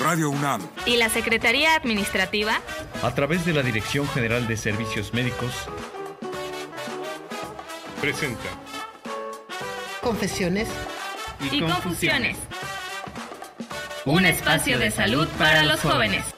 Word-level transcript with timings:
Radio 0.00 0.30
UNAM. 0.30 0.62
Y 0.84 0.96
la 0.96 1.08
Secretaría 1.08 1.74
Administrativa, 1.74 2.60
a 3.02 3.14
través 3.14 3.44
de 3.44 3.52
la 3.52 3.62
Dirección 3.62 4.06
General 4.08 4.46
de 4.46 4.56
Servicios 4.56 5.14
Médicos, 5.14 5.52
presenta. 8.00 8.48
Confesiones. 10.02 10.68
Y, 11.50 11.60
confusiones. 11.60 12.36
Un 14.04 14.24
espacio 14.24 14.78
de 14.78 14.90
salud 14.90 15.26
para 15.38 15.64
los 15.64 15.80
jóvenes. 15.80 16.35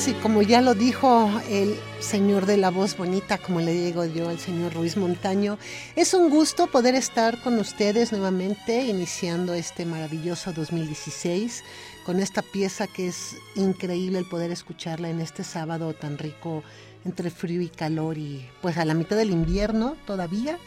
Tardes 0.00 0.08
y 0.08 0.14
como 0.22 0.42
ya 0.42 0.60
lo 0.60 0.74
dijo 0.74 1.30
el 1.48 1.78
señor 2.00 2.46
de 2.46 2.56
la 2.56 2.70
voz 2.70 2.96
bonita, 2.96 3.38
como 3.38 3.60
le 3.60 3.72
digo 3.72 4.04
yo 4.04 4.28
al 4.28 4.38
señor 4.38 4.74
Ruiz 4.74 4.96
Montaño, 4.96 5.58
es 5.96 6.14
un 6.14 6.30
gusto 6.30 6.66
poder 6.66 6.94
estar 6.94 7.40
con 7.42 7.58
ustedes 7.58 8.12
nuevamente 8.12 8.84
iniciando 8.84 9.54
este 9.54 9.84
maravilloso 9.84 10.52
2016 10.52 11.64
con 12.04 12.20
esta 12.20 12.42
pieza 12.42 12.86
que 12.86 13.08
es 13.08 13.36
increíble 13.54 14.18
el 14.18 14.28
poder 14.28 14.50
escucharla 14.50 15.08
en 15.08 15.20
este 15.20 15.44
sábado 15.44 15.92
tan 15.94 16.18
rico 16.18 16.62
entre 17.04 17.30
frío 17.30 17.60
y 17.60 17.68
calor 17.68 18.18
y 18.18 18.46
pues 18.60 18.76
a 18.78 18.84
la 18.84 18.94
mitad 18.94 19.16
del 19.16 19.30
invierno 19.30 19.96
todavía. 20.06 20.58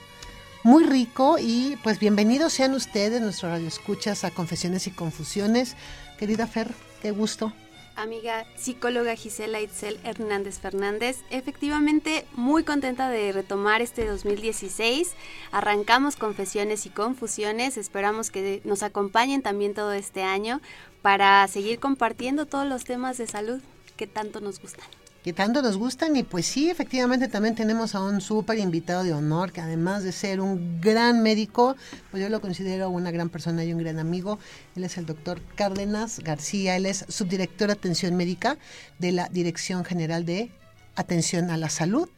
Muy 0.64 0.86
rico 0.86 1.38
y 1.40 1.78
pues 1.84 2.00
bienvenidos 2.00 2.54
sean 2.54 2.74
ustedes, 2.74 3.22
nuestro 3.22 3.50
radio 3.50 3.68
escuchas 3.68 4.24
a 4.24 4.32
Confesiones 4.32 4.88
y 4.88 4.92
Confusiones. 4.92 5.76
Querida 6.18 6.48
Fer, 6.48 6.72
qué 7.02 7.12
gusto 7.12 7.52
amiga 7.96 8.46
psicóloga 8.56 9.16
Gisela 9.16 9.62
Itzel 9.62 10.00
Hernández 10.04 10.60
Fernández. 10.60 11.20
Efectivamente, 11.30 12.26
muy 12.34 12.64
contenta 12.64 13.10
de 13.10 13.32
retomar 13.32 13.82
este 13.82 14.06
2016. 14.06 15.14
Arrancamos 15.52 16.16
confesiones 16.16 16.86
y 16.86 16.90
confusiones. 16.90 17.78
Esperamos 17.78 18.32
que 18.32 18.62
nos 18.64 18.84
acompañen 18.84 19.42
también 19.42 19.74
todo 19.74 19.94
este 19.94 20.24
año 20.24 20.62
para 21.02 21.48
seguir 21.48 21.80
compartiendo 21.80 22.46
todos 22.46 22.68
los 22.68 22.84
temas 22.84 23.18
de 23.18 23.28
salud 23.28 23.62
que 23.98 24.08
tanto 24.08 24.40
nos 24.42 24.60
gustan 24.60 24.86
que 25.24 25.32
tanto 25.32 25.62
nos 25.62 25.78
gustan 25.78 26.16
y 26.18 26.24
pues 26.24 26.46
sí, 26.46 26.70
efectivamente 26.70 27.30
también 27.30 27.56
tenemos 27.56 27.96
a 27.96 28.02
un 28.02 28.20
súper 28.20 28.60
invitado 28.60 29.04
de 29.04 29.14
honor 29.14 29.54
que 29.54 29.62
además 29.62 30.04
de 30.04 30.12
ser 30.12 30.42
un 30.42 30.82
gran 30.82 31.24
médico, 31.24 31.78
pues 32.12 32.22
yo 32.22 32.30
lo 32.30 32.42
considero 32.42 32.90
una 32.90 33.10
gran 33.10 33.30
persona 33.30 33.64
y 33.64 33.72
un 33.72 33.80
gran 33.80 34.00
amigo. 34.00 34.38
Él 34.76 34.84
es 34.84 34.98
el 34.98 35.06
doctor 35.06 35.42
Cárdenas 35.56 36.20
García, 36.20 36.76
él 36.76 36.86
es 36.86 37.06
subdirector 37.08 37.68
de 37.68 37.74
atención 37.74 38.16
médica 38.16 38.58
de 39.00 39.14
la 39.14 39.30
Dirección 39.30 39.86
General 39.86 40.26
de 40.26 40.52
Atención 40.96 41.50
a 41.52 41.58
la 41.58 41.70
Salud 41.70 42.10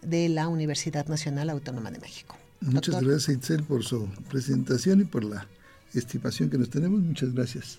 de 0.00 0.30
la 0.30 0.48
Universidad 0.48 1.06
Nacional 1.06 1.50
Autónoma 1.50 1.90
de 1.90 1.98
México. 1.98 2.34
Muchas 2.60 3.02
gracias 3.02 3.28
Itzel 3.28 3.62
por 3.62 3.84
su 3.84 4.08
presentación 4.30 5.02
y 5.02 5.04
por 5.04 5.22
la 5.22 5.46
estimación 5.92 6.48
que 6.48 6.56
nos 6.56 6.70
tenemos. 6.70 7.00
Muchas 7.00 7.34
gracias 7.34 7.78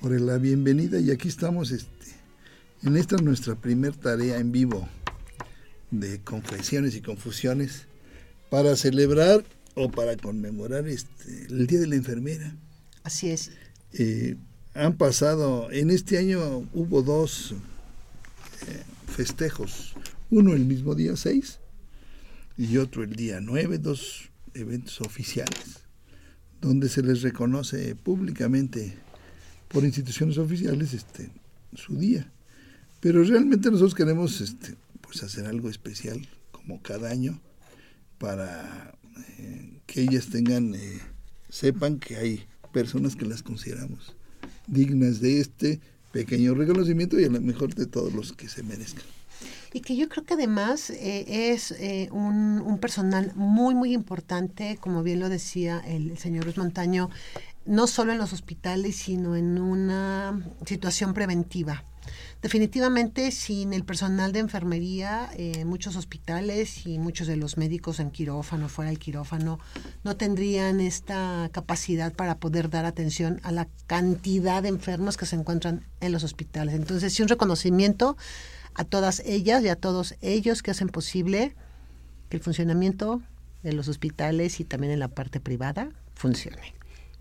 por 0.00 0.20
la 0.20 0.36
bienvenida 0.38 0.98
y 0.98 1.12
aquí 1.12 1.28
estamos 1.28 1.70
este 1.70 2.03
en 2.84 2.98
esta 2.98 3.16
nuestra 3.16 3.54
primera 3.54 3.96
tarea 3.96 4.38
en 4.38 4.52
vivo 4.52 4.86
de 5.90 6.20
confesiones 6.20 6.94
y 6.94 7.00
confusiones 7.00 7.86
para 8.50 8.76
celebrar 8.76 9.42
o 9.74 9.90
para 9.90 10.16
conmemorar 10.16 10.86
este, 10.86 11.46
el 11.48 11.66
Día 11.66 11.80
de 11.80 11.86
la 11.86 11.96
Enfermera. 11.96 12.54
Así 13.02 13.30
es. 13.30 13.52
Eh, 13.94 14.36
han 14.74 14.96
pasado, 14.96 15.70
en 15.70 15.90
este 15.90 16.18
año 16.18 16.68
hubo 16.74 17.02
dos 17.02 17.54
eh, 18.68 18.82
festejos, 19.06 19.94
uno 20.30 20.52
el 20.52 20.66
mismo 20.66 20.94
día 20.94 21.16
6 21.16 21.60
y 22.58 22.76
otro 22.76 23.02
el 23.02 23.16
día 23.16 23.40
9, 23.40 23.78
dos 23.78 24.30
eventos 24.52 25.00
oficiales, 25.00 25.80
donde 26.60 26.88
se 26.90 27.02
les 27.02 27.22
reconoce 27.22 27.94
públicamente 27.94 28.98
por 29.68 29.84
instituciones 29.84 30.36
oficiales 30.36 30.92
este, 30.92 31.30
su 31.74 31.96
día. 31.96 32.30
Pero 33.04 33.22
realmente 33.22 33.70
nosotros 33.70 33.94
queremos 33.94 34.40
este, 34.40 34.76
pues 35.02 35.22
hacer 35.22 35.44
algo 35.44 35.68
especial, 35.68 36.26
como 36.52 36.80
cada 36.80 37.10
año, 37.10 37.38
para 38.16 38.94
eh, 39.38 39.78
que 39.84 40.00
ellas 40.00 40.28
tengan, 40.28 40.74
eh, 40.74 41.00
sepan 41.50 41.98
que 41.98 42.16
hay 42.16 42.46
personas 42.72 43.14
que 43.14 43.26
las 43.26 43.42
consideramos 43.42 44.16
dignas 44.66 45.20
de 45.20 45.40
este 45.40 45.80
pequeño 46.12 46.54
reconocimiento 46.54 47.20
y 47.20 47.24
a 47.24 47.28
lo 47.28 47.42
mejor 47.42 47.74
de 47.74 47.84
todos 47.84 48.14
los 48.14 48.32
que 48.32 48.48
se 48.48 48.62
merezcan. 48.62 49.04
Y 49.74 49.82
que 49.82 49.96
yo 49.96 50.08
creo 50.08 50.24
que 50.24 50.32
además 50.32 50.88
eh, 50.88 51.52
es 51.52 51.74
un, 52.10 52.62
un, 52.64 52.78
personal 52.78 53.32
muy, 53.34 53.74
muy 53.74 53.92
importante, 53.92 54.78
como 54.80 55.02
bien 55.02 55.20
lo 55.20 55.28
decía 55.28 55.78
el, 55.86 56.16
señor 56.16 56.44
Luis 56.44 56.56
Montaño, 56.56 57.10
no 57.66 57.86
solo 57.86 58.12
en 58.12 58.18
los 58.18 58.32
hospitales, 58.32 58.96
sino 58.96 59.36
en 59.36 59.58
una 59.58 60.42
situación 60.64 61.12
preventiva 61.12 61.84
Definitivamente 62.44 63.30
sin 63.30 63.72
el 63.72 63.84
personal 63.84 64.32
de 64.32 64.40
enfermería, 64.40 65.30
eh, 65.34 65.64
muchos 65.64 65.96
hospitales 65.96 66.86
y 66.86 66.98
muchos 66.98 67.26
de 67.26 67.36
los 67.36 67.56
médicos 67.56 68.00
en 68.00 68.10
quirófano, 68.10 68.68
fuera 68.68 68.90
del 68.90 68.98
quirófano, 68.98 69.58
no 70.02 70.18
tendrían 70.18 70.78
esta 70.82 71.48
capacidad 71.52 72.12
para 72.12 72.36
poder 72.36 72.68
dar 72.68 72.84
atención 72.84 73.40
a 73.44 73.50
la 73.50 73.66
cantidad 73.86 74.62
de 74.62 74.68
enfermos 74.68 75.16
que 75.16 75.24
se 75.24 75.36
encuentran 75.36 75.86
en 76.02 76.12
los 76.12 76.22
hospitales. 76.22 76.74
Entonces, 76.74 77.14
sí, 77.14 77.22
un 77.22 77.28
reconocimiento 77.28 78.18
a 78.74 78.84
todas 78.84 79.20
ellas 79.20 79.64
y 79.64 79.68
a 79.68 79.76
todos 79.76 80.14
ellos 80.20 80.62
que 80.62 80.72
hacen 80.72 80.90
posible 80.90 81.56
que 82.28 82.36
el 82.36 82.42
funcionamiento 82.42 83.22
de 83.62 83.72
los 83.72 83.88
hospitales 83.88 84.60
y 84.60 84.64
también 84.64 84.92
en 84.92 85.00
la 85.00 85.08
parte 85.08 85.40
privada 85.40 85.92
funcione. 86.14 86.74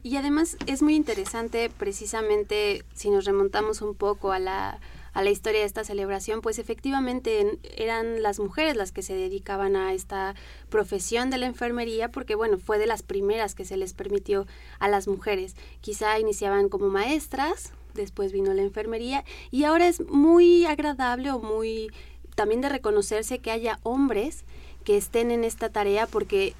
Y 0.03 0.17
además 0.17 0.57
es 0.65 0.81
muy 0.81 0.95
interesante 0.95 1.69
precisamente 1.69 2.83
si 2.93 3.09
nos 3.09 3.23
remontamos 3.23 3.81
un 3.81 3.95
poco 3.95 4.33
a 4.33 4.39
la 4.39 4.81
a 5.13 5.23
la 5.23 5.29
historia 5.29 5.61
de 5.61 5.65
esta 5.65 5.83
celebración, 5.83 6.41
pues 6.41 6.59
efectivamente 6.59 7.59
eran 7.77 8.23
las 8.23 8.39
mujeres 8.39 8.75
las 8.75 8.91
que 8.91 9.03
se 9.03 9.13
dedicaban 9.13 9.75
a 9.75 9.93
esta 9.93 10.35
profesión 10.69 11.29
de 11.29 11.37
la 11.37 11.45
enfermería, 11.45 12.09
porque 12.09 12.35
bueno, 12.35 12.57
fue 12.57 12.79
de 12.79 12.87
las 12.87 13.03
primeras 13.03 13.55
que 13.55 13.65
se 13.65 13.77
les 13.77 13.93
permitió 13.93 14.47
a 14.79 14.87
las 14.87 15.07
mujeres. 15.07 15.55
Quizá 15.81 16.19
iniciaban 16.19 16.69
como 16.69 16.89
maestras, 16.89 17.73
después 17.93 18.31
vino 18.31 18.53
la 18.53 18.63
enfermería, 18.63 19.23
y 19.51 19.65
ahora 19.65 19.87
es 19.87 20.01
muy 20.07 20.65
agradable 20.65 21.31
o 21.31 21.39
muy 21.39 21.91
también 22.35 22.61
de 22.61 22.69
reconocerse 22.69 23.39
que 23.39 23.51
haya 23.51 23.79
hombres 23.83 24.43
que 24.83 24.97
estén 24.97 25.29
en 25.29 25.43
esta 25.43 25.69
tarea, 25.69 26.07
porque 26.07 26.55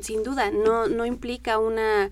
sin 0.00 0.22
duda 0.22 0.50
no, 0.50 0.88
no 0.88 1.06
implica 1.06 1.58
una 1.58 2.10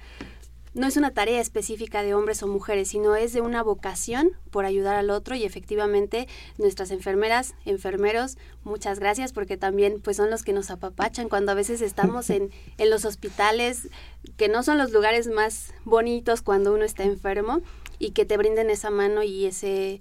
no 0.74 0.86
es 0.86 0.96
una 0.96 1.10
tarea 1.10 1.40
específica 1.40 2.02
de 2.02 2.14
hombres 2.14 2.42
o 2.42 2.46
mujeres, 2.46 2.88
sino 2.88 3.16
es 3.16 3.32
de 3.32 3.40
una 3.40 3.62
vocación 3.62 4.30
por 4.50 4.64
ayudar 4.64 4.96
al 4.96 5.10
otro 5.10 5.34
y 5.34 5.44
efectivamente 5.44 6.28
nuestras 6.58 6.90
enfermeras, 6.90 7.54
enfermeros, 7.64 8.38
muchas 8.62 9.00
gracias 9.00 9.32
porque 9.32 9.56
también 9.56 10.00
pues 10.00 10.16
son 10.16 10.30
los 10.30 10.42
que 10.42 10.52
nos 10.52 10.70
apapachan 10.70 11.28
cuando 11.28 11.52
a 11.52 11.56
veces 11.56 11.80
estamos 11.82 12.30
en, 12.30 12.50
en 12.78 12.90
los 12.90 13.04
hospitales, 13.04 13.88
que 14.36 14.48
no 14.48 14.62
son 14.62 14.78
los 14.78 14.92
lugares 14.92 15.26
más 15.26 15.72
bonitos 15.84 16.42
cuando 16.42 16.72
uno 16.72 16.84
está 16.84 17.04
enfermo 17.04 17.60
y 17.98 18.12
que 18.12 18.24
te 18.24 18.36
brinden 18.36 18.70
esa 18.70 18.90
mano 18.90 19.22
y 19.22 19.46
ese, 19.46 20.00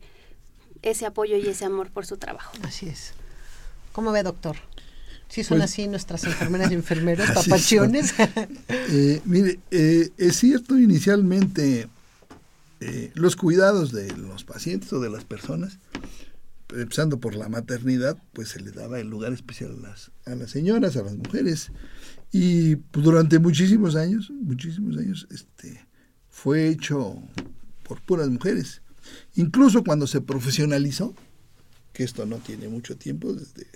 ese 0.81 1.05
apoyo 1.05 1.37
y 1.37 1.47
ese 1.47 1.65
amor 1.65 1.91
por 1.91 2.05
su 2.05 2.17
trabajo. 2.17 2.53
Así 2.63 2.87
es. 2.87 3.13
¿Cómo 3.91 4.11
ve, 4.11 4.23
doctor? 4.23 4.55
Sí, 5.29 5.43
son 5.43 5.59
Pues- 5.59 5.71
así 5.71 5.87
nuestras 5.87 6.23
enfermeras 6.23 6.71
y 6.71 6.73
enfermeros, 6.73 7.29
papachones. 7.33 8.13
Eh, 8.91 9.21
mire, 9.25 9.59
eh, 9.69 10.09
es 10.17 10.37
cierto, 10.37 10.77
inicialmente 10.79 11.87
eh, 12.79 13.11
los 13.13 13.35
cuidados 13.35 13.91
de 13.91 14.11
los 14.17 14.43
pacientes 14.43 14.91
o 14.93 14.99
de 14.99 15.11
las 15.11 15.25
personas, 15.25 15.77
empezando 16.75 17.19
por 17.19 17.35
la 17.35 17.49
maternidad, 17.49 18.17
pues 18.33 18.49
se 18.49 18.59
le 18.61 18.71
daba 18.71 18.99
el 18.99 19.07
lugar 19.07 19.31
especial 19.33 19.75
a 19.77 19.89
las, 19.89 20.11
a 20.25 20.33
las 20.35 20.49
señoras, 20.49 20.97
a 20.97 21.03
las 21.03 21.15
mujeres. 21.15 21.71
Y 22.31 22.77
pues, 22.77 23.05
durante 23.05 23.37
muchísimos 23.37 23.95
años, 23.95 24.31
muchísimos 24.31 24.97
años, 24.97 25.27
este, 25.31 25.85
fue 26.29 26.67
hecho 26.69 27.21
por 27.83 28.01
puras 28.01 28.29
mujeres. 28.29 28.81
Incluso 29.35 29.83
cuando 29.83 30.07
se 30.07 30.21
profesionalizó, 30.21 31.13
que 31.93 32.03
esto 32.03 32.25
no 32.25 32.37
tiene 32.37 32.67
mucho 32.69 32.97
tiempo, 32.97 33.33
desde 33.33 33.67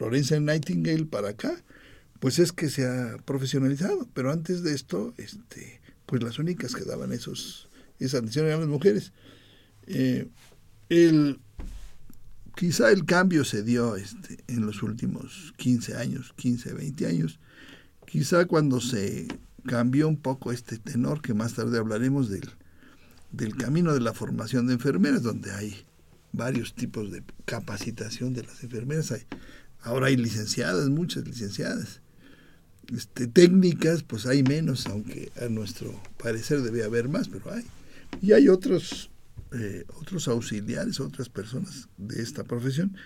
Florence 0.00 0.40
Nightingale 0.40 1.04
para 1.04 1.28
acá, 1.28 1.62
pues 2.20 2.38
es 2.38 2.52
que 2.52 2.70
se 2.70 2.86
ha 2.86 3.18
profesionalizado. 3.26 4.08
Pero 4.14 4.32
antes 4.32 4.62
de 4.62 4.72
esto, 4.72 5.12
este, 5.18 5.82
pues 6.06 6.22
las 6.22 6.38
únicas 6.38 6.74
que 6.74 6.84
daban 6.84 7.12
esos, 7.12 7.68
esa 7.98 8.16
atención 8.16 8.46
eran 8.46 8.60
las 8.60 8.68
mujeres. 8.70 9.12
Eh, 9.86 10.26
el, 10.88 11.38
quizá 12.56 12.90
el 12.90 13.04
cambio 13.04 13.44
se 13.44 13.62
dio 13.62 13.94
este, 13.96 14.38
en 14.48 14.64
los 14.64 14.82
últimos 14.82 15.52
15 15.58 15.94
años, 15.96 16.32
15, 16.34 16.72
20 16.72 17.06
años. 17.06 17.38
Quizá 18.06 18.46
cuando 18.46 18.80
se 18.80 19.28
cambió 19.66 20.08
un 20.08 20.16
poco 20.16 20.50
este 20.50 20.78
tenor, 20.78 21.20
que 21.20 21.34
más 21.34 21.52
tarde 21.52 21.76
hablaremos 21.76 22.30
del, 22.30 22.48
del 23.32 23.54
camino 23.54 23.92
de 23.92 24.00
la 24.00 24.14
formación 24.14 24.66
de 24.66 24.72
enfermeras, 24.72 25.22
donde 25.22 25.52
hay 25.52 25.76
varios 26.32 26.72
tipos 26.74 27.12
de 27.12 27.22
capacitación 27.44 28.32
de 28.32 28.44
las 28.44 28.64
enfermeras. 28.64 29.12
Hay, 29.12 29.26
ahora 29.82 30.08
hay 30.08 30.16
licenciadas, 30.16 30.88
muchas 30.88 31.26
licenciadas. 31.26 32.00
Este, 32.94 33.26
técnicas, 33.26 34.02
pues 34.02 34.26
hay 34.26 34.42
menos, 34.42 34.86
aunque 34.86 35.30
a 35.40 35.48
nuestro 35.48 36.00
parecer 36.18 36.62
debe 36.62 36.82
haber 36.82 37.08
más, 37.08 37.28
pero 37.28 37.52
hay. 37.52 37.64
Y 38.20 38.32
hay 38.32 38.48
otros, 38.48 39.10
eh, 39.52 39.84
otros 40.00 40.26
auxiliares, 40.28 40.98
otras 40.98 41.28
personas 41.28 41.88
de 41.96 42.22
esta 42.22 42.42
profesión 42.42 42.96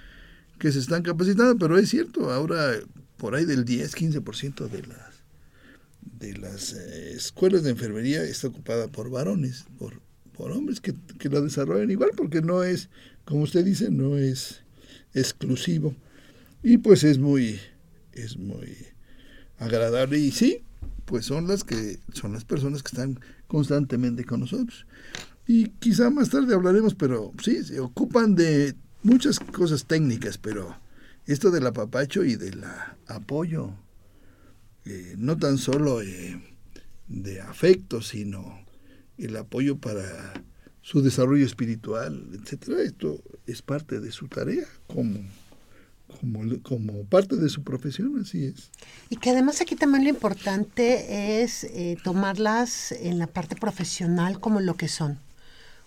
que 0.58 0.72
se 0.72 0.78
están 0.78 1.02
capacitando, 1.02 1.58
pero 1.58 1.78
es 1.78 1.90
cierto, 1.90 2.30
ahora 2.30 2.78
por 3.16 3.34
ahí 3.34 3.44
del 3.44 3.64
10-15% 3.64 4.68
de 4.68 4.82
las, 4.86 5.24
de 6.18 6.38
las 6.38 6.72
eh, 6.72 7.12
escuelas 7.14 7.62
de 7.62 7.70
enfermería 7.70 8.22
está 8.22 8.48
ocupada 8.48 8.88
por 8.88 9.10
varones, 9.10 9.64
por, 9.78 10.00
por 10.32 10.52
hombres 10.52 10.80
que, 10.80 10.94
que 11.18 11.28
la 11.28 11.40
desarrollan 11.40 11.90
igual, 11.90 12.10
porque 12.16 12.40
no 12.40 12.62
es, 12.62 12.88
como 13.24 13.42
usted 13.42 13.64
dice, 13.64 13.90
no 13.90 14.16
es 14.16 14.62
exclusivo. 15.12 15.94
Y 16.64 16.78
pues 16.78 17.04
es 17.04 17.18
muy, 17.18 17.60
es 18.12 18.38
muy 18.38 18.74
agradable. 19.58 20.18
Y 20.18 20.32
sí, 20.32 20.62
pues 21.04 21.26
son 21.26 21.46
las 21.46 21.62
que, 21.62 22.00
son 22.14 22.32
las 22.32 22.46
personas 22.46 22.82
que 22.82 22.88
están 22.88 23.20
constantemente 23.46 24.24
con 24.24 24.40
nosotros. 24.40 24.86
Y 25.46 25.68
quizá 25.78 26.08
más 26.08 26.30
tarde 26.30 26.54
hablaremos, 26.54 26.94
pero 26.94 27.32
sí, 27.42 27.62
se 27.62 27.80
ocupan 27.80 28.34
de 28.34 28.74
muchas 29.02 29.38
cosas 29.38 29.84
técnicas, 29.84 30.38
pero 30.38 30.74
esto 31.26 31.50
del 31.50 31.66
apapacho 31.66 32.24
y 32.24 32.36
del 32.36 32.64
apoyo, 33.08 33.74
eh, 34.86 35.16
no 35.18 35.36
tan 35.36 35.58
solo 35.58 36.00
eh, 36.00 36.40
de 37.08 37.42
afecto, 37.42 38.00
sino 38.00 38.64
el 39.18 39.36
apoyo 39.36 39.76
para 39.76 40.32
su 40.80 41.02
desarrollo 41.02 41.44
espiritual, 41.44 42.26
etcétera, 42.32 42.80
esto 42.80 43.22
es 43.46 43.60
parte 43.60 44.00
de 44.00 44.12
su 44.12 44.28
tarea 44.28 44.66
como, 44.86 45.20
como, 46.20 46.62
como 46.62 47.04
parte 47.04 47.36
de 47.36 47.48
su 47.48 47.62
profesión, 47.62 48.18
así 48.20 48.46
es. 48.46 48.70
Y 49.10 49.16
que 49.16 49.30
además 49.30 49.60
aquí 49.60 49.76
también 49.76 50.04
lo 50.04 50.10
importante 50.10 51.42
es 51.42 51.64
eh, 51.64 51.96
tomarlas 52.02 52.92
en 52.92 53.18
la 53.18 53.26
parte 53.26 53.56
profesional 53.56 54.40
como 54.40 54.60
lo 54.60 54.76
que 54.76 54.88
son, 54.88 55.18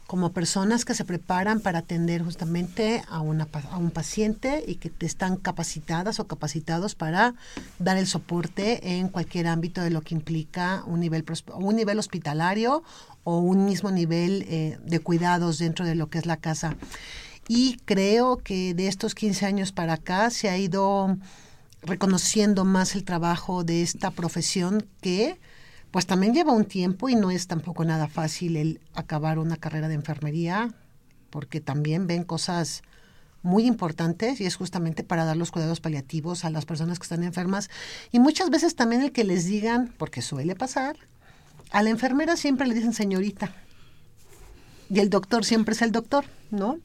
como 0.07 0.31
personas 0.31 0.85
que 0.85 0.93
se 0.93 1.05
preparan 1.05 1.59
para 1.59 1.79
atender 1.79 2.23
justamente 2.23 3.03
a, 3.09 3.21
una, 3.21 3.47
a 3.71 3.77
un 3.77 3.91
paciente 3.91 4.63
y 4.65 4.75
que 4.75 4.91
están 5.05 5.37
capacitadas 5.37 6.19
o 6.19 6.27
capacitados 6.27 6.95
para 6.95 7.35
dar 7.79 7.97
el 7.97 8.07
soporte 8.07 8.97
en 8.97 9.09
cualquier 9.09 9.47
ámbito 9.47 9.81
de 9.81 9.89
lo 9.89 10.01
que 10.01 10.15
implica 10.15 10.83
un 10.85 11.01
nivel, 11.01 11.25
un 11.55 11.75
nivel 11.75 11.99
hospitalario 11.99 12.83
o 13.23 13.39
un 13.39 13.65
mismo 13.65 13.91
nivel 13.91 14.45
eh, 14.47 14.77
de 14.85 14.99
cuidados 14.99 15.57
dentro 15.57 15.85
de 15.85 15.95
lo 15.95 16.09
que 16.09 16.17
es 16.19 16.25
la 16.25 16.37
casa. 16.37 16.77
Y 17.47 17.77
creo 17.85 18.37
que 18.37 18.73
de 18.73 18.87
estos 18.87 19.15
15 19.15 19.45
años 19.45 19.71
para 19.71 19.93
acá 19.93 20.29
se 20.29 20.49
ha 20.49 20.57
ido 20.57 21.17
reconociendo 21.81 22.65
más 22.65 22.95
el 22.95 23.03
trabajo 23.03 23.63
de 23.63 23.81
esta 23.81 24.11
profesión 24.11 24.85
que 25.01 25.39
pues 25.91 26.05
también 26.05 26.33
lleva 26.33 26.51
un 26.51 26.65
tiempo 26.65 27.07
y 27.07 27.15
no 27.15 27.31
es 27.31 27.47
tampoco 27.47 27.85
nada 27.85 28.07
fácil 28.07 28.57
el 28.57 28.81
acabar 28.93 29.39
una 29.39 29.55
carrera 29.55 29.87
de 29.87 29.95
enfermería 29.95 30.73
porque 31.29 31.61
también 31.61 32.07
ven 32.07 32.23
cosas 32.23 32.81
muy 33.41 33.65
importantes 33.65 34.41
y 34.41 34.45
es 34.45 34.55
justamente 34.55 35.03
para 35.03 35.23
dar 35.23 35.37
los 35.37 35.51
cuidados 35.51 35.79
paliativos 35.79 36.43
a 36.43 36.49
las 36.49 36.65
personas 36.65 36.99
que 36.99 37.03
están 37.03 37.23
enfermas 37.23 37.69
y 38.11 38.19
muchas 38.19 38.49
veces 38.49 38.75
también 38.75 39.01
el 39.01 39.11
que 39.11 39.23
les 39.23 39.45
digan, 39.45 39.93
porque 39.97 40.21
suele 40.21 40.55
pasar, 40.55 40.97
a 41.71 41.83
la 41.83 41.89
enfermera 41.89 42.35
siempre 42.35 42.67
le 42.67 42.73
dicen 42.73 42.93
señorita 42.93 43.53
y 44.89 44.99
el 44.99 45.09
doctor 45.09 45.45
siempre 45.45 45.73
es 45.73 45.81
el 45.81 45.91
doctor, 45.91 46.25
¿no? 46.51 46.79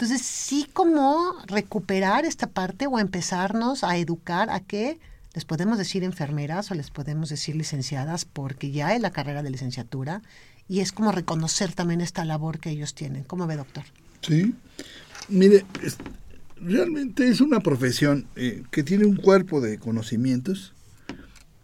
Entonces 0.00 0.26
sí 0.26 0.66
como 0.72 1.34
recuperar 1.46 2.24
esta 2.24 2.46
parte 2.46 2.86
o 2.86 2.98
empezarnos 2.98 3.84
a 3.84 3.98
educar 3.98 4.48
a 4.48 4.60
que 4.60 4.98
les 5.34 5.44
podemos 5.44 5.76
decir 5.76 6.04
enfermeras 6.04 6.70
o 6.70 6.74
les 6.74 6.90
podemos 6.90 7.28
decir 7.28 7.54
licenciadas 7.54 8.24
porque 8.24 8.70
ya 8.70 8.94
es 8.94 9.02
la 9.02 9.10
carrera 9.10 9.42
de 9.42 9.50
licenciatura 9.50 10.22
y 10.68 10.80
es 10.80 10.92
como 10.92 11.12
reconocer 11.12 11.74
también 11.74 12.00
esta 12.00 12.24
labor 12.24 12.60
que 12.60 12.70
ellos 12.70 12.94
tienen. 12.94 13.24
¿Cómo 13.24 13.46
ve, 13.46 13.56
doctor? 13.56 13.84
Sí. 14.22 14.54
Mire, 15.28 15.66
realmente 16.56 17.28
es 17.28 17.42
una 17.42 17.60
profesión 17.60 18.26
eh, 18.36 18.62
que 18.70 18.82
tiene 18.82 19.04
un 19.04 19.16
cuerpo 19.16 19.60
de 19.60 19.78
conocimientos 19.78 20.72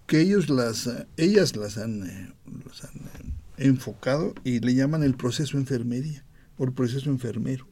que 0.07 0.21
ellos 0.21 0.51
las, 0.51 0.91
ellas 1.17 1.57
las 1.57 1.79
han, 1.79 2.07
eh, 2.07 2.33
eh, 2.45 3.67
enfocado 3.67 4.35
y 4.45 4.61
le 4.61 4.75
llaman 4.75 5.03
el 5.03 5.15
proceso 5.15 5.57
enfermería 5.57 6.23
o 6.59 6.65
el 6.65 6.75
proceso 6.75 7.09
enfermero. 7.09 7.67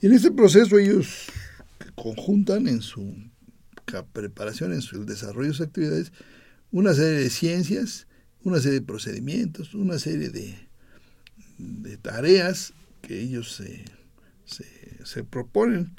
Y 0.00 0.06
en 0.06 0.14
este 0.14 0.30
proceso 0.30 0.78
ellos 0.78 1.26
conjuntan 1.94 2.66
en 2.68 2.80
su 2.80 3.14
preparación, 4.12 4.72
en 4.72 4.82
su 4.82 5.04
desarrollo 5.04 5.48
de 5.48 5.54
sus 5.54 5.66
actividades, 5.66 6.12
una 6.70 6.94
serie 6.94 7.20
de 7.20 7.30
ciencias, 7.30 8.06
una 8.42 8.60
serie 8.60 8.80
de 8.80 8.86
procedimientos, 8.86 9.74
una 9.74 9.98
serie 9.98 10.30
de, 10.30 10.56
tareas 11.98 12.72
que 13.02 13.20
ellos 13.20 13.52
se, 13.52 13.84
se, 15.04 15.24
proponen. 15.24 15.94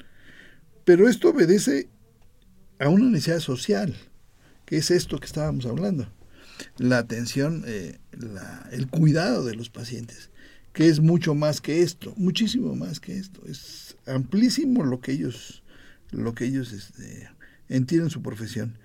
Pero 0.84 1.08
esto 1.08 1.30
obedece 1.30 1.88
a 2.80 2.88
una 2.88 3.08
necesidad 3.08 3.38
social, 3.38 3.94
que 4.66 4.78
es 4.78 4.90
esto 4.90 5.18
que 5.18 5.26
estábamos 5.26 5.66
hablando. 5.66 6.12
La 6.76 6.98
atención, 6.98 7.62
eh, 7.66 7.98
el 8.72 8.88
cuidado 8.88 9.44
de 9.44 9.54
los 9.54 9.70
pacientes, 9.70 10.30
que 10.72 10.88
es 10.88 11.00
mucho 11.00 11.34
más 11.34 11.60
que 11.60 11.82
esto, 11.82 12.14
muchísimo 12.16 12.74
más 12.74 13.00
que 13.00 13.18
esto. 13.18 13.42
Es 13.46 13.96
amplísimo 14.06 14.84
lo 14.84 15.00
que 15.00 15.12
ellos, 15.12 15.62
lo 16.10 16.34
que 16.34 16.46
ellos 16.46 16.72
este, 16.72 17.28
entienden 17.68 18.10
su 18.10 18.22
profesión. 18.22 18.78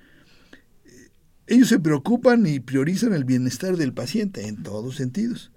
Eh, 0.85 1.09
Ellos 1.47 1.69
se 1.69 1.79
preocupan 1.79 2.45
y 2.45 2.59
priorizan 2.59 3.13
el 3.13 3.23
bienestar 3.23 3.77
del 3.77 3.93
paciente 3.93 4.47
en 4.47 4.63
todos 4.63 4.95
sentidos. 4.95 5.51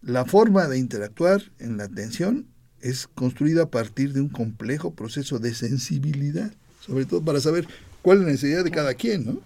La 0.00 0.24
forma 0.24 0.68
de 0.68 0.78
interactuar 0.78 1.42
en 1.58 1.76
la 1.76 1.84
atención 1.84 2.46
es 2.80 3.08
construida 3.08 3.64
a 3.64 3.70
partir 3.70 4.12
de 4.12 4.20
un 4.20 4.28
complejo 4.28 4.94
proceso 4.94 5.38
de 5.38 5.54
sensibilidad, 5.54 6.52
sobre 6.80 7.04
todo 7.04 7.24
para 7.24 7.40
saber 7.40 7.66
cuál 8.02 8.18
es 8.18 8.24
la 8.24 8.30
necesidad 8.30 8.64
de 8.64 8.70
cada 8.70 8.94
quien, 8.94 9.26
¿no? 9.26 9.40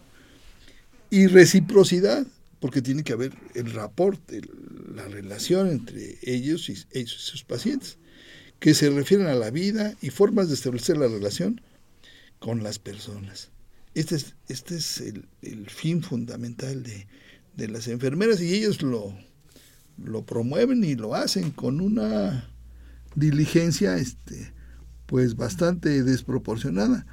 Y 1.11 1.27
reciprocidad, 1.27 2.27
porque 2.63 2.81
tiene 2.81 3.03
que 3.03 3.13
haber 3.13 3.33
el 3.57 3.73
raporte, 3.73 4.41
la 4.95 5.09
relación 5.09 5.69
entre 5.69 6.21
ellos 6.23 6.69
y, 6.69 6.77
ellos 6.93 7.17
y 7.17 7.31
sus 7.31 7.43
pacientes, 7.43 7.99
que 8.61 8.73
se 8.73 8.89
refieren 8.89 9.27
a 9.27 9.35
la 9.35 9.51
vida 9.51 9.97
y 10.01 10.11
formas 10.11 10.47
de 10.47 10.55
establecer 10.55 10.97
la 10.97 11.09
relación 11.09 11.61
con 12.39 12.63
las 12.63 12.79
personas. 12.79 13.51
Este 13.95 14.15
es, 14.15 14.37
este 14.47 14.77
es 14.77 15.01
el, 15.01 15.27
el 15.43 15.71
fin 15.71 16.05
fundamental 16.05 16.85
de, 16.85 17.09
de 17.57 17.67
las 17.67 17.89
enfermeras 17.89 18.41
y 18.41 18.55
ellos 18.55 18.81
lo, 18.81 19.13
lo 19.99 20.25
promueven 20.25 20.85
y 20.85 20.95
lo 20.95 21.17
hacen 21.17 21.51
con 21.51 21.81
una 21.81 22.49
diligencia 23.17 23.97
este 23.97 24.53
pues 25.07 25.35
bastante 25.35 26.05
desproporcionada 26.05 27.07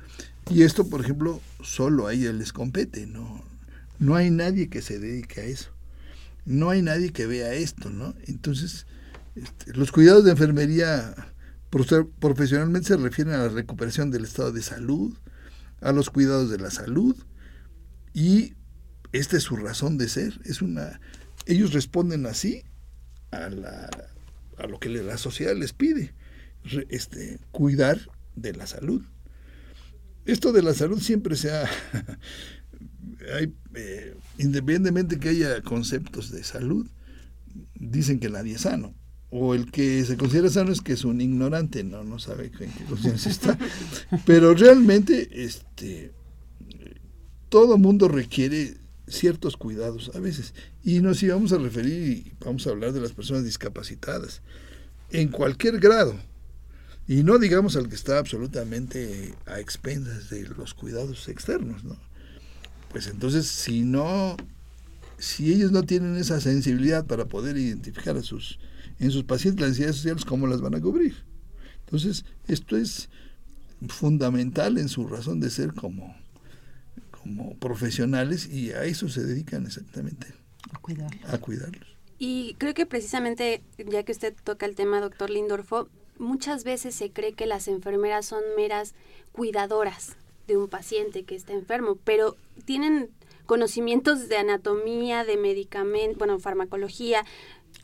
y 0.50 0.62
esto 0.62 0.88
por 0.88 1.02
ejemplo 1.02 1.42
solo 1.62 2.08
a 2.08 2.14
ellos 2.14 2.36
les 2.36 2.54
compete 2.54 3.06
no 3.08 3.49
no 4.00 4.16
hay 4.16 4.32
nadie 4.32 4.70
que 4.70 4.82
se 4.82 5.00
dedique 5.00 5.42
a 5.42 5.46
eso 5.46 5.72
no 6.46 6.70
hay 6.70 6.82
nadie 6.82 7.12
que 7.12 7.28
vea 7.28 7.54
esto 7.54 7.90
no 7.90 8.16
entonces 8.26 8.88
este, 9.36 9.74
los 9.74 9.92
cuidados 9.92 10.26
de 10.26 10.32
enfermería 10.32 11.14
profe- 11.72 12.10
profesionalmente 12.20 12.88
se 12.90 12.98
refieren 12.98 13.34
a 13.36 13.40
la 13.40 13.50
recuperación 13.50 14.12
del 14.12 14.26
estado 14.26 14.52
de 14.52 14.62
salud 14.62 15.18
a 15.82 15.92
los 15.92 16.10
cuidados 16.10 16.50
de 16.50 16.58
la 16.58 16.72
salud 16.72 17.16
y 18.14 18.54
esta 19.12 19.38
es 19.38 19.44
su 19.44 19.56
razón 19.56 19.98
de 19.98 20.08
ser. 20.10 20.40
Es 20.46 20.62
una, 20.62 21.00
ellos 21.46 21.74
responden 21.74 22.26
así 22.26 22.64
a 23.32 23.50
lo 24.68 24.80
que 24.80 24.90
la 24.90 25.18
sociedad 25.18 25.56
les 25.56 25.74
pide, 25.74 26.14
este, 26.90 27.40
cuidar 27.52 28.00
de 28.36 28.54
la 28.54 28.68
salud. 28.68 29.04
Esto 30.26 30.52
de 30.52 30.62
la 30.62 30.74
salud 30.74 31.00
siempre 31.00 31.36
se 31.36 31.52
ha, 31.52 31.68
hay, 33.34 33.54
eh, 33.76 34.16
independientemente 34.38 35.20
que 35.20 35.30
haya 35.30 35.62
conceptos 35.62 36.32
de 36.32 36.44
salud, 36.44 36.88
dicen 37.76 38.20
que 38.20 38.30
nadie 38.30 38.56
es 38.56 38.62
sano. 38.62 38.94
O 39.32 39.54
el 39.54 39.72
que 39.72 40.04
se 40.06 40.18
considera 40.18 40.50
sano 40.50 40.72
es 40.72 40.82
que 40.82 40.94
es 40.94 41.06
un 41.06 41.22
ignorante, 41.22 41.84
no, 41.84 42.04
no 42.04 42.18
sabe 42.18 42.52
en 42.60 42.72
qué 42.72 42.84
conciencia 42.86 43.30
está. 43.30 43.58
Pero 44.26 44.54
realmente, 44.56 45.30
este, 45.44 46.12
todo 47.50 47.78
mundo 47.78 48.08
requiere 48.08 48.78
ciertos 49.08 49.58
cuidados 49.58 50.12
a 50.16 50.20
veces. 50.20 50.54
Y 50.84 51.00
nos 51.02 51.22
íbamos 51.22 51.52
a 51.52 51.58
referir 51.58 52.18
y 52.18 52.34
vamos 52.44 52.66
a 52.66 52.72
hablar 52.72 52.94
de 52.94 53.02
las 53.02 53.12
personas 53.12 53.44
discapacitadas 53.44 54.42
en 55.12 55.30
cualquier 55.30 55.80
grado. 55.80 56.16
Y 57.08 57.24
no 57.24 57.40
digamos 57.40 57.76
al 57.76 57.90
que 57.90 57.96
está 57.96 58.20
absolutamente 58.20 59.34
a 59.48 59.60
expensas 59.60 60.30
de 60.30 60.44
los 60.44 60.76
cuidados 60.76 61.28
externos, 61.28 61.84
¿no? 61.84 61.98
Pues 62.90 63.08
entonces, 63.08 63.48
si 63.48 63.82
no, 63.82 64.36
si 65.18 65.54
ellos 65.54 65.72
no 65.72 65.84
tienen 65.84 66.18
esa 66.18 66.42
sensibilidad 66.42 67.06
para 67.06 67.26
poder 67.26 67.58
identificar 67.58 68.18
a 68.18 68.24
sus, 68.24 68.60
en 69.00 69.12
sus 69.12 69.24
pacientes 69.24 69.62
las 69.62 69.70
necesidades 69.70 69.98
sociales, 69.98 70.26
¿cómo 70.26 70.48
las 70.48 70.62
van 70.62 70.76
a 70.76 70.82
cubrir? 70.82 71.16
Entonces, 71.86 72.26
esto 72.48 72.78
es 72.78 73.10
fundamental 73.88 74.78
en 74.78 74.90
su 74.90 75.08
razón 75.08 75.40
de 75.40 75.50
ser 75.50 75.74
como, 75.74 76.16
como 77.12 77.56
profesionales 77.58 78.48
y 78.48 78.72
a 78.72 78.84
eso 78.84 79.08
se 79.08 79.24
dedican 79.24 79.66
exactamente. 79.66 80.28
A 80.74 80.80
cuidarlos. 80.80 81.34
A 81.34 81.38
cuidarlos. 81.38 81.88
Y 82.18 82.56
creo 82.58 82.74
que 82.74 82.86
precisamente, 82.86 83.62
ya 83.78 84.04
que 84.04 84.12
usted 84.12 84.36
toca 84.44 84.66
el 84.66 84.76
tema, 84.76 85.00
doctor 85.00 85.30
Lindorfo, 85.30 85.90
muchas 86.18 86.64
veces 86.64 86.96
se 86.96 87.12
cree 87.12 87.34
que 87.34 87.46
las 87.46 87.68
enfermeras 87.68 88.26
son 88.26 88.42
meras 88.58 88.94
cuidadoras 89.32 90.18
de 90.50 90.58
un 90.58 90.68
paciente 90.68 91.24
que 91.24 91.36
está 91.36 91.54
enfermo, 91.54 91.98
pero 92.04 92.36
tienen 92.66 93.10
conocimientos 93.46 94.28
de 94.28 94.38
anatomía, 94.38 95.24
de 95.24 95.38
medicamento, 95.38 96.18
bueno, 96.18 96.40
farmacología. 96.40 97.26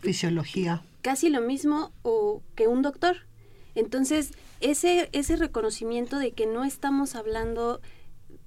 Fisiología. 0.01 0.83
Casi 1.01 1.29
lo 1.29 1.41
mismo 1.41 1.91
o 2.01 2.41
que 2.55 2.67
un 2.67 2.81
doctor. 2.81 3.17
Entonces, 3.75 4.31
ese, 4.61 5.09
ese 5.13 5.35
reconocimiento 5.35 6.17
de 6.17 6.31
que 6.31 6.47
no 6.47 6.65
estamos 6.65 7.15
hablando 7.15 7.81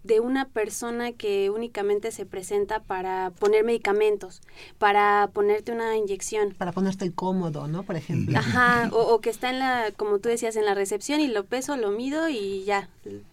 de 0.04 0.20
una 0.20 0.48
persona 0.48 1.12
que 1.12 1.50
únicamente 1.50 2.12
se 2.12 2.24
presenta 2.24 2.80
para 2.82 3.30
poner 3.38 3.64
medicamentos, 3.64 4.40
para 4.78 5.28
ponerte 5.32 5.72
una 5.72 5.96
inyección. 5.96 6.54
Para 6.56 6.72
ponerte 6.72 7.12
cómodo, 7.12 7.66
¿no? 7.66 7.82
Por 7.82 7.96
ejemplo. 7.96 8.38
Ajá, 8.38 8.88
o, 8.92 9.20
que 9.20 9.30
está 9.30 9.50
en 9.50 9.58
la, 9.58 9.92
como 9.96 10.18
tú 10.18 10.28
decías, 10.28 10.56
en 10.56 10.64
la 10.64 10.74
recepción 10.74 11.20
y 11.20 11.28
lo 11.28 11.44
peso, 11.44 11.76
lo 11.76 11.90
mido 11.90 12.28
y 12.28 12.64
ya, 12.64 12.88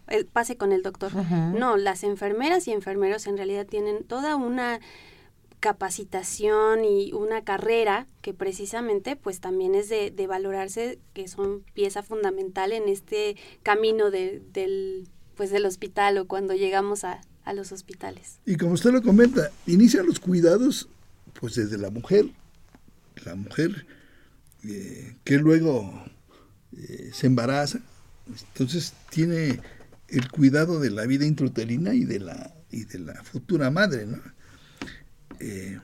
el, 0.07 0.25
pase 0.25 0.57
con 0.57 0.71
el 0.71 0.81
doctor. 0.81 1.13
No, 1.15 1.77
las 1.77 2.03
enfermeras 2.03 2.67
y 2.67 2.71
enfermeros 2.71 3.27
en 3.27 3.37
realidad 3.37 3.65
tienen 3.65 4.03
toda 4.03 4.35
una 4.35 4.79
capacitación 5.59 6.85
y 6.85 7.11
una 7.13 7.43
carrera 7.43 8.07
que 8.21 8.35
precisamente 8.35 9.15
pues 9.15 9.39
también 9.39 9.73
es 9.73 9.89
de, 9.89 10.11
de 10.11 10.27
valorarse 10.27 10.99
que 11.13 11.27
son 11.27 11.63
pieza 11.73 12.03
fundamental 12.03 12.71
en 12.71 12.87
este 12.87 13.35
camino 13.63 14.11
de, 14.11 14.43
del 14.51 15.07
pues 15.35 15.51
del 15.51 15.65
hospital 15.65 16.17
o 16.17 16.27
cuando 16.27 16.53
llegamos 16.53 17.03
a, 17.03 17.21
los 17.53 17.71
hospitales. 17.71 18.39
Y 18.47 18.55
como 18.55 18.71
usted 18.71 18.91
lo 18.91 19.03
comenta, 19.03 19.51
inicia 19.67 20.01
los 20.01 20.19
cuidados 20.19 20.89
pues 21.39 21.53
desde 21.53 21.77
la 21.77 21.91
mujer, 21.91 22.25
la 23.23 23.35
mujer 23.35 23.85
eh, 24.63 25.15
que 25.23 25.37
luego 25.37 26.03
eh, 26.75 27.11
se 27.13 27.27
embaraza, 27.27 27.81
entonces 28.27 28.93
tiene 29.11 29.59
el 30.07 30.31
cuidado 30.31 30.79
de 30.79 30.89
la 30.89 31.05
vida 31.05 31.27
intrauterina 31.27 31.93
y 31.93 32.03
de 32.05 32.19
la, 32.19 32.55
y 32.71 32.85
de 32.85 32.97
la 32.97 33.23
futura 33.23 33.69
madre, 33.69 34.07
¿no? 34.07 34.17
Eh, 35.39 35.79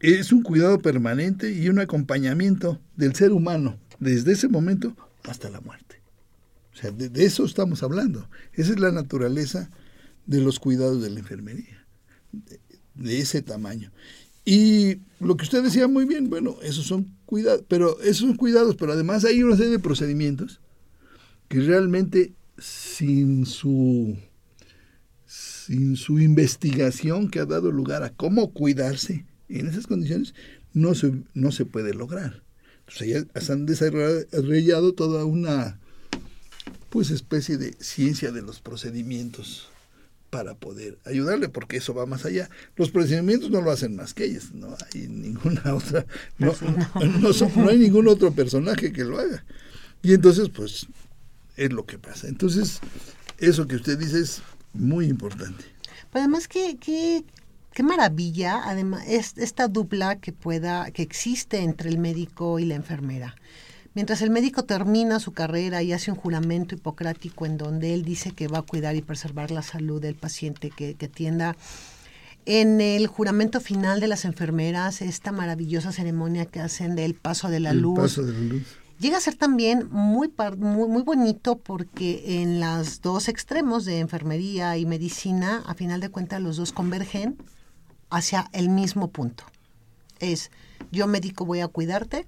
es 0.00 0.32
un 0.32 0.42
cuidado 0.42 0.80
permanente 0.80 1.52
y 1.52 1.68
un 1.68 1.78
acompañamiento 1.78 2.80
del 2.96 3.14
ser 3.14 3.32
humano 3.32 3.78
desde 3.98 4.32
ese 4.32 4.48
momento 4.48 4.96
hasta 5.24 5.50
la 5.50 5.60
muerte. 5.60 5.85
O 6.76 6.78
sea, 6.78 6.90
de, 6.90 7.24
eso 7.24 7.44
estamos 7.46 7.82
hablando. 7.82 8.28
Esa 8.52 8.72
es 8.72 8.78
la 8.78 8.92
naturaleza 8.92 9.70
de 10.26 10.42
los 10.42 10.60
cuidados 10.60 11.02
de 11.02 11.08
la 11.08 11.20
enfermería, 11.20 11.86
de, 12.94 13.18
ese 13.18 13.40
tamaño. 13.40 13.92
Y 14.44 14.98
lo 15.18 15.36
que 15.36 15.44
usted 15.44 15.62
decía 15.62 15.88
muy 15.88 16.04
bien, 16.04 16.28
bueno, 16.28 16.58
esos 16.62 16.86
son 16.86 17.16
cuidados, 17.24 17.64
pero 17.66 17.98
esos 18.02 18.28
son 18.28 18.36
cuidados, 18.36 18.76
pero 18.76 18.92
además 18.92 19.24
hay 19.24 19.42
una 19.42 19.56
serie 19.56 19.72
de 19.72 19.78
procedimientos 19.78 20.60
que 21.48 21.60
realmente 21.60 22.34
sin 22.58 23.46
su 23.46 24.16
sin 25.26 25.96
su 25.96 26.20
investigación 26.20 27.30
que 27.30 27.40
ha 27.40 27.46
dado 27.46 27.72
lugar 27.72 28.02
a 28.02 28.10
cómo 28.10 28.52
cuidarse 28.52 29.24
en 29.48 29.66
esas 29.66 29.86
condiciones, 29.86 30.34
no 30.74 30.94
se, 30.94 31.12
no 31.34 31.52
se 31.52 31.64
puede 31.64 31.94
lograr. 31.94 32.42
Entonces, 32.86 33.50
han 33.50 33.66
desarrollado 33.66 34.94
toda 34.94 35.24
una 35.24 35.80
pues 36.96 37.10
especie 37.10 37.58
de 37.58 37.74
ciencia 37.78 38.32
de 38.32 38.40
los 38.40 38.60
procedimientos 38.60 39.68
para 40.30 40.54
poder 40.54 40.96
ayudarle, 41.04 41.50
porque 41.50 41.76
eso 41.76 41.92
va 41.92 42.06
más 42.06 42.24
allá. 42.24 42.48
Los 42.74 42.90
procedimientos 42.90 43.50
no 43.50 43.60
lo 43.60 43.70
hacen 43.70 43.96
más 43.96 44.14
que 44.14 44.24
ellos, 44.24 44.54
no 44.54 44.74
hay 44.94 45.06
ninguna 45.06 45.74
otra, 45.74 46.06
no, 46.38 46.54
no, 46.94 47.68
hay 47.68 47.76
ningún 47.76 48.08
otro 48.08 48.32
personaje 48.32 48.94
que 48.94 49.04
lo 49.04 49.18
haga. 49.18 49.44
Y 50.00 50.14
entonces, 50.14 50.48
pues, 50.48 50.86
es 51.58 51.70
lo 51.70 51.84
que 51.84 51.98
pasa. 51.98 52.28
Entonces, 52.28 52.80
eso 53.36 53.66
que 53.66 53.76
usted 53.76 53.98
dice 53.98 54.18
es 54.18 54.40
muy 54.72 55.04
importante. 55.04 55.66
Pero 56.10 56.22
además, 56.24 56.48
qué, 56.48 56.78
qué, 56.80 57.24
qué 57.74 57.82
maravilla, 57.82 58.62
además, 58.64 59.04
es 59.06 59.34
esta 59.36 59.68
dupla 59.68 60.16
que 60.16 60.32
pueda, 60.32 60.90
que 60.92 61.02
existe 61.02 61.58
entre 61.58 61.90
el 61.90 61.98
médico 61.98 62.58
y 62.58 62.64
la 62.64 62.74
enfermera. 62.74 63.36
Mientras 63.96 64.20
el 64.20 64.28
médico 64.28 64.62
termina 64.66 65.18
su 65.20 65.32
carrera 65.32 65.82
y 65.82 65.94
hace 65.94 66.10
un 66.10 66.18
juramento 66.18 66.74
hipocrático 66.74 67.46
en 67.46 67.56
donde 67.56 67.94
él 67.94 68.04
dice 68.04 68.32
que 68.32 68.46
va 68.46 68.58
a 68.58 68.62
cuidar 68.62 68.94
y 68.94 69.00
preservar 69.00 69.50
la 69.50 69.62
salud 69.62 70.02
del 70.02 70.16
paciente 70.16 70.68
que, 70.68 70.94
atienda, 71.02 71.56
en 72.44 72.82
el 72.82 73.06
juramento 73.06 73.58
final 73.58 73.98
de 74.00 74.08
las 74.08 74.26
enfermeras, 74.26 75.00
esta 75.00 75.32
maravillosa 75.32 75.92
ceremonia 75.92 76.44
que 76.44 76.60
hacen 76.60 76.94
del 76.94 77.14
paso 77.14 77.48
de 77.48 77.58
la, 77.58 77.72
luz, 77.72 78.20
llega 79.00 79.16
a 79.16 79.20
ser 79.22 79.36
también 79.36 79.88
muy, 79.90 80.30
muy, 80.58 80.88
muy 80.90 81.02
bonito 81.02 81.56
porque 81.56 82.42
en 82.42 82.60
los 82.60 83.00
dos 83.00 83.28
extremos 83.28 83.86
de 83.86 84.00
enfermería 84.00 84.76
y 84.76 84.84
medicina, 84.84 85.62
a 85.64 85.72
final 85.72 86.00
de 86.00 86.10
cuentas, 86.10 86.42
los 86.42 86.58
dos 86.58 86.72
convergen 86.72 87.38
hacia 88.10 88.50
el 88.52 88.68
mismo 88.68 89.08
punto. 89.08 89.44
Es, 90.20 90.50
yo 90.92 91.06
médico 91.06 91.46
voy 91.46 91.60
a 91.60 91.68
cuidarte, 91.68 92.26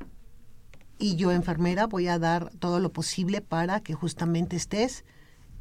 y 0.98 1.16
yo 1.16 1.32
enfermera 1.32 1.86
voy 1.86 2.08
a 2.08 2.18
dar 2.18 2.50
todo 2.58 2.80
lo 2.80 2.92
posible 2.92 3.40
para 3.40 3.80
que 3.80 3.94
justamente 3.94 4.56
estés 4.56 5.04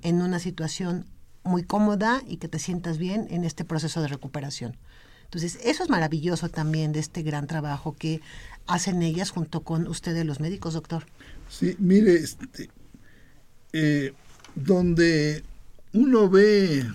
en 0.01 0.21
una 0.21 0.39
situación 0.39 1.05
muy 1.43 1.63
cómoda 1.63 2.21
y 2.27 2.37
que 2.37 2.47
te 2.47 2.59
sientas 2.59 2.97
bien 2.97 3.27
en 3.29 3.43
este 3.43 3.63
proceso 3.63 4.01
de 4.01 4.07
recuperación. 4.07 4.77
Entonces, 5.23 5.59
eso 5.63 5.83
es 5.83 5.89
maravilloso 5.89 6.49
también 6.49 6.93
de 6.93 6.99
este 6.99 7.21
gran 7.21 7.47
trabajo 7.47 7.95
que 7.97 8.21
hacen 8.65 9.01
ellas 9.01 9.29
junto 9.29 9.61
con 9.61 9.87
ustedes 9.87 10.25
los 10.25 10.39
médicos, 10.39 10.73
doctor. 10.73 11.05
Sí, 11.49 11.75
mire, 11.79 12.15
este, 12.15 12.69
eh, 13.73 14.13
donde 14.55 15.43
uno 15.93 16.29
ve 16.29 16.85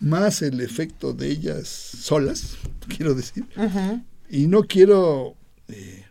más 0.00 0.42
el 0.42 0.60
efecto 0.60 1.12
de 1.12 1.28
ellas 1.28 1.68
solas, 1.68 2.56
quiero 2.88 3.14
decir, 3.14 3.46
y 4.28 4.46
no 4.46 4.64
quiero 4.64 5.34
eh, 5.68 6.04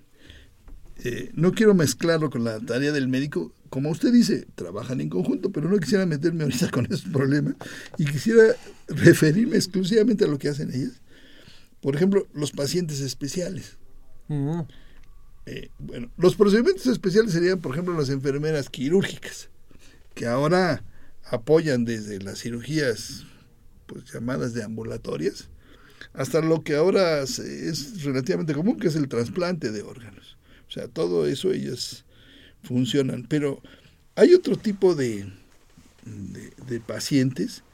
eh, 1.03 1.31
no 1.34 1.51
quiero 1.51 1.74
mezclarlo 1.74 2.29
con 2.29 2.43
la 2.43 2.60
tarea 2.60 2.91
del 2.91 3.08
médico. 3.08 3.53
Como 3.70 3.89
usted 3.89 4.12
dice, 4.12 4.46
trabajan 4.53 5.01
en 5.01 5.10
conjunto, 5.10 5.51
pero 5.51 5.67
no 5.70 5.79
quisiera 5.79 6.05
meterme 6.05 6.43
ahorita 6.43 6.70
con 6.70 6.86
esos 6.86 7.03
problemas 7.03 7.55
y 7.98 8.05
quisiera 8.05 8.55
referirme 8.88 9.55
exclusivamente 9.55 10.25
a 10.25 10.27
lo 10.27 10.38
que 10.38 10.50
hacen 10.50 10.70
ellas. 10.70 11.01
Por 11.81 11.96
ejemplo, 11.96 12.27
los 12.34 12.51
pacientes 12.51 13.00
especiales. 13.00 13.77
Mm. 14.27 14.62
Eh, 15.48 15.70
bueno, 15.79 16.12
los 16.17 16.36
procedimientos 16.36 16.86
especiales 16.86 17.31
serían, 17.31 17.60
por 17.60 17.72
ejemplo, 17.72 17.98
las 17.98 18.10
enfermeras 18.10 18.70
quirúrgicas, 18.70 19.50
que 20.13 20.27
ahora 20.27 20.84
apoyan 21.24 21.84
desde 21.84 22.20
las 22.20 22.39
cirugías 22.39 23.25
pues, 23.88 24.03
llamadas 24.13 24.53
de 24.53 24.63
ambulatorias 24.63 25.50
hasta 26.13 26.41
lo 26.41 26.62
que 26.63 26.75
ahora 26.75 27.22
es 27.22 28.03
relativamente 28.03 28.53
común, 28.53 28.77
que 28.77 28.89
es 28.89 28.96
el 28.96 29.08
trasplante 29.08 29.72
de 29.72 29.81
órganos. 29.81 30.38
O 30.72 30.74
sea, 30.74 30.88
todo 30.88 31.28
eso 31.28 31.51
ellas 31.51 32.06
funcionan. 32.63 33.25
Pero 33.28 33.62
hay 34.16 34.34
otro 34.34 34.56
tipo 34.56 34.96
de, 34.96 35.30
de, 36.66 36.80
pacientes 36.80 37.66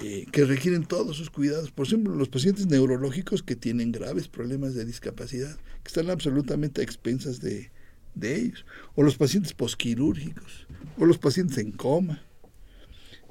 eh, 0.00 0.24
que 0.32 0.46
requieren 0.46 0.86
todos 0.86 1.18
sus 1.18 1.28
cuidados. 1.28 1.70
Por 1.70 1.86
ejemplo, 1.86 2.14
los 2.14 2.30
pacientes 2.30 2.68
neurológicos 2.68 3.42
que 3.42 3.54
tienen 3.54 3.92
graves 3.92 4.28
problemas 4.28 4.72
de 4.74 4.86
discapacidad, 4.86 5.58
que 5.82 5.88
están 5.88 6.08
absolutamente 6.08 6.80
a 6.80 6.84
expensas 6.84 7.42
de, 7.42 7.70
ellos, 8.22 8.64
o 8.94 9.02
los 9.02 9.18
pacientes 9.18 9.52
posquirúrgicos, 9.52 10.66
o 10.96 11.04
los 11.04 11.18
pacientes 11.18 11.58
en 11.58 11.72
coma, 11.72 12.22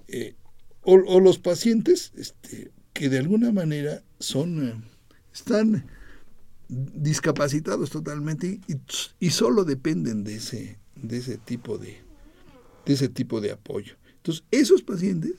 eh, 0.09 0.35
o, 0.83 1.19
los 1.19 1.39
pacientes 1.39 2.11
este, 2.15 2.69
que 2.93 3.09
de 3.09 3.17
alguna 3.17 3.51
manera 3.51 4.03
son, 4.19 4.67
eh, 4.67 4.75
están 5.33 5.87
discapacitados 6.71 7.89
totalmente 7.89 8.61
y, 8.67 8.75
y, 9.19 9.29
solo 9.31 9.65
dependen 9.65 10.23
de 10.23 10.35
ese, 10.35 10.79
de 10.95 11.17
ese 11.17 11.37
tipo 11.37 11.77
de, 11.77 11.97
de 12.85 12.93
ese 12.93 13.09
tipo 13.09 13.41
de 13.41 13.51
apoyo. 13.51 13.95
Entonces, 14.15 14.45
esos 14.51 14.81
pacientes 14.81 15.33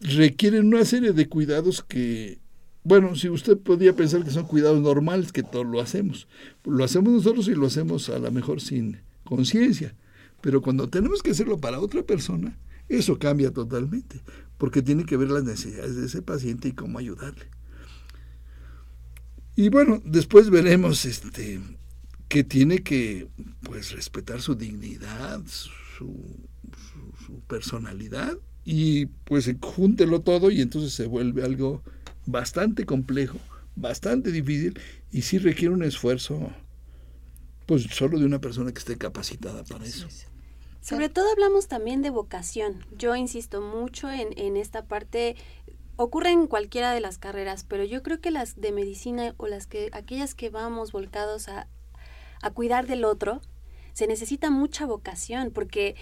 requieren 0.00 0.66
una 0.66 0.84
serie 0.84 1.12
de 1.12 1.28
cuidados 1.28 1.82
que, 1.82 2.40
bueno, 2.82 3.14
si 3.14 3.28
usted 3.28 3.56
podría 3.56 3.94
pensar 3.94 4.24
que 4.24 4.30
son 4.32 4.46
cuidados 4.46 4.80
normales, 4.80 5.30
que 5.30 5.44
todos 5.44 5.66
lo 5.66 5.80
hacemos, 5.80 6.26
lo 6.64 6.82
hacemos 6.82 7.12
nosotros 7.12 7.46
y 7.46 7.54
lo 7.54 7.66
hacemos 7.66 8.08
a 8.08 8.18
lo 8.18 8.32
mejor 8.32 8.60
sin 8.60 9.00
conciencia, 9.24 9.94
pero 10.40 10.60
cuando 10.60 10.88
tenemos 10.88 11.22
que 11.22 11.30
hacerlo 11.30 11.58
para 11.58 11.78
otra 11.80 12.02
persona, 12.02 12.58
eso 12.88 13.18
cambia 13.18 13.52
totalmente, 13.52 14.22
porque 14.56 14.82
tiene 14.82 15.04
que 15.04 15.16
ver 15.16 15.30
las 15.30 15.44
necesidades 15.44 15.94
de 15.94 16.06
ese 16.06 16.22
paciente 16.22 16.68
y 16.68 16.72
cómo 16.72 16.98
ayudarle. 16.98 17.46
Y 19.58 19.70
bueno, 19.70 20.00
después 20.04 20.50
veremos 20.50 21.04
este 21.04 21.58
que 22.28 22.44
tiene 22.44 22.84
que 22.84 23.26
pues 23.64 23.90
respetar 23.90 24.40
su 24.40 24.54
dignidad, 24.54 25.42
su, 25.96 26.14
su 27.26 27.40
personalidad 27.48 28.38
y 28.64 29.06
pues 29.06 29.52
júntelo 29.60 30.20
todo 30.20 30.52
y 30.52 30.60
entonces 30.60 30.92
se 30.92 31.06
vuelve 31.08 31.42
algo 31.42 31.82
bastante 32.24 32.86
complejo, 32.86 33.40
bastante 33.74 34.30
difícil 34.30 34.78
y 35.10 35.22
sí 35.22 35.38
requiere 35.38 35.74
un 35.74 35.82
esfuerzo 35.82 36.52
pues 37.66 37.82
solo 37.90 38.20
de 38.20 38.26
una 38.26 38.40
persona 38.40 38.70
que 38.70 38.78
esté 38.78 38.96
capacitada 38.96 39.64
para 39.64 39.84
eso. 39.86 40.06
Sobre 40.80 41.08
todo 41.08 41.32
hablamos 41.32 41.66
también 41.66 42.00
de 42.00 42.10
vocación. 42.10 42.86
Yo 42.96 43.16
insisto 43.16 43.60
mucho 43.60 44.08
en, 44.08 44.28
en 44.38 44.56
esta 44.56 44.84
parte 44.84 45.34
ocurre 45.98 46.30
en 46.30 46.46
cualquiera 46.46 46.92
de 46.92 47.00
las 47.00 47.18
carreras, 47.18 47.64
pero 47.68 47.84
yo 47.84 48.02
creo 48.02 48.20
que 48.20 48.30
las 48.30 48.58
de 48.58 48.72
medicina 48.72 49.34
o 49.36 49.48
las 49.48 49.66
que 49.66 49.90
aquellas 49.92 50.34
que 50.34 50.48
vamos 50.48 50.92
volcados 50.92 51.48
a, 51.48 51.66
a 52.40 52.50
cuidar 52.50 52.86
del 52.86 53.04
otro, 53.04 53.42
se 53.92 54.06
necesita 54.06 54.48
mucha 54.48 54.86
vocación, 54.86 55.50
porque 55.50 55.96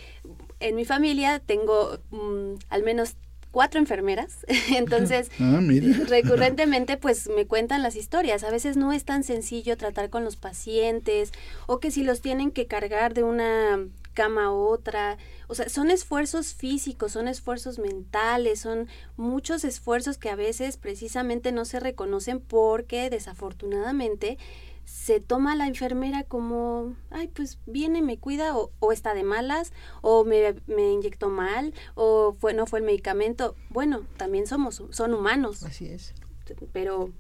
en 0.61 0.77
mi 0.77 0.85
familia 0.85 1.41
tengo 1.41 1.99
mm, 2.11 2.59
al 2.69 2.83
menos 2.83 3.17
cuatro 3.51 3.81
enfermeras, 3.81 4.45
entonces 4.77 5.31
ah, 5.41 5.61
recurrentemente 6.09 6.99
pues 6.99 7.27
me 7.35 7.47
cuentan 7.47 7.83
las 7.83 7.97
historias. 7.97 8.45
A 8.45 8.51
veces 8.51 8.77
no 8.77 8.93
es 8.93 9.05
tan 9.05 9.25
sencillo 9.25 9.79
tratar 9.79 10.11
con 10.11 10.25
los 10.25 10.37
pacientes 10.37 11.33
o 11.67 11.81
que 11.81 11.91
si 11.91 12.05
los 12.05 12.21
tienen 12.21 12.51
que 12.51 12.67
cargar 12.67 13.15
de 13.15 13.23
una 13.23 13.79
cama 14.17 14.47
a 14.47 14.51
otra, 14.51 15.19
o 15.47 15.55
sea, 15.55 15.69
son 15.69 15.91
esfuerzos 15.91 16.55
físicos, 16.55 17.13
son 17.13 17.29
esfuerzos 17.29 17.79
mentales, 17.79 18.61
son 18.61 18.89
muchos 19.17 19.63
esfuerzos 19.63 20.17
que 20.17 20.31
a 20.31 20.37
veces 20.37 20.79
precisamente 20.79 21.53
no 21.53 21.67
se 21.67 21.79
reconocen 21.79 22.41
porque 22.41 23.11
desafortunadamente 23.11 24.39
se 24.87 25.21
toma 25.21 25.55
la 25.55 25.67
enfermera 25.67 26.23
como, 26.25 26.97
ay, 27.11 27.29
pues 27.29 27.59
viene, 27.67 28.01
me 28.03 28.19
cuida, 28.19 28.57
o, 28.57 28.73
o 28.79 28.93
está 28.93 29.15
de 29.15 29.25
malas, 29.25 29.73
o 30.01 30.25
me, 30.25 30.55
me, 30.67 30.93
inyectó 30.93 31.29
mal, 31.29 31.75
o 31.95 32.37
fue, 32.41 32.55
no 32.55 32.67
fue 32.67 32.79
el 32.79 32.85
medicamento. 32.85 33.57
Bueno, 33.69 34.07
también 34.17 34.47
somos, 34.47 34.83
son 34.91 35.13
humanos. 35.13 35.65
Así 35.65 35.87
es. 35.87 36.15
Pero, 36.73 37.13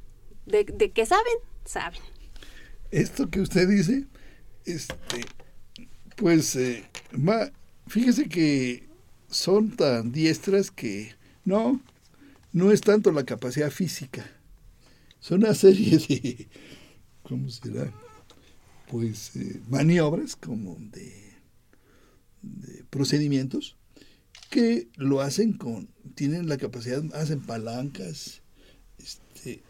¿de, 0.46 0.64
de 0.64 0.92
qué 0.92 1.04
saben? 1.06 1.34
Saben. 1.64 2.00
Esto 2.92 3.28
que 3.30 3.40
usted 3.40 3.68
dice, 3.68 4.06
este, 4.64 5.26
pues, 6.16 6.56
eh, 6.56 6.84
fíjese 7.86 8.28
que 8.28 8.88
son 9.28 9.76
tan 9.76 10.12
diestras 10.12 10.70
que 10.70 11.14
no, 11.44 11.80
no 12.52 12.72
es 12.72 12.80
tanto 12.80 13.12
la 13.12 13.24
capacidad 13.24 13.70
física, 13.70 14.24
son 15.20 15.44
una 15.44 15.54
serie 15.54 15.98
de 15.98 16.48
¿cómo 17.22 17.48
será? 17.48 17.92
Pues 18.88 19.34
eh, 19.36 19.60
maniobras 19.68 20.36
como 20.36 20.76
de, 20.78 21.26
procedimientos 22.90 23.76
que 24.50 24.88
lo 24.94 25.20
hacen 25.20 25.54
con, 25.54 25.88
tienen 26.14 26.48
la 26.48 26.56
capacidad, 26.56 27.02
hacen 27.14 27.40
palancas, 27.40 28.42
este, 28.98 29.62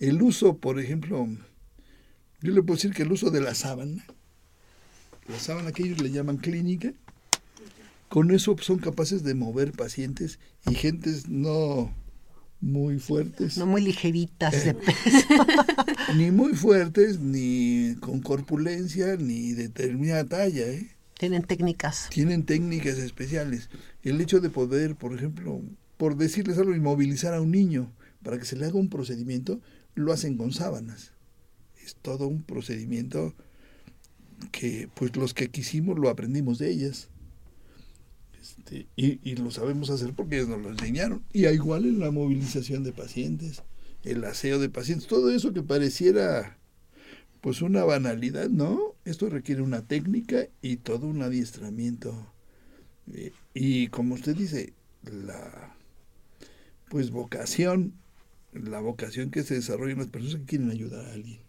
el 0.00 0.20
uso, 0.20 0.58
por 0.58 0.80
ejemplo, 0.80 1.28
yo 2.40 2.52
le 2.52 2.62
puedo 2.62 2.76
decir 2.76 2.92
que 2.92 3.02
el 3.02 3.12
uso 3.12 3.30
de 3.30 3.40
la 3.40 3.54
sábana, 3.54 4.04
la 5.28 5.38
sábana 5.38 5.72
que 5.72 5.84
ellos 5.84 6.00
le 6.00 6.10
llaman 6.10 6.38
clínica, 6.38 6.92
con 8.08 8.30
eso 8.30 8.56
son 8.60 8.78
capaces 8.78 9.22
de 9.22 9.34
mover 9.34 9.72
pacientes 9.72 10.38
y 10.68 10.74
gentes 10.74 11.28
no 11.28 11.92
muy 12.60 12.98
fuertes. 12.98 13.56
No 13.56 13.66
muy 13.66 13.82
ligeritas 13.82 14.64
de 14.64 14.70
eh, 14.70 14.74
peso. 14.74 15.26
ni 16.16 16.30
muy 16.30 16.54
fuertes, 16.54 17.20
ni 17.20 17.94
con 18.00 18.20
corpulencia, 18.20 19.16
ni 19.16 19.52
de 19.52 19.64
determinada 19.64 20.24
talla. 20.24 20.66
¿eh? 20.66 20.88
Tienen 21.18 21.42
técnicas. 21.42 22.08
Tienen 22.10 22.44
técnicas 22.44 22.98
especiales. 22.98 23.68
El 24.02 24.20
hecho 24.20 24.40
de 24.40 24.50
poder, 24.50 24.96
por 24.96 25.14
ejemplo, 25.14 25.60
por 25.96 26.16
decirles 26.16 26.58
algo, 26.58 26.74
inmovilizar 26.74 27.34
a 27.34 27.40
un 27.40 27.50
niño 27.50 27.92
para 28.22 28.38
que 28.38 28.44
se 28.44 28.56
le 28.56 28.66
haga 28.66 28.78
un 28.78 28.88
procedimiento, 28.88 29.60
lo 29.94 30.12
hacen 30.12 30.36
con 30.36 30.52
sábanas. 30.52 31.12
Es 31.84 31.96
todo 31.96 32.26
un 32.26 32.42
procedimiento 32.42 33.34
que 34.52 34.88
pues 34.94 35.16
los 35.16 35.34
que 35.34 35.50
quisimos 35.50 35.98
lo 35.98 36.08
aprendimos 36.08 36.58
de 36.58 36.70
ellas. 36.70 37.08
Este, 38.40 38.86
y, 38.96 39.36
lo 39.36 39.50
sabemos 39.50 39.90
hacer 39.90 40.14
porque 40.14 40.36
ellos 40.36 40.48
nos 40.48 40.62
lo 40.62 40.70
enseñaron. 40.70 41.22
Y 41.32 41.46
igual 41.46 41.84
en 41.84 41.98
la 42.00 42.10
movilización 42.10 42.84
de 42.84 42.92
pacientes, 42.92 43.62
el 44.04 44.24
aseo 44.24 44.58
de 44.58 44.68
pacientes, 44.68 45.08
todo 45.08 45.30
eso 45.30 45.52
que 45.52 45.62
pareciera 45.62 46.58
pues 47.40 47.62
una 47.62 47.84
banalidad, 47.84 48.48
¿no? 48.48 48.96
Esto 49.04 49.28
requiere 49.28 49.62
una 49.62 49.82
técnica 49.82 50.48
y 50.60 50.76
todo 50.76 51.06
un 51.06 51.22
adiestramiento. 51.22 52.32
Eh, 53.12 53.32
y 53.54 53.88
como 53.88 54.14
usted 54.14 54.36
dice, 54.36 54.72
la 55.02 55.76
pues 56.88 57.10
vocación, 57.10 57.94
la 58.52 58.80
vocación 58.80 59.30
que 59.30 59.42
se 59.42 59.54
desarrolla 59.54 59.92
en 59.92 59.98
las 59.98 60.08
personas 60.08 60.36
que 60.36 60.46
quieren 60.46 60.70
ayudar 60.70 61.06
a 61.06 61.12
alguien. 61.12 61.40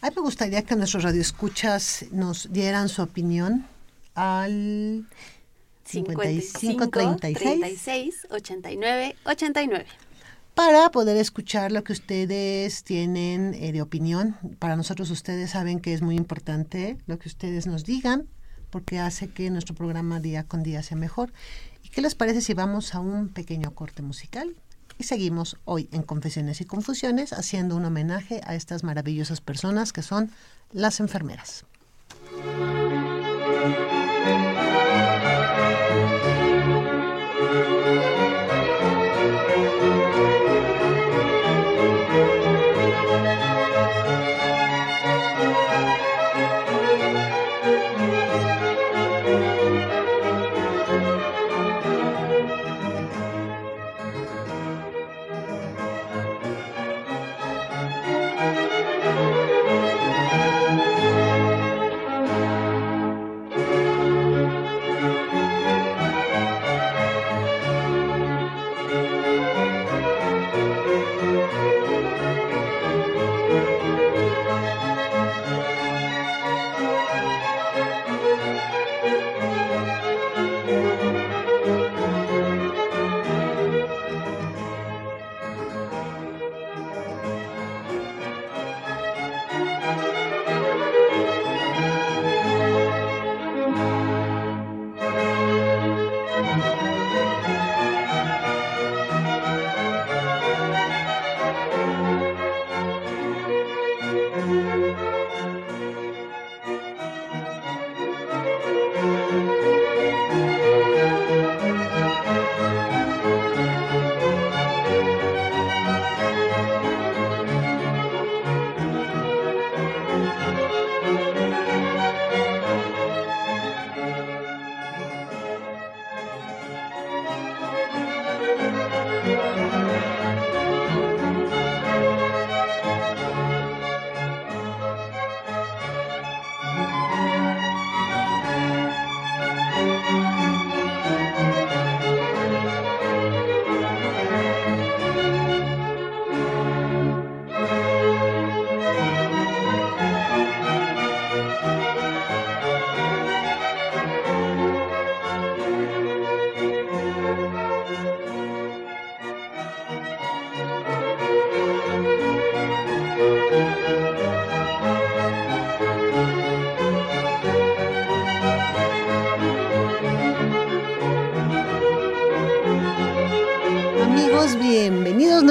A 0.00 0.10
me 0.10 0.20
gustaría 0.22 0.62
que 0.62 0.76
nuestros 0.76 1.02
radioescuchas 1.02 2.06
nos 2.12 2.52
dieran 2.52 2.88
su 2.88 3.02
opinión 3.02 3.66
al 4.14 5.08
55 5.84 6.88
36 6.88 8.26
89 8.30 9.16
89 9.24 9.86
para 10.54 10.90
poder 10.90 11.16
escuchar 11.16 11.72
lo 11.72 11.82
que 11.84 11.92
ustedes 11.92 12.82
tienen 12.82 13.54
eh, 13.54 13.72
de 13.72 13.80
opinión. 13.82 14.36
Para 14.58 14.76
nosotros 14.76 15.10
ustedes 15.10 15.50
saben 15.50 15.80
que 15.80 15.94
es 15.94 16.02
muy 16.02 16.16
importante 16.16 16.96
lo 17.06 17.18
que 17.18 17.28
ustedes 17.28 17.66
nos 17.66 17.84
digan 17.84 18.28
porque 18.70 18.98
hace 18.98 19.28
que 19.28 19.50
nuestro 19.50 19.74
programa 19.74 20.20
día 20.20 20.44
con 20.44 20.62
día 20.62 20.82
sea 20.82 20.96
mejor. 20.96 21.32
¿Y 21.82 21.88
qué 21.88 22.02
les 22.02 22.14
parece 22.14 22.40
si 22.40 22.54
vamos 22.54 22.94
a 22.94 23.00
un 23.00 23.28
pequeño 23.28 23.74
corte 23.74 24.02
musical? 24.02 24.54
Y 24.98 25.04
seguimos 25.04 25.56
hoy 25.64 25.88
en 25.92 26.02
Confesiones 26.02 26.60
y 26.60 26.64
Confusiones 26.64 27.32
haciendo 27.32 27.76
un 27.76 27.84
homenaje 27.84 28.40
a 28.44 28.56
estas 28.56 28.82
maravillosas 28.82 29.40
personas 29.40 29.92
que 29.92 30.02
son 30.02 30.32
las 30.72 30.98
enfermeras. 30.98 31.64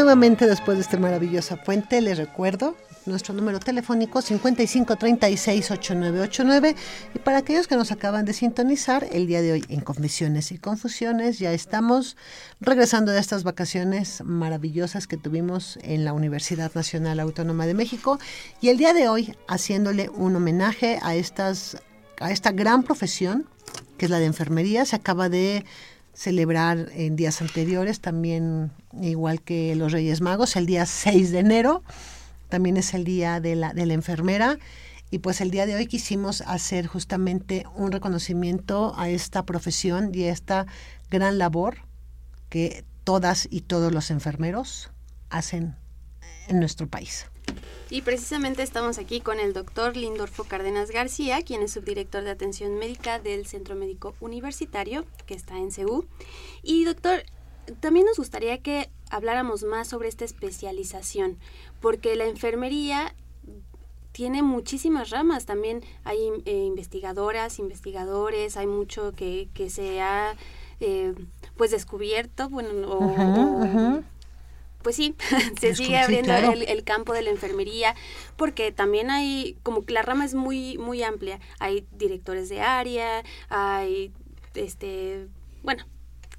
Nuevamente 0.07 0.47
después 0.47 0.77
de 0.77 0.83
este 0.83 0.95
maravillosa 0.95 1.57
puente. 1.57 2.01
Les 2.01 2.17
recuerdo 2.17 2.77
nuestro 3.05 3.33
número 3.33 3.59
telefónico 3.59 4.21
5536-8989 4.21 6.77
y 7.13 7.19
para 7.19 7.39
aquellos 7.39 7.67
que 7.67 7.75
nos 7.75 7.91
acaban 7.91 8.23
de 8.23 8.31
sintonizar 8.31 9.05
el 9.11 9.27
día 9.27 9.41
de 9.41 9.51
hoy 9.51 9.65
en 9.67 9.81
Confesiones 9.81 10.53
y 10.53 10.59
Confusiones 10.59 11.39
ya 11.39 11.51
estamos 11.51 12.15
regresando 12.61 13.11
de 13.11 13.19
estas 13.19 13.43
vacaciones 13.43 14.23
maravillosas 14.23 15.07
que 15.07 15.17
tuvimos 15.17 15.77
en 15.83 16.05
la 16.05 16.13
Universidad 16.13 16.73
Nacional 16.73 17.19
Autónoma 17.19 17.65
de 17.65 17.73
México 17.73 18.17
y 18.61 18.69
el 18.69 18.77
día 18.77 18.93
de 18.93 19.09
hoy 19.09 19.35
haciéndole 19.49 20.07
un 20.07 20.37
homenaje 20.37 20.99
a 21.01 21.15
estas 21.15 21.83
a 22.21 22.31
esta 22.31 22.53
gran 22.53 22.83
profesión 22.83 23.49
que 23.97 24.05
es 24.05 24.09
la 24.09 24.19
de 24.19 24.27
enfermería 24.27 24.85
se 24.85 24.95
acaba 24.95 25.27
de 25.27 25.65
celebrar 26.17 26.89
en 26.93 27.15
días 27.15 27.41
anteriores, 27.41 27.99
también 27.99 28.71
igual 28.99 29.41
que 29.41 29.75
los 29.75 29.91
Reyes 29.91 30.19
Magos, 30.19 30.55
el 30.55 30.65
día 30.65 30.87
6 30.87 31.31
de 31.31 31.39
enero, 31.39 31.83
también 32.49 32.75
es 32.75 32.95
el 32.95 33.03
día 33.03 33.39
de 33.39 33.55
la, 33.55 33.73
de 33.73 33.85
la 33.85 33.93
enfermera. 33.93 34.57
Y 35.11 35.19
pues 35.19 35.41
el 35.41 35.51
día 35.51 35.67
de 35.67 35.75
hoy 35.75 35.85
quisimos 35.85 36.41
hacer 36.41 36.87
justamente 36.87 37.65
un 37.75 37.91
reconocimiento 37.91 38.93
a 38.97 39.09
esta 39.09 39.45
profesión 39.45 40.11
y 40.13 40.23
a 40.23 40.31
esta 40.31 40.65
gran 41.11 41.37
labor 41.37 41.77
que 42.49 42.83
todas 43.03 43.47
y 43.49 43.61
todos 43.61 43.93
los 43.93 44.09
enfermeros 44.09 44.89
hacen 45.29 45.75
en 46.47 46.59
nuestro 46.59 46.87
país. 46.87 47.27
Y 47.89 48.01
precisamente 48.01 48.63
estamos 48.63 48.97
aquí 48.97 49.21
con 49.21 49.39
el 49.39 49.53
doctor 49.53 49.95
Lindorfo 49.95 50.43
Cárdenas 50.43 50.91
García, 50.91 51.41
quien 51.41 51.61
es 51.61 51.71
subdirector 51.71 52.23
de 52.23 52.31
atención 52.31 52.75
médica 52.75 53.17
del 53.19 53.45
Centro 53.45 53.75
Médico 53.75 54.13
Universitario, 54.19 55.05
que 55.25 55.35
está 55.35 55.57
en 55.57 55.71
CEU. 55.71 56.05
Y 56.63 56.83
doctor, 56.83 57.23
también 57.79 58.05
nos 58.05 58.17
gustaría 58.17 58.57
que 58.57 58.89
habláramos 59.09 59.63
más 59.63 59.87
sobre 59.87 60.09
esta 60.09 60.25
especialización, 60.25 61.37
porque 61.79 62.17
la 62.17 62.25
enfermería 62.25 63.15
tiene 64.11 64.43
muchísimas 64.43 65.09
ramas, 65.09 65.45
también 65.45 65.81
hay 66.03 66.17
eh, 66.43 66.65
investigadoras, 66.65 67.59
investigadores, 67.59 68.57
hay 68.57 68.67
mucho 68.67 69.13
que, 69.13 69.47
que 69.53 69.69
se 69.69 70.01
ha 70.01 70.35
eh, 70.81 71.13
pues 71.55 71.71
descubierto, 71.71 72.49
bueno, 72.49 74.03
pues 74.87 74.95
sí, 74.95 75.15
se 75.59 75.75
sigue 75.75 75.97
abriendo 75.97 76.31
el, 76.33 76.83
campo 76.85 77.11
de 77.11 77.21
la 77.21 77.29
enfermería, 77.29 77.93
porque 78.37 78.71
también 78.71 79.11
hay, 79.11 79.57
como 79.61 79.83
que 79.83 79.91
la 79.91 80.01
rama 80.01 80.23
es 80.23 80.33
muy, 80.33 80.77
muy 80.77 81.03
amplia. 81.03 81.41
Hay 81.59 81.85
directores 81.91 82.47
de 82.47 82.61
área, 82.61 83.21
hay, 83.49 84.13
este, 84.55 85.27
bueno, 85.61 85.83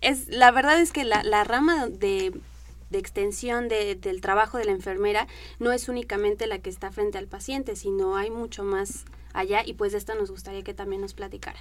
es, 0.01 0.29
la 0.29 0.51
verdad 0.51 0.81
es 0.81 0.93
que 0.93 1.05
la, 1.05 1.23
la 1.25 1.45
rama 1.45 1.89
de, 1.89 2.41
de 2.89 2.99
extensión 2.99 3.69
de, 3.69 3.97
del 3.97 4.23
trabajo 4.23 4.57
de 4.57 4.65
la 4.65 4.73
enfermera 4.73 5.27
no 5.59 5.71
es 5.71 5.91
únicamente 5.91 6.47
la 6.47 6.59
que 6.59 6.71
está 6.71 6.91
frente 6.91 7.19
al 7.19 7.27
paciente, 7.27 7.77
sino 7.77 8.17
hay 8.17 8.31
mucho 8.31 8.65
más 8.65 9.05
allá 9.35 9.63
y 9.63 9.75
pues 9.75 9.93
de 9.93 9.99
esto 9.99 10.15
nos 10.15 10.31
gustaría 10.31 10.63
que 10.63 10.73
también 10.73 11.03
nos 11.03 11.13
platicara. 11.13 11.59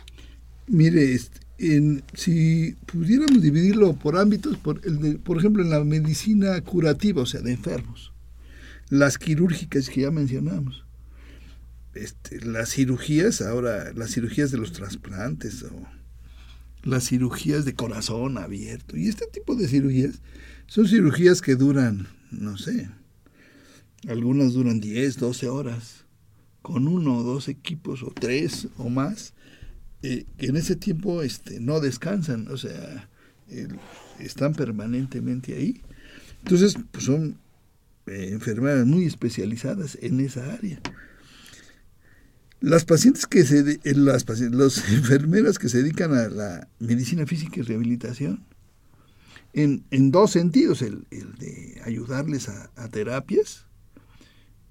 Mire, 0.67 1.13
este, 1.13 1.39
en, 1.57 2.03
si 2.13 2.75
pudiéramos 2.85 3.41
dividirlo 3.41 3.93
por 3.93 4.17
ámbitos, 4.17 4.57
por, 4.57 4.81
el 4.85 5.19
por 5.19 5.37
ejemplo, 5.37 5.63
en 5.63 5.69
la 5.69 5.83
medicina 5.83 6.59
curativa, 6.61 7.21
o 7.21 7.25
sea, 7.25 7.41
de 7.41 7.53
enfermos, 7.53 8.13
las 8.89 9.17
quirúrgicas 9.17 9.89
que 9.89 10.01
ya 10.01 10.11
mencionamos, 10.11 10.85
este, 11.93 12.45
las 12.45 12.69
cirugías, 12.69 13.41
ahora 13.41 13.91
las 13.93 14.11
cirugías 14.11 14.51
de 14.51 14.57
los 14.57 14.71
trasplantes 14.71 15.63
o 15.63 15.87
las 16.83 17.07
cirugías 17.07 17.65
de 17.65 17.73
corazón 17.73 18.37
abierto 18.37 18.95
y 18.95 19.07
este 19.07 19.25
tipo 19.27 19.55
de 19.55 19.67
cirugías 19.67 20.21
son 20.67 20.87
cirugías 20.87 21.41
que 21.41 21.55
duran, 21.55 22.07
no 22.29 22.57
sé, 22.57 22.89
algunas 24.07 24.53
duran 24.53 24.79
10, 24.79 25.17
12 25.17 25.49
horas 25.49 26.05
con 26.61 26.87
uno 26.87 27.17
o 27.17 27.23
dos 27.23 27.47
equipos 27.47 28.03
o 28.03 28.11
tres 28.11 28.67
o 28.77 28.89
más 28.89 29.33
eh, 30.01 30.25
que 30.37 30.47
en 30.47 30.57
ese 30.57 30.75
tiempo 30.75 31.21
este, 31.21 31.59
no 31.59 31.79
descansan, 31.79 32.47
o 32.49 32.57
sea, 32.57 33.09
están 34.19 34.53
permanentemente 34.53 35.55
ahí. 35.55 35.81
Entonces, 36.43 36.77
pues 36.91 37.05
son 37.05 37.37
eh, 38.07 38.29
enfermeras 38.31 38.85
muy 38.85 39.05
especializadas 39.05 39.97
en 40.01 40.19
esa 40.21 40.53
área. 40.53 40.79
Las 42.59 42.85
pacientes 42.85 43.27
que 43.27 43.45
se, 43.45 43.79
eh, 43.83 43.93
las, 43.95 44.25
las 44.51 44.89
enfermeras 44.91 45.59
que 45.59 45.69
se 45.69 45.83
dedican 45.83 46.13
a 46.13 46.29
la 46.29 46.67
medicina 46.79 47.25
física 47.25 47.59
y 47.59 47.63
rehabilitación, 47.63 48.45
en, 49.53 49.83
en 49.91 50.11
dos 50.11 50.31
sentidos, 50.31 50.81
el, 50.81 51.05
el 51.11 51.33
de 51.35 51.81
ayudarles 51.83 52.49
a, 52.49 52.71
a 52.75 52.87
terapias, 52.89 53.66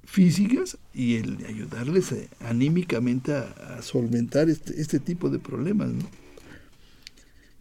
físicas 0.06 0.78
y 0.94 1.16
el 1.16 1.44
ayudarles 1.46 2.12
eh, 2.12 2.28
anímicamente 2.40 3.34
a, 3.34 3.82
solventar 3.82 4.48
este, 4.48 4.80
este, 4.80 5.00
tipo 5.00 5.28
de 5.28 5.38
problemas. 5.38 5.90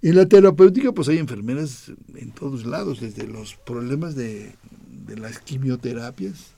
En 0.02 0.16
la 0.16 0.28
terapéutica 0.28 0.92
pues 0.92 1.10
hay 1.10 1.18
enfermeras 1.18 1.92
en 2.14 2.32
todos 2.32 2.66
lados, 2.66 3.02
desde 3.02 3.28
los 3.28 3.56
problemas 3.56 4.16
de, 4.16 4.56
las 5.18 5.40
quimioterapias 5.40 6.52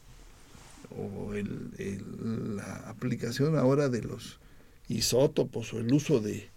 o 0.98 1.34
la 1.34 2.90
aplicación 2.90 3.58
ahora 3.58 3.90
de 3.90 4.02
los 4.04 4.40
isótopos 4.88 5.74
o 5.74 5.80
el 5.80 5.92
uso 5.94 6.20
de 6.20 6.50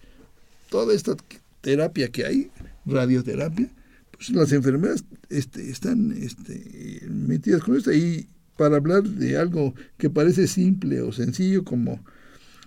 toda 0.68 0.94
esta 0.94 1.16
terapia 1.60 2.10
que 2.10 2.26
hay, 2.26 2.50
radioterapia, 2.86 3.70
pues 4.12 4.30
las 4.30 4.52
enfermeras 4.52 5.04
este, 5.30 5.68
están 5.70 6.12
este, 6.12 7.06
metidas 7.08 7.62
con 7.62 7.76
esto 7.76 7.92
y 7.92 8.28
para 8.60 8.76
hablar 8.76 9.04
de 9.04 9.38
algo 9.38 9.74
que 9.96 10.10
parece 10.10 10.46
simple 10.46 11.00
o 11.00 11.12
sencillo 11.12 11.64
como 11.64 12.04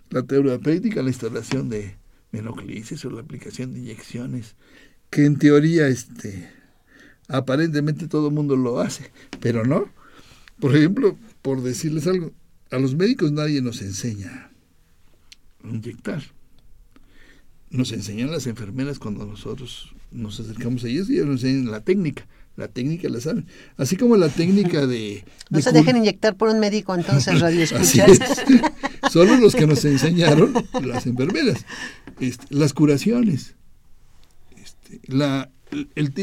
la 0.09 0.23
terapéutica, 0.23 1.03
la 1.03 1.09
instalación 1.09 1.69
de 1.69 1.97
menoclisis 2.31 3.05
o 3.05 3.11
la 3.11 3.21
aplicación 3.21 3.75
de 3.75 3.81
inyecciones, 3.81 4.55
que 5.11 5.23
en 5.27 5.37
teoría 5.37 5.87
este, 5.87 6.49
aparentemente 7.27 8.07
todo 8.07 8.29
el 8.29 8.33
mundo 8.33 8.55
lo 8.55 8.79
hace, 8.79 9.11
pero 9.39 9.65
no. 9.65 9.87
Por 10.59 10.75
ejemplo, 10.75 11.15
por 11.43 11.61
decirles 11.61 12.07
algo, 12.07 12.31
a 12.71 12.79
los 12.79 12.95
médicos 12.95 13.31
nadie 13.31 13.61
nos 13.61 13.83
enseña 13.83 14.49
a 15.63 15.67
inyectar. 15.67 16.23
Nos 17.69 17.91
enseñan 17.91 18.31
las 18.31 18.47
enfermeras 18.47 18.97
cuando 18.97 19.27
nosotros 19.27 19.93
nos 20.13 20.39
acercamos 20.39 20.83
a 20.83 20.87
ellos 20.87 21.09
y 21.09 21.15
ellos 21.15 21.27
nos 21.27 21.43
enseñan 21.43 21.71
la 21.71 21.81
técnica. 21.81 22.27
La 22.55 22.67
técnica 22.67 23.09
la 23.09 23.19
saben. 23.19 23.47
Así 23.77 23.97
como 23.97 24.15
la 24.15 24.29
técnica 24.29 24.85
de... 24.85 25.25
no 25.49 25.59
se 25.59 25.71
dejen 25.71 25.97
inyectar 25.97 26.35
por 26.35 26.49
un 26.49 26.59
médico 26.59 26.93
entonces, 26.93 27.39
radio 27.39 27.63
escuchas. 27.63 28.19
Solo 29.11 29.37
los 29.37 29.55
que 29.55 29.65
nos 29.65 29.83
enseñaron 29.85 30.53
las 30.83 31.07
enfermeras. 31.07 31.65
Este, 32.19 32.45
las 32.51 32.73
curaciones. 32.73 33.55
Este, 34.55 35.01
la, 35.07 35.49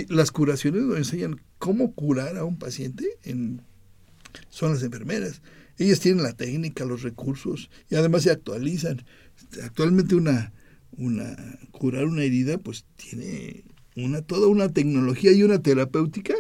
las 0.09 0.31
curaciones 0.31 0.83
nos 0.83 0.99
enseñan 0.99 1.41
cómo 1.59 1.93
curar 1.95 2.37
a 2.37 2.45
un 2.45 2.59
paciente 2.59 3.19
en, 3.25 3.63
son 4.49 4.73
las 4.73 4.83
enfermeras. 4.85 5.43
Ellas 5.79 5.99
tienen 5.99 6.23
la 6.23 6.33
técnica, 6.33 6.85
los 6.85 7.03
recursos 7.03 7.71
y 7.89 7.97
además 7.97 8.23
se 8.23 8.31
actualizan. 8.31 9.05
Actualmente 9.65 10.15
una, 10.15 10.53
una 10.93 11.37
curar 11.73 12.05
una 12.05 12.23
herida 12.23 12.59
pues 12.59 12.85
tiene 12.97 13.65
una, 14.05 14.23
toda 14.23 14.49
una 14.49 14.69
tecnología 14.69 15.33
y 15.33 15.43
una 15.43 15.63
terapéutica 15.63 16.35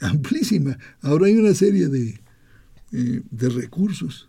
amplísima. 0.00 0.78
Ahora 1.00 1.26
hay 1.26 1.36
una 1.36 1.54
serie 1.54 1.88
de, 1.88 2.20
eh, 2.92 3.22
de 3.30 3.48
recursos 3.48 4.28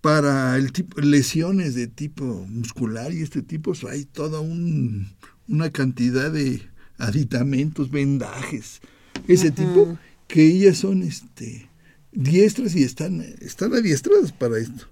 para 0.00 0.56
el 0.56 0.70
tipo, 0.72 1.00
lesiones 1.00 1.74
de 1.74 1.86
tipo 1.86 2.24
muscular 2.24 3.12
y 3.12 3.22
este 3.22 3.40
tipo, 3.40 3.72
hay 3.90 4.04
toda 4.04 4.40
un, 4.40 5.08
una 5.48 5.70
cantidad 5.70 6.30
de 6.30 6.60
aditamentos, 6.98 7.90
vendajes, 7.90 8.82
ese 9.28 9.50
tipo, 9.50 9.98
que 10.28 10.46
ellas 10.46 10.76
son 10.76 11.02
este, 11.02 11.70
diestras 12.12 12.76
y 12.76 12.82
están, 12.82 13.22
están 13.40 13.72
adiestradas 13.72 14.32
para 14.32 14.58
esto. 14.58 14.88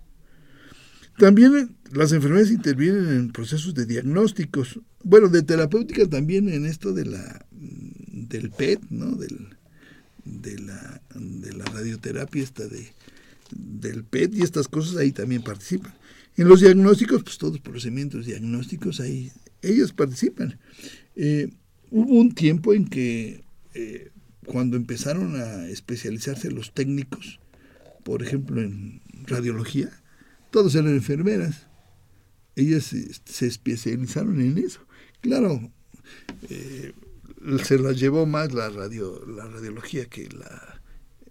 También 1.22 1.76
las 1.92 2.10
enfermedades 2.10 2.50
intervienen 2.50 3.06
en 3.06 3.30
procesos 3.30 3.74
de 3.74 3.86
diagnósticos, 3.86 4.80
bueno, 5.04 5.28
de 5.28 5.44
terapéutica 5.44 6.04
también 6.08 6.48
en 6.48 6.66
esto 6.66 6.92
de 6.92 7.04
la 7.04 7.46
del 7.52 8.50
PET, 8.50 8.80
¿no? 8.90 9.14
Del, 9.14 9.50
de, 10.24 10.58
la, 10.58 11.00
de 11.14 11.52
la 11.52 11.64
radioterapia 11.66 12.42
esta 12.42 12.66
de, 12.66 12.88
del 13.52 14.02
PET 14.02 14.34
y 14.34 14.42
estas 14.42 14.66
cosas 14.66 14.96
ahí 14.96 15.12
también 15.12 15.42
participan. 15.42 15.94
En 16.36 16.48
los 16.48 16.60
diagnósticos, 16.60 17.22
pues 17.22 17.38
todos 17.38 17.52
los 17.52 17.62
procedimientos 17.62 18.26
diagnósticos 18.26 18.98
ahí, 18.98 19.30
ellos 19.62 19.92
participan. 19.92 20.58
Eh, 21.14 21.52
hubo 21.92 22.14
un 22.14 22.34
tiempo 22.34 22.74
en 22.74 22.88
que 22.88 23.44
eh, 23.74 24.10
cuando 24.44 24.76
empezaron 24.76 25.36
a 25.36 25.68
especializarse 25.68 26.50
los 26.50 26.74
técnicos, 26.74 27.38
por 28.02 28.24
ejemplo 28.24 28.60
en 28.60 29.00
radiología, 29.24 30.01
todos 30.52 30.74
eran 30.74 30.94
enfermeras. 30.94 31.66
Ellas 32.54 32.94
se, 33.24 33.46
especializaron 33.46 34.40
en 34.40 34.58
eso. 34.58 34.80
Claro, 35.22 35.72
eh, 36.48 36.92
se 37.64 37.78
las 37.78 37.98
llevó 37.98 38.26
más 38.26 38.52
la 38.52 38.68
radio 38.68 39.24
la 39.26 39.46
radiología 39.46 40.04
que 40.04 40.28
la 40.28 40.80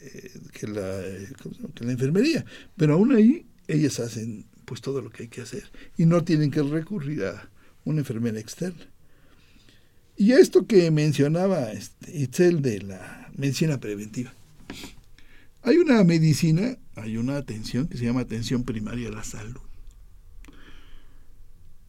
eh, 0.01 0.31
que 0.51 0.67
la 0.67 1.91
enfermería. 1.91 2.43
Pero 2.75 2.95
aún 2.95 3.15
ahí 3.15 3.45
ellas 3.67 3.99
hacen 3.99 4.45
pues 4.65 4.81
todo 4.81 5.01
lo 5.01 5.11
que 5.11 5.23
hay 5.23 5.29
que 5.29 5.41
hacer. 5.41 5.63
Y 5.97 6.05
no 6.05 6.23
tienen 6.23 6.49
que 6.49 6.63
recurrir 6.63 7.23
a 7.25 7.49
una 7.85 7.99
enfermera 7.99 8.39
externa. 8.39 8.87
Y 10.17 10.33
esto 10.33 10.65
que 10.65 10.89
mencionaba 10.89 11.71
este, 11.71 12.17
Itzel 12.17 12.61
de 12.61 12.81
la 12.81 13.31
medicina 13.37 13.79
preventiva 13.79 14.33
hay 15.63 15.77
una 15.77 16.03
medicina 16.03 16.77
hay 16.95 17.17
una 17.17 17.37
atención 17.37 17.87
que 17.87 17.97
se 17.97 18.05
llama 18.05 18.21
atención 18.21 18.63
primaria 18.63 19.09
a 19.09 19.11
la 19.11 19.23
salud 19.23 19.61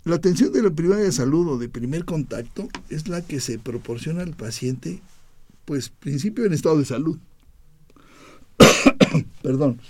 la 0.04 0.16
atención 0.16 0.52
de 0.52 0.62
la 0.62 0.70
primaria 0.70 1.04
de 1.04 1.12
salud 1.12 1.46
o 1.48 1.58
de 1.58 1.68
primer 1.68 2.04
contacto 2.04 2.68
es 2.88 3.06
la 3.06 3.22
que 3.22 3.38
se 3.38 3.60
proporciona 3.60 4.22
al 4.22 4.34
paciente, 4.34 5.00
pues 5.64 5.90
principio 5.90 6.44
en 6.44 6.52
estado 6.52 6.78
de 6.78 6.84
salud. 6.84 7.18
Perdón. 9.42 9.80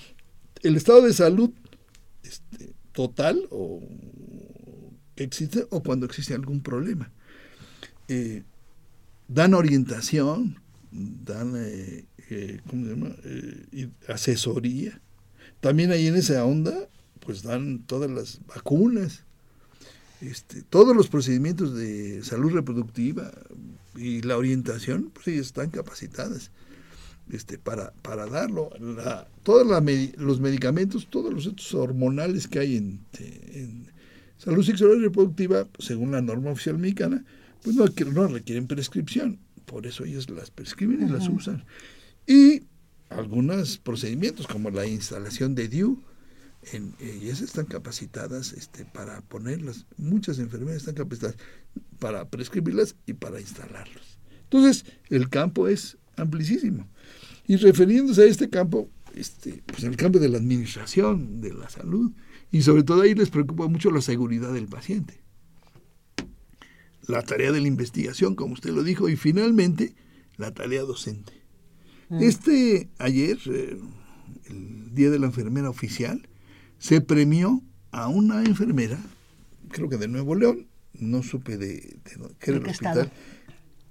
El 0.62 0.76
estado 0.76 1.02
de 1.02 1.14
salud 1.14 1.50
este, 2.22 2.74
total 2.92 3.48
o 3.50 3.80
existe 5.16 5.66
o 5.70 5.82
cuando 5.82 6.04
existe 6.04 6.34
algún 6.34 6.60
problema. 6.60 7.10
Eh, 8.08 8.42
dan 9.28 9.54
orientación, 9.54 10.60
dan 10.92 11.54
eh, 11.56 12.04
eh, 12.30 12.60
¿cómo 12.68 12.84
se 12.84 12.90
llama? 12.90 13.16
asesoría. 14.08 15.00
También 15.60 15.90
ahí 15.90 16.06
en 16.06 16.16
esa 16.16 16.44
onda, 16.44 16.88
pues 17.20 17.42
dan 17.42 17.82
todas 17.86 18.10
las 18.10 18.40
vacunas 18.46 19.24
este, 20.22 20.62
todos 20.62 20.94
los 20.94 21.08
procedimientos 21.08 21.74
de 21.74 22.22
salud 22.22 22.52
reproductiva 22.52 23.32
y 23.96 24.22
la 24.22 24.36
orientación, 24.36 25.10
pues 25.12 25.26
ellas 25.26 25.46
están 25.46 25.70
capacitadas 25.70 26.52
este, 27.32 27.58
para, 27.58 27.92
para 28.02 28.26
darlo. 28.26 28.70
todos 29.42 29.66
los 30.16 30.40
medicamentos, 30.40 31.08
todos 31.10 31.34
los 31.34 31.46
hechos 31.46 31.74
hormonales 31.74 32.46
que 32.46 32.60
hay 32.60 32.76
en, 32.76 33.00
salud 34.38 34.64
sexual 34.64 34.98
y 34.98 35.02
reproductiva, 35.02 35.66
según 35.80 36.12
la 36.12 36.22
norma 36.22 36.52
oficial 36.52 36.78
mexicana, 36.78 37.24
pues 37.62 37.74
no 37.74 38.28
requieren 38.28 38.68
prescripción. 38.68 39.40
Por 39.72 39.86
eso 39.86 40.04
ellas 40.04 40.28
las 40.28 40.50
prescriben 40.50 41.08
y 41.08 41.10
las 41.10 41.30
usan. 41.30 41.64
Y 42.26 42.64
algunos 43.08 43.78
procedimientos 43.78 44.46
como 44.46 44.68
la 44.68 44.86
instalación 44.86 45.54
de 45.54 45.66
DIU, 45.66 45.98
en, 46.72 46.94
ellas 47.00 47.40
están 47.40 47.64
capacitadas 47.64 48.52
este, 48.52 48.84
para 48.84 49.22
ponerlas. 49.22 49.86
Muchas 49.96 50.38
enfermeras 50.38 50.82
están 50.82 50.96
capacitadas 50.96 51.38
para 51.98 52.28
prescribirlas 52.28 52.96
y 53.06 53.14
para 53.14 53.40
instalarlas. 53.40 54.18
Entonces, 54.42 54.84
el 55.08 55.30
campo 55.30 55.66
es 55.68 55.96
amplísimo. 56.16 56.86
Y 57.46 57.56
refiriéndose 57.56 58.24
a 58.24 58.26
este 58.26 58.50
campo, 58.50 58.90
este, 59.14 59.62
pues 59.64 59.84
en 59.84 59.92
el 59.92 59.96
campo 59.96 60.18
de 60.18 60.28
la 60.28 60.36
administración, 60.36 61.40
de 61.40 61.54
la 61.54 61.70
salud, 61.70 62.12
y 62.50 62.60
sobre 62.60 62.82
todo 62.82 63.00
ahí 63.00 63.14
les 63.14 63.30
preocupa 63.30 63.68
mucho 63.68 63.90
la 63.90 64.02
seguridad 64.02 64.52
del 64.52 64.66
paciente. 64.66 65.21
La 67.06 67.22
tarea 67.22 67.52
de 67.52 67.60
la 67.60 67.66
investigación, 67.66 68.34
como 68.34 68.54
usted 68.54 68.70
lo 68.70 68.82
dijo, 68.82 69.08
y 69.08 69.16
finalmente 69.16 69.94
la 70.36 70.52
tarea 70.52 70.82
docente. 70.82 71.32
Mm. 72.08 72.22
Este 72.22 72.90
ayer, 72.98 73.38
eh, 73.46 73.78
el 74.48 74.94
Día 74.94 75.10
de 75.10 75.18
la 75.18 75.26
Enfermera 75.26 75.70
Oficial, 75.70 76.28
se 76.78 77.00
premió 77.00 77.62
a 77.90 78.08
una 78.08 78.42
enfermera, 78.42 78.98
creo 79.68 79.88
que 79.88 79.96
de 79.96 80.08
Nuevo 80.08 80.34
León, 80.34 80.68
no 80.94 81.22
supe 81.22 81.56
de, 81.56 81.98
qué 82.38 82.50
era 82.50 82.58
el 82.58 82.66
hospital. 82.66 83.12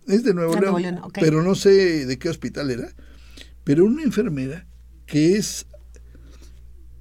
Es 0.07 0.23
de 0.23 0.33
Nuevo, 0.33 0.55
León, 0.59 1.01
pero 1.13 1.43
no 1.43 1.55
sé 1.55 2.05
de 2.05 2.19
qué 2.19 2.29
hospital 2.29 2.71
era, 2.71 2.93
pero 3.63 3.85
una 3.85 4.03
enfermera 4.03 4.67
que 5.05 5.37
es 5.37 5.67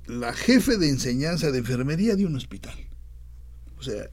la 0.06 0.32
jefe 0.32 0.76
de 0.76 0.88
enseñanza 0.88 1.50
de 1.50 1.58
enfermería 1.58 2.16
de 2.16 2.26
un 2.26 2.36
hospital. 2.36 2.74
O 3.78 3.82
sea, 3.82 4.10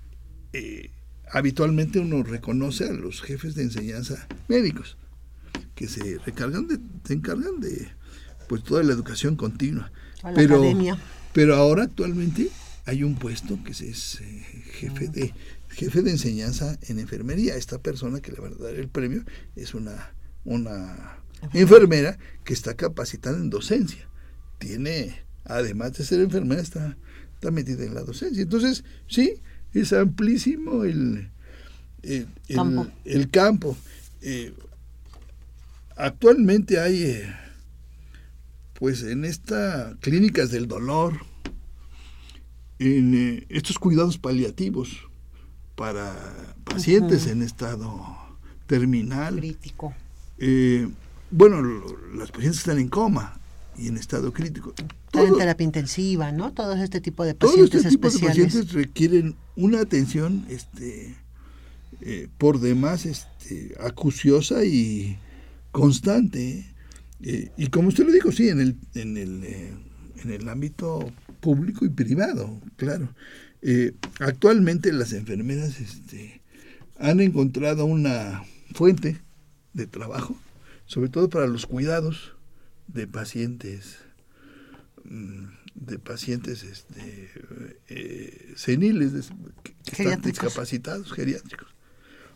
eh, 0.53 0.91
habitualmente 1.31 1.99
uno 1.99 2.23
reconoce 2.23 2.85
a 2.85 2.93
los 2.93 3.21
jefes 3.21 3.55
de 3.55 3.63
enseñanza 3.63 4.27
médicos 4.47 4.97
que 5.75 5.87
se 5.87 6.17
recargan 6.25 6.67
de, 6.67 6.79
se 7.03 7.13
encargan 7.13 7.59
de 7.59 7.89
pues 8.47 8.63
toda 8.63 8.83
la 8.83 8.93
educación 8.93 9.35
continua. 9.35 9.91
pero, 10.35 10.55
academia. 10.55 10.97
Pero 11.33 11.55
ahora 11.55 11.83
actualmente 11.83 12.49
hay 12.85 13.03
un 13.03 13.15
puesto 13.15 13.59
que 13.63 13.71
es 13.71 14.21
eh, 14.21 14.63
jefe 14.79 15.09
de 15.09 15.33
jefe 15.69 16.01
de 16.01 16.11
enseñanza 16.11 16.77
en 16.87 16.99
enfermería. 16.99 17.55
Esta 17.55 17.77
persona 17.79 18.19
que 18.19 18.31
le 18.31 18.39
va 18.39 18.47
a 18.47 18.51
dar 18.51 18.75
el 18.75 18.89
premio 18.89 19.23
es 19.55 19.73
una, 19.73 20.13
una 20.43 21.19
enfermera 21.53 22.17
que 22.43 22.53
está 22.53 22.75
capacitada 22.75 23.37
en 23.37 23.49
docencia. 23.49 24.09
Tiene, 24.57 25.23
además 25.45 25.93
de 25.93 26.03
ser 26.03 26.21
enfermera, 26.21 26.61
está, 26.61 26.97
está 27.35 27.51
metida 27.51 27.83
en 27.83 27.93
la 27.93 28.01
docencia. 28.01 28.41
Entonces, 28.41 28.83
sí, 29.07 29.41
es 29.79 29.93
amplísimo 29.93 30.83
el, 30.83 31.29
el, 32.01 33.29
campo. 33.29 33.77
Eh, 34.21 34.53
actualmente 35.95 36.79
hay... 36.79 37.03
Eh, 37.03 37.33
pues 38.79 39.03
en 39.03 39.25
estas 39.25 39.95
clínicas 39.97 40.51
del 40.51 40.67
dolor, 40.67 41.19
en 42.79 43.13
eh, 43.15 43.45
estos 43.49 43.79
cuidados 43.79 44.17
paliativos 44.19 45.07
para 45.75 46.15
pacientes 46.63 47.27
en 47.27 47.41
estado 47.41 48.05
terminal. 48.67 49.37
Crítico. 49.37 49.95
Eh, 50.37 50.87
bueno, 51.31 51.61
las 52.15 52.29
pacientes 52.31 52.59
están 52.59 52.77
en 52.77 52.89
coma 52.89 53.39
y 53.77 53.87
en 53.87 53.97
estado 53.97 54.33
crítico. 54.33 54.73
Están 55.05 55.27
en 55.27 55.37
terapia 55.37 55.63
intensiva, 55.63 56.31
¿no? 56.31 56.53
Todo 56.53 56.73
este 56.75 57.01
tipo 57.01 57.23
de 57.23 57.35
pacientes 57.35 57.69
todo 57.69 57.79
este 57.79 57.89
tipo 57.89 58.09
de 58.09 58.19
pacientes 58.19 58.73
requieren 58.73 59.35
una 59.55 59.81
atención 59.81 60.45
este, 60.49 61.15
eh, 62.01 62.27
por 62.37 62.59
demás 62.59 63.05
este, 63.05 63.75
acuciosa 63.79 64.65
y 64.65 65.17
constante. 65.71 66.65
Eh, 67.21 67.51
y 67.57 67.67
como 67.67 67.89
usted 67.89 68.05
lo 68.05 68.11
dijo, 68.11 68.31
sí, 68.31 68.49
en 68.49 68.59
el, 68.59 68.75
en 68.95 69.17
el, 69.17 69.43
eh, 69.43 69.73
en 70.23 70.31
el 70.31 70.49
ámbito 70.49 71.11
público 71.39 71.85
y 71.85 71.89
privado, 71.89 72.59
claro. 72.75 73.09
Actualmente 74.19 74.93
las 74.93 75.11
enfermeras 75.11 75.81
este, 75.81 76.41
han 76.99 77.19
encontrado 77.19 77.85
una 77.85 78.43
fuente 78.73 79.19
de 79.73 79.87
trabajo, 79.87 80.37
sobre 80.85 81.09
todo 81.09 81.27
para 81.27 81.47
los 81.47 81.65
cuidados 81.65 82.36
de 82.87 83.07
pacientes 83.07 83.99
mm, 85.03 85.45
de 85.75 85.99
pacientes 85.99 86.63
este, 86.63 87.29
seniles 88.55 89.29
que, 89.63 89.75
están 89.91 90.21
discapacitados 90.21 91.13
geriátricos. 91.13 91.67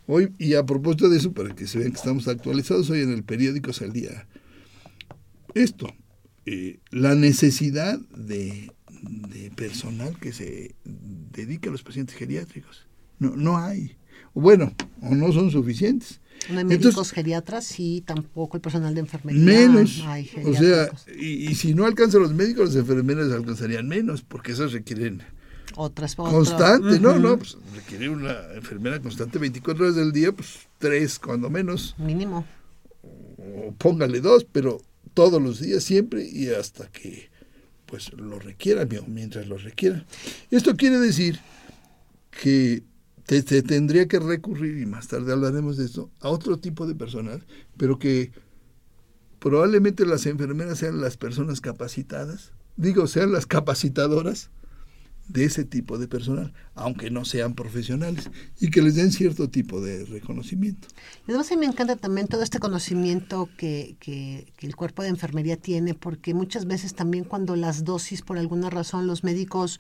Hoy, 0.08 0.34
y 0.38 0.54
a 0.54 0.66
propósito 0.66 1.10
de 1.10 1.18
eso, 1.18 1.34
para 1.34 1.56
que 1.56 1.68
se 1.68 1.80
vean 1.80 1.92
que 1.92 1.98
estamos 1.98 2.28
actualizados, 2.28 2.90
hoy 2.90 3.02
en 3.02 3.12
el 3.12 3.24
periódico 3.24 3.74
salía 3.74 4.28
esto, 5.54 5.88
eh, 6.46 6.80
la 6.92 7.16
necesidad 7.16 8.00
de, 8.16 8.72
personal 9.56 10.18
que 10.20 10.32
se 10.34 10.76
dedique 10.84 11.70
a 11.70 11.72
los 11.72 11.84
pacientes 11.84 12.16
geriátricos. 12.16 12.88
No, 13.20 13.36
no 13.36 13.58
hay. 13.58 13.96
Bueno, 14.34 14.74
o 15.02 15.14
no 15.16 15.32
son 15.32 15.52
suficientes. 15.52 16.22
No 16.52 16.60
hay 16.60 16.66
médicos 16.66 17.12
geriatras 17.12 17.80
y 17.80 18.02
tampoco 18.02 18.58
el 18.58 18.62
personal 18.62 18.94
de 18.94 19.02
enfermería. 19.02 19.42
Menos. 19.42 20.04
o 20.46 20.54
sea, 20.54 20.92
y, 21.18 21.54
si 21.56 21.74
no 21.74 21.86
alcanzan 21.86 22.22
los 22.22 22.34
médicos, 22.34 22.70
las 22.70 22.76
enfermeras 22.78 23.32
alcanzarían 23.32 23.88
menos, 23.88 24.22
porque 24.22 24.52
esas 24.52 24.74
requieren 24.74 25.24
otras 25.76 26.16
constante, 26.16 27.00
no, 27.00 27.18
no, 27.18 27.38
pues 27.38 27.58
requiere 27.74 28.10
una 28.10 28.54
enfermera 28.54 29.00
constante 29.00 29.40
24 29.40 29.84
horas 29.84 29.96
del 29.96 30.12
día, 30.12 30.32
pues 30.32 30.68
tres 30.78 31.18
cuando 31.18 31.50
menos. 31.50 31.96
Mínimo. 31.98 32.46
O 33.38 33.74
póngale 33.78 34.20
dos, 34.20 34.46
pero 34.52 34.82
todos 35.14 35.42
los 35.42 35.60
días, 35.60 35.84
siempre 35.84 36.28
y 36.28 36.50
hasta 36.50 36.88
que 36.88 37.30
pues 37.86 38.14
lo 38.14 38.40
requiera, 38.40 38.88
mientras 39.08 39.48
lo 39.48 39.58
requiera. 39.58 40.06
Esto 40.50 40.76
quiere 40.76 40.98
decir 41.00 41.40
que 42.32 42.84
te, 43.26 43.42
tendría 43.62 44.08
que 44.08 44.20
recurrir, 44.20 44.78
y 44.82 44.86
más 44.86 45.08
tarde 45.08 45.34
hablaremos 45.34 45.78
de 45.78 45.86
esto, 45.86 46.12
a 46.20 46.30
otro 46.30 46.58
tipo 46.58 46.88
de 46.88 46.96
personal, 46.96 47.46
pero 47.78 48.00
que 48.00 48.32
probablemente 49.40 50.06
las 50.06 50.26
enfermeras 50.26 50.80
sean 50.80 51.02
las 51.02 51.18
personas 51.18 51.62
capacitadas, 51.62 52.54
digo, 52.78 53.08
sean 53.08 53.32
las 53.32 53.46
capacitadoras 53.46 54.50
de 55.28 55.46
ese 55.46 55.64
tipo 55.64 55.98
de 55.98 56.08
personal, 56.08 56.54
aunque 56.76 57.10
no 57.10 57.24
sean 57.26 57.54
profesionales, 57.54 58.30
y 58.60 58.70
que 58.70 58.82
les 58.82 58.96
den 58.96 59.12
cierto 59.12 59.50
tipo 59.50 59.80
de 59.80 60.06
reconocimiento. 60.06 60.88
Y 61.28 61.32
además 61.32 61.52
a 61.52 61.56
mí 61.56 61.62
me 61.62 61.66
encanta 61.68 61.96
también 61.96 62.28
todo 62.28 62.44
este 62.44 62.60
conocimiento 62.60 63.50
que, 63.58 63.96
que, 64.00 64.52
el 64.60 64.76
cuerpo 64.76 65.04
de 65.04 65.10
enfermería 65.10 65.58
tiene, 65.58 65.94
porque 65.94 66.34
muchas 66.34 66.66
veces 66.66 66.96
también 66.96 67.24
cuando 67.24 67.56
las 67.56 67.86
dosis, 67.86 68.22
por 68.22 68.38
alguna 68.38 68.70
razón, 68.70 69.08
los 69.08 69.24
médicos 69.24 69.80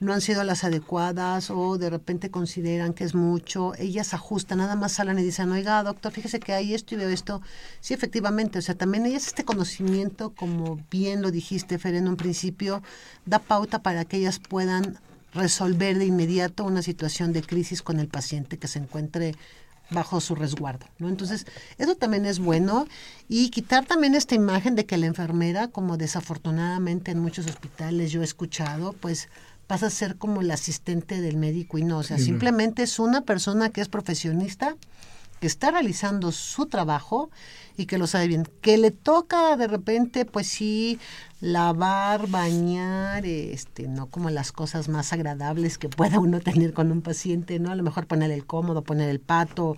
no 0.00 0.12
han 0.12 0.20
sido 0.20 0.44
las 0.44 0.64
adecuadas 0.64 1.50
o 1.50 1.78
de 1.78 1.90
repente 1.90 2.30
consideran 2.30 2.94
que 2.94 3.04
es 3.04 3.14
mucho, 3.14 3.74
ellas 3.76 4.14
ajustan, 4.14 4.58
nada 4.58 4.76
más 4.76 4.92
salen 4.92 5.18
y 5.18 5.22
dicen, 5.22 5.50
oiga, 5.52 5.82
doctor, 5.82 6.12
fíjese 6.12 6.40
que 6.40 6.52
hay 6.52 6.74
esto 6.74 6.94
y 6.94 6.98
veo 6.98 7.08
esto. 7.08 7.40
Sí, 7.80 7.94
efectivamente, 7.94 8.58
o 8.58 8.62
sea, 8.62 8.74
también 8.74 9.06
ellas 9.06 9.26
este 9.26 9.44
conocimiento, 9.44 10.30
como 10.30 10.78
bien 10.90 11.22
lo 11.22 11.30
dijiste, 11.30 11.78
Fer, 11.78 11.94
en 11.94 12.08
un 12.08 12.16
principio, 12.16 12.82
da 13.24 13.38
pauta 13.38 13.82
para 13.82 14.04
que 14.04 14.18
ellas 14.18 14.38
puedan 14.38 14.98
resolver 15.32 15.98
de 15.98 16.06
inmediato 16.06 16.64
una 16.64 16.82
situación 16.82 17.32
de 17.32 17.42
crisis 17.42 17.82
con 17.82 17.98
el 17.98 18.08
paciente 18.08 18.58
que 18.58 18.68
se 18.68 18.78
encuentre 18.78 19.34
bajo 19.90 20.20
su 20.20 20.34
resguardo, 20.34 20.86
¿no? 20.98 21.08
Entonces, 21.08 21.46
eso 21.76 21.94
también 21.94 22.24
es 22.24 22.38
bueno 22.38 22.86
y 23.28 23.50
quitar 23.50 23.84
también 23.84 24.14
esta 24.14 24.34
imagen 24.34 24.76
de 24.76 24.86
que 24.86 24.96
la 24.96 25.06
enfermera, 25.06 25.68
como 25.68 25.96
desafortunadamente 25.96 27.10
en 27.10 27.18
muchos 27.18 27.46
hospitales 27.46 28.10
yo 28.10 28.22
he 28.22 28.24
escuchado, 28.24 28.94
pues 28.94 29.28
pasa 29.66 29.86
a 29.86 29.90
ser 29.90 30.16
como 30.16 30.40
el 30.40 30.50
asistente 30.50 31.20
del 31.20 31.36
médico 31.36 31.78
y 31.78 31.84
no, 31.84 31.98
o 31.98 32.02
sea, 32.02 32.18
simplemente 32.18 32.82
es 32.82 32.98
una 32.98 33.22
persona 33.22 33.70
que 33.70 33.80
es 33.80 33.88
profesionista, 33.88 34.76
que 35.40 35.46
está 35.46 35.70
realizando 35.70 36.32
su 36.32 36.66
trabajo 36.66 37.30
y 37.76 37.86
que 37.86 37.98
lo 37.98 38.06
sabe 38.06 38.28
bien. 38.28 38.48
Que 38.60 38.78
le 38.78 38.90
toca 38.90 39.56
de 39.56 39.66
repente, 39.66 40.24
pues 40.24 40.46
sí, 40.46 40.98
lavar, 41.40 42.28
bañar, 42.28 43.26
este, 43.26 43.88
no 43.88 44.06
como 44.06 44.30
las 44.30 44.52
cosas 44.52 44.88
más 44.88 45.12
agradables 45.12 45.76
que 45.76 45.88
pueda 45.88 46.18
uno 46.18 46.40
tener 46.40 46.72
con 46.72 46.90
un 46.92 47.02
paciente, 47.02 47.58
¿no? 47.58 47.70
A 47.70 47.74
lo 47.74 47.82
mejor 47.82 48.06
poner 48.06 48.30
el 48.30 48.46
cómodo, 48.46 48.82
poner 48.82 49.10
el 49.10 49.20
pato, 49.20 49.76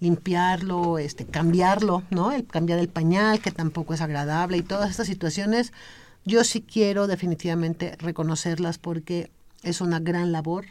limpiarlo, 0.00 0.98
este, 0.98 1.24
cambiarlo, 1.24 2.02
¿no? 2.10 2.32
El 2.32 2.46
cambiar 2.46 2.78
el 2.78 2.88
pañal, 2.88 3.40
que 3.40 3.50
tampoco 3.50 3.94
es 3.94 4.00
agradable 4.00 4.58
y 4.58 4.62
todas 4.62 4.90
estas 4.90 5.06
situaciones, 5.06 5.72
yo 6.26 6.44
sí 6.44 6.60
quiero 6.60 7.06
definitivamente 7.06 7.96
reconocerlas 7.98 8.78
porque 8.78 9.30
es 9.62 9.80
una 9.80 10.00
gran 10.00 10.32
labor 10.32 10.66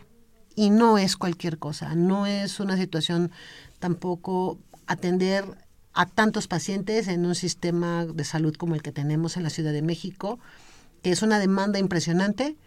y 0.53 0.69
no 0.69 0.97
es 0.97 1.17
cualquier 1.17 1.57
cosa, 1.57 1.95
no 1.95 2.27
es 2.27 2.59
una 2.59 2.77
situación 2.77 3.31
tampoco 3.79 4.59
atender 4.85 5.45
a 5.93 6.05
tantos 6.05 6.47
pacientes 6.47 7.07
en 7.07 7.25
un 7.25 7.35
sistema 7.35 8.05
de 8.05 8.23
salud 8.25 8.53
como 8.55 8.75
el 8.75 8.83
que 8.83 8.91
tenemos 8.91 9.37
en 9.37 9.43
la 9.43 9.49
Ciudad 9.49 9.71
de 9.71 9.81
México, 9.81 10.39
que 11.01 11.11
es 11.11 11.21
una 11.21 11.39
demanda 11.39 11.79
impresionante 11.79 12.57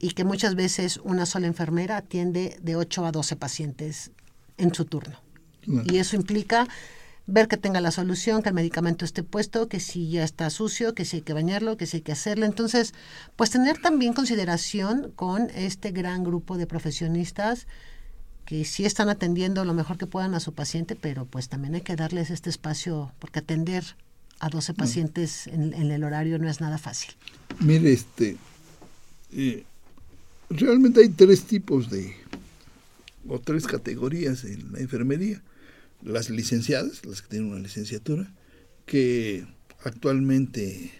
y 0.00 0.10
que 0.10 0.24
muchas 0.24 0.56
veces 0.56 0.98
una 1.04 1.26
sola 1.26 1.46
enfermera 1.46 1.96
atiende 1.96 2.58
de 2.60 2.74
8 2.74 3.06
a 3.06 3.12
12 3.12 3.36
pacientes 3.36 4.10
en 4.58 4.74
su 4.74 4.84
turno. 4.86 5.20
Y 5.86 5.98
eso 5.98 6.16
implica 6.16 6.66
ver 7.26 7.48
que 7.48 7.56
tenga 7.56 7.80
la 7.80 7.90
solución, 7.90 8.42
que 8.42 8.50
el 8.50 8.54
medicamento 8.54 9.04
esté 9.04 9.22
puesto, 9.22 9.68
que 9.68 9.80
si 9.80 10.10
ya 10.10 10.24
está 10.24 10.50
sucio, 10.50 10.94
que 10.94 11.04
si 11.04 11.16
hay 11.16 11.22
que 11.22 11.32
bañarlo, 11.32 11.76
que 11.76 11.86
si 11.86 11.98
hay 11.98 12.02
que 12.02 12.12
hacerlo. 12.12 12.44
Entonces, 12.44 12.92
pues 13.36 13.50
tener 13.50 13.80
también 13.80 14.12
consideración 14.12 15.12
con 15.16 15.50
este 15.54 15.90
gran 15.90 16.22
grupo 16.24 16.58
de 16.58 16.66
profesionistas 16.66 17.66
que 18.44 18.64
sí 18.66 18.84
están 18.84 19.08
atendiendo 19.08 19.64
lo 19.64 19.72
mejor 19.72 19.96
que 19.96 20.06
puedan 20.06 20.34
a 20.34 20.40
su 20.40 20.52
paciente, 20.52 20.96
pero 20.96 21.24
pues 21.24 21.48
también 21.48 21.74
hay 21.74 21.80
que 21.80 21.96
darles 21.96 22.30
este 22.30 22.50
espacio, 22.50 23.12
porque 23.18 23.38
atender 23.38 23.84
a 24.38 24.50
12 24.50 24.72
mm. 24.72 24.76
pacientes 24.76 25.46
en, 25.46 25.72
el 25.72 26.04
horario 26.04 26.38
no 26.38 26.48
es 26.48 26.60
nada 26.60 26.76
fácil. 26.76 27.14
Mire, 27.60 27.92
este, 27.92 28.36
eh, 29.32 29.64
realmente 30.50 31.00
hay 31.00 31.08
tres 31.08 31.44
tipos 31.44 31.88
de, 31.90 32.14
o 33.26 33.38
tres 33.38 33.66
categorías 33.66 34.44
en 34.44 34.72
la 34.72 34.80
enfermería. 34.80 35.40
Las 36.04 36.30
licenciadas, 36.30 37.04
las 37.04 37.22
que 37.22 37.28
tienen 37.28 37.50
una 37.50 37.60
licenciatura, 37.60 38.32
que 38.86 39.46
actualmente, 39.82 40.92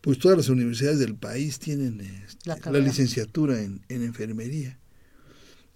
pues 0.00 0.18
todas 0.18 0.38
las 0.38 0.48
universidades 0.48 0.98
del 0.98 1.14
país 1.14 1.58
tienen 1.58 2.00
este, 2.00 2.70
la, 2.70 2.78
licenciatura 2.78 3.60
en, 3.60 3.82
en 3.90 4.02
enfermería 4.02 4.78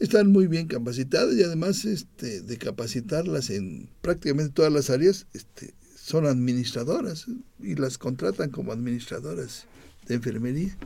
están 0.03 0.33
muy 0.33 0.49
bien 0.49 0.67
capacitadas 0.67 1.35
y 1.37 1.45
además 1.45 1.85
este, 1.85 2.41
de 2.41 2.59
capacitarlas 2.59 3.51
en 3.51 3.89
prácticamente 4.01 4.53
todas 4.53 4.73
las 4.73 4.91
áreas, 4.91 5.27
este, 5.33 5.75
son 5.97 6.27
administradoras 6.27 7.27
y 7.61 7.77
las 7.77 7.99
contratan 7.99 8.51
como 8.51 8.73
administradoras 8.73 9.67
de 10.09 10.17
enfermería. 10.17 10.77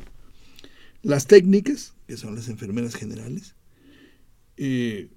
Las 1.03 1.27
técnicas, 1.27 1.95
que 2.07 2.19
son 2.19 2.35
las 2.35 2.49
enfermeras 2.49 2.95
generales, 2.95 3.55
eh, 4.59 5.09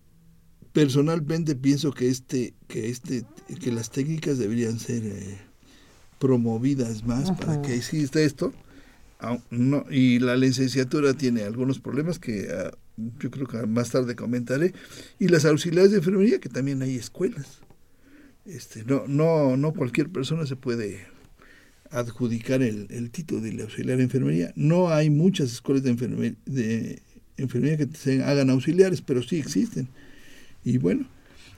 personalmente 0.79 1.55
pienso 1.55 1.91
que 1.91 2.07
este, 2.07 2.53
que 2.69 2.89
este, 2.89 3.25
que 3.61 3.69
las 3.69 3.91
técnicas 3.91 4.37
deberían 4.37 4.79
ser 4.79 5.03
eh, 5.03 5.37
promovidas 6.19 7.05
más 7.05 7.31
para 7.33 7.61
que 7.61 7.75
exista 7.75 8.21
esto. 8.21 8.53
No, 9.49 9.83
y 9.91 10.19
la 10.19 10.37
licenciatura 10.37 11.13
tiene 11.13 11.43
algunos 11.43 11.79
problemas 11.81 12.17
que 12.17 12.47
ah, 12.49 12.71
yo 13.19 13.29
creo 13.29 13.45
que 13.45 13.57
más 13.67 13.89
tarde 13.89 14.15
comentaré, 14.15 14.73
y 15.19 15.27
las 15.27 15.43
auxiliares 15.43 15.91
de 15.91 15.97
enfermería, 15.97 16.39
que 16.39 16.47
también 16.47 16.81
hay 16.81 16.95
escuelas. 16.95 17.59
Este, 18.45 18.85
no, 18.85 19.03
no, 19.05 19.57
no 19.57 19.73
cualquier 19.73 20.07
persona 20.07 20.45
se 20.45 20.56
puede 20.56 21.08
adjudicar 21.91 22.62
el, 22.62 23.12
título 23.12 23.41
de 23.41 23.62
auxiliar 23.62 23.97
de 23.97 24.04
enfermería. 24.04 24.54
No 24.56 24.87
hay 24.91 25.10
muchas 25.10 25.51
escuelas 25.51 25.83
de 25.83 25.89
enfermería, 25.89 26.35
de 26.45 27.01
enfermería 27.35 27.75
que 27.75 27.89
se 27.97 28.23
hagan 28.23 28.49
auxiliares, 28.49 29.01
pero 29.01 29.21
sí 29.21 29.37
existen. 29.37 29.89
Y 30.63 30.77
bueno, 30.77 31.05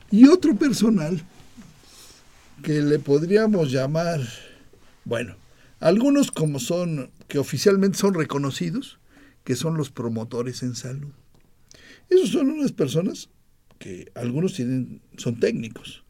y 0.10 0.28
otro 0.28 0.56
personal 0.56 1.22
que 2.64 2.82
le 2.82 2.99
podríamos 2.99 3.72
llamar, 3.72 4.22
bueno, 5.06 5.36
algunos 5.80 6.32
como 6.32 6.60
son, 6.60 7.12
que 7.28 7.39
oficialmente 7.39 7.97
son 7.97 8.14
reconocidos, 8.14 8.99
que 9.43 9.56
son 9.56 9.78
los 9.78 9.89
promotores 9.89 10.62
en 10.64 10.76
salud. 10.76 11.12
Esos 12.10 12.30
son 12.30 12.52
unas 12.52 12.72
personas 12.72 13.30
que 13.80 14.12
algunos 14.14 14.54
tienen, 14.54 15.02
son 15.18 15.39
técnicos, 15.39 16.04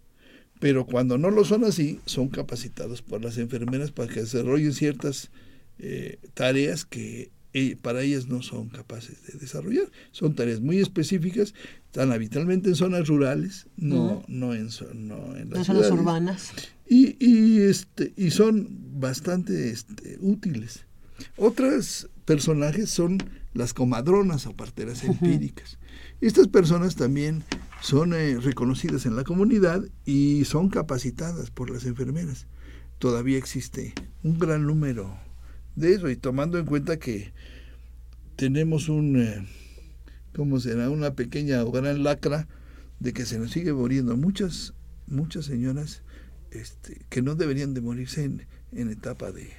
pero 0.59 0.85
cuando 0.85 1.17
no 1.17 1.31
lo 1.31 1.45
son 1.45 1.63
así, 1.63 2.01
son 2.05 2.27
capacitados 2.27 3.01
por 3.01 3.23
las 3.23 3.37
enfermeras 3.37 3.91
para 3.91 4.13
que 4.13 4.21
desarrollen 4.21 4.73
ciertas 4.73 5.31
eh, 5.79 6.19
tareas 6.33 6.85
que 6.85 7.31
eh, 7.53 7.77
para 7.81 8.01
ellas 8.01 8.27
no 8.27 8.41
son 8.41 8.69
capaces 8.69 9.23
de 9.25 9.37
desarrollar. 9.37 9.91
Son 10.11 10.35
tareas 10.35 10.61
muy 10.61 10.79
específicas, 10.79 11.53
están 11.85 12.11
habitualmente 12.11 12.69
en 12.69 12.75
zonas 12.75 13.07
rurales, 13.07 13.67
no, 13.75 14.23
no, 14.27 14.53
en, 14.53 14.69
no 14.93 15.35
en 15.35 15.49
las 15.49 15.67
zonas 15.67 15.91
urbanas. 15.91 16.51
Y, 16.87 17.15
y, 17.19 17.61
este, 17.61 18.13
y 18.15 18.31
son 18.31 18.67
bastante 18.99 19.69
este, 19.69 20.17
útiles. 20.21 20.85
Otros 21.37 22.09
personajes 22.25 22.89
son 22.89 23.17
las 23.53 23.73
comadronas 23.73 24.47
o 24.47 24.55
parteras 24.55 25.03
empíricas. 25.03 25.77
Estas 26.21 26.47
personas 26.47 26.95
también 26.95 27.43
son 27.81 28.13
eh, 28.13 28.37
reconocidas 28.39 29.05
en 29.05 29.15
la 29.15 29.23
comunidad 29.23 29.83
y 30.05 30.45
son 30.45 30.69
capacitadas 30.69 31.51
por 31.51 31.69
las 31.69 31.85
enfermeras. 31.85 32.47
Todavía 32.99 33.37
existe 33.37 33.93
un 34.23 34.37
gran 34.37 34.67
número 34.67 35.17
de 35.76 35.93
eso 35.93 36.09
y 36.09 36.15
tomando 36.15 36.59
en 36.59 36.65
cuenta 36.65 36.97
que 36.97 37.34
tenemos 38.36 38.89
un, 38.89 39.22
eh, 39.22 39.47
¿cómo 40.36 40.59
será? 40.59 40.89
Una 40.89 41.13
pequeña 41.15 41.63
o 41.63 41.72
gran 41.72 42.03
lacra 42.03 42.47
de 42.99 43.13
que 43.13 43.26
se 43.26 43.39
nos 43.39 43.51
sigue 43.51 43.74
muriendo 43.74 44.15
muchas, 44.17 44.74
muchas 45.07 45.45
señoras 45.45 46.03
este, 46.51 47.01
que 47.09 47.22
no 47.22 47.36
deberían 47.36 47.74
de 47.74 47.82
morirse 47.82 48.24
en, 48.24 48.45
en 48.72 48.91
etapa 48.91 49.32
de, 49.32 49.49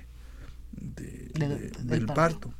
del, 0.72 2.06
parto. 2.06 2.54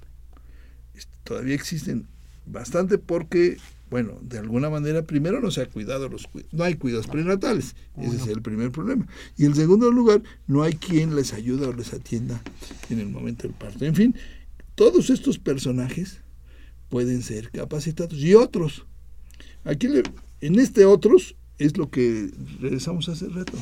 Este, 0.95 1.13
todavía 1.25 1.55
existen 1.55 2.07
bastante 2.47 2.99
porque 2.99 3.59
bueno, 3.93 4.19
de 4.23 4.39
alguna 4.39 4.71
manera, 4.71 5.03
primero 5.03 5.43
no 5.43 5.51
se 5.51 5.61
ha 5.61 5.67
cuidado 5.69 6.09
los 6.09 6.27
no 6.51 6.65
hay 6.65 6.77
cuidados 6.77 7.09
prenatales, 7.09 7.77
ese 7.99 8.17
es 8.17 8.27
el 8.27 8.41
primer 8.41 8.73
problema. 8.73 9.07
Y 9.37 9.45
en 9.45 9.55
segundo 9.55 9.91
lugar, 9.91 10.23
no 10.47 10.63
hay 10.63 10.73
quien 10.73 11.15
les 11.15 11.35
ayude 11.35 11.67
o 11.67 11.75
les 11.75 11.93
atienda 11.93 12.43
en 12.89 13.01
el 13.01 13.11
momento 13.11 13.43
del 13.43 13.53
parto. 13.53 13.85
En 13.85 13.95
fin, 13.95 14.17
todos 14.77 15.11
estos 15.11 15.39
personajes 15.39 16.23
pueden 16.89 17.21
ser 17.21 17.51
capacitados 17.51 18.19
y 18.19 18.35
otros. 18.35 18.87
Aquí 19.65 19.89
en 20.41 20.59
este 20.59 20.87
otros 20.87 21.37
es 21.59 21.77
lo 21.77 21.91
que 21.91 22.31
regresamos 22.63 23.11
hace 23.11 23.29
rato, 23.29 23.59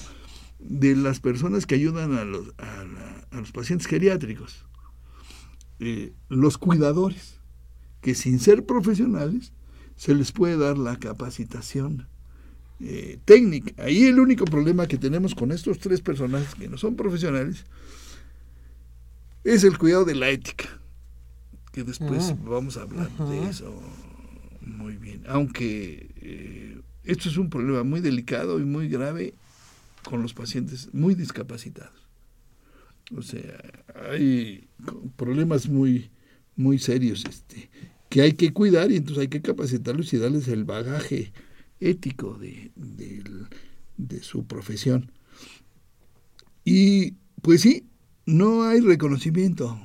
de 0.61 0.95
las 0.95 1.18
personas 1.18 1.66
que 1.66 1.74
ayudan 1.74 2.14
a 2.14 2.24
los, 2.24 2.55
a, 2.59 3.37
los 3.37 3.51
pacientes 3.51 3.89
geriátricos, 3.89 4.64
eh, 5.81 6.12
los 6.28 6.57
cuidadores, 6.57 7.41
que 8.01 8.14
sin 8.14 8.39
ser 8.39 8.64
profesionales, 8.64 9.53
se 10.01 10.14
les 10.14 10.32
puede 10.32 10.57
dar 10.57 10.78
la 10.78 10.96
capacitación 10.96 12.09
eh, 12.80 13.18
técnica. 13.26 13.82
Ahí 13.82 14.05
el 14.05 14.18
único 14.18 14.46
problema 14.46 14.86
que 14.86 14.96
tenemos 14.96 15.34
con 15.34 15.53
estos 15.53 15.78
tres 15.78 16.01
personajes 16.01 16.55
que 16.55 16.68
no 16.68 16.78
son 16.78 16.96
profesionales 16.96 17.66
es 19.44 19.62
el 19.62 19.76
cuidado 19.76 20.07
de 20.07 20.14
la 20.14 20.30
ética, 20.30 20.64
que 21.70 21.84
después 21.84 22.30
ah. 22.30 22.38
vamos 22.42 22.78
a 22.78 22.82
hablar 22.82 23.11
de 23.11 23.46
eso 23.46 23.78
muy 24.62 24.96
bien. 24.96 25.22
Aunque 25.28 26.09
eh, 26.16 26.80
esto 27.05 27.28
es 27.28 27.36
un 27.36 27.51
problema 27.51 27.82
muy 27.82 28.01
delicado 28.01 28.59
y 28.59 28.64
muy 28.64 28.88
grave 28.88 29.34
con 30.03 30.22
los 30.22 30.32
pacientes 30.32 30.88
muy 30.94 31.14
discapacitados. 31.14 32.09
O 33.14 33.20
sea, 33.20 33.84
hay 34.11 34.66
problemas 35.16 35.68
muy, 35.68 36.11
muy 36.57 36.78
serios 36.78 37.22
este, 37.28 37.68
que 38.11 38.20
hay 38.20 38.34
que 38.34 38.52
cuidar 38.52 38.92
y 38.92 38.96
entonces 38.96 39.22
hay 39.22 39.28
que 39.28 39.40
capacitarlos 39.40 40.12
y 40.12 40.18
darles 40.18 40.48
el 40.48 40.64
bagaje 40.64 41.32
ético 41.80 42.34
de, 42.34 42.70
de 42.76 44.22
su 44.22 44.44
profesión. 44.44 45.11
Y 46.64 47.12
pues 47.40 47.62
sí, 47.62 47.86
no 48.26 48.64
hay 48.64 48.80
reconocimiento. 48.80 49.80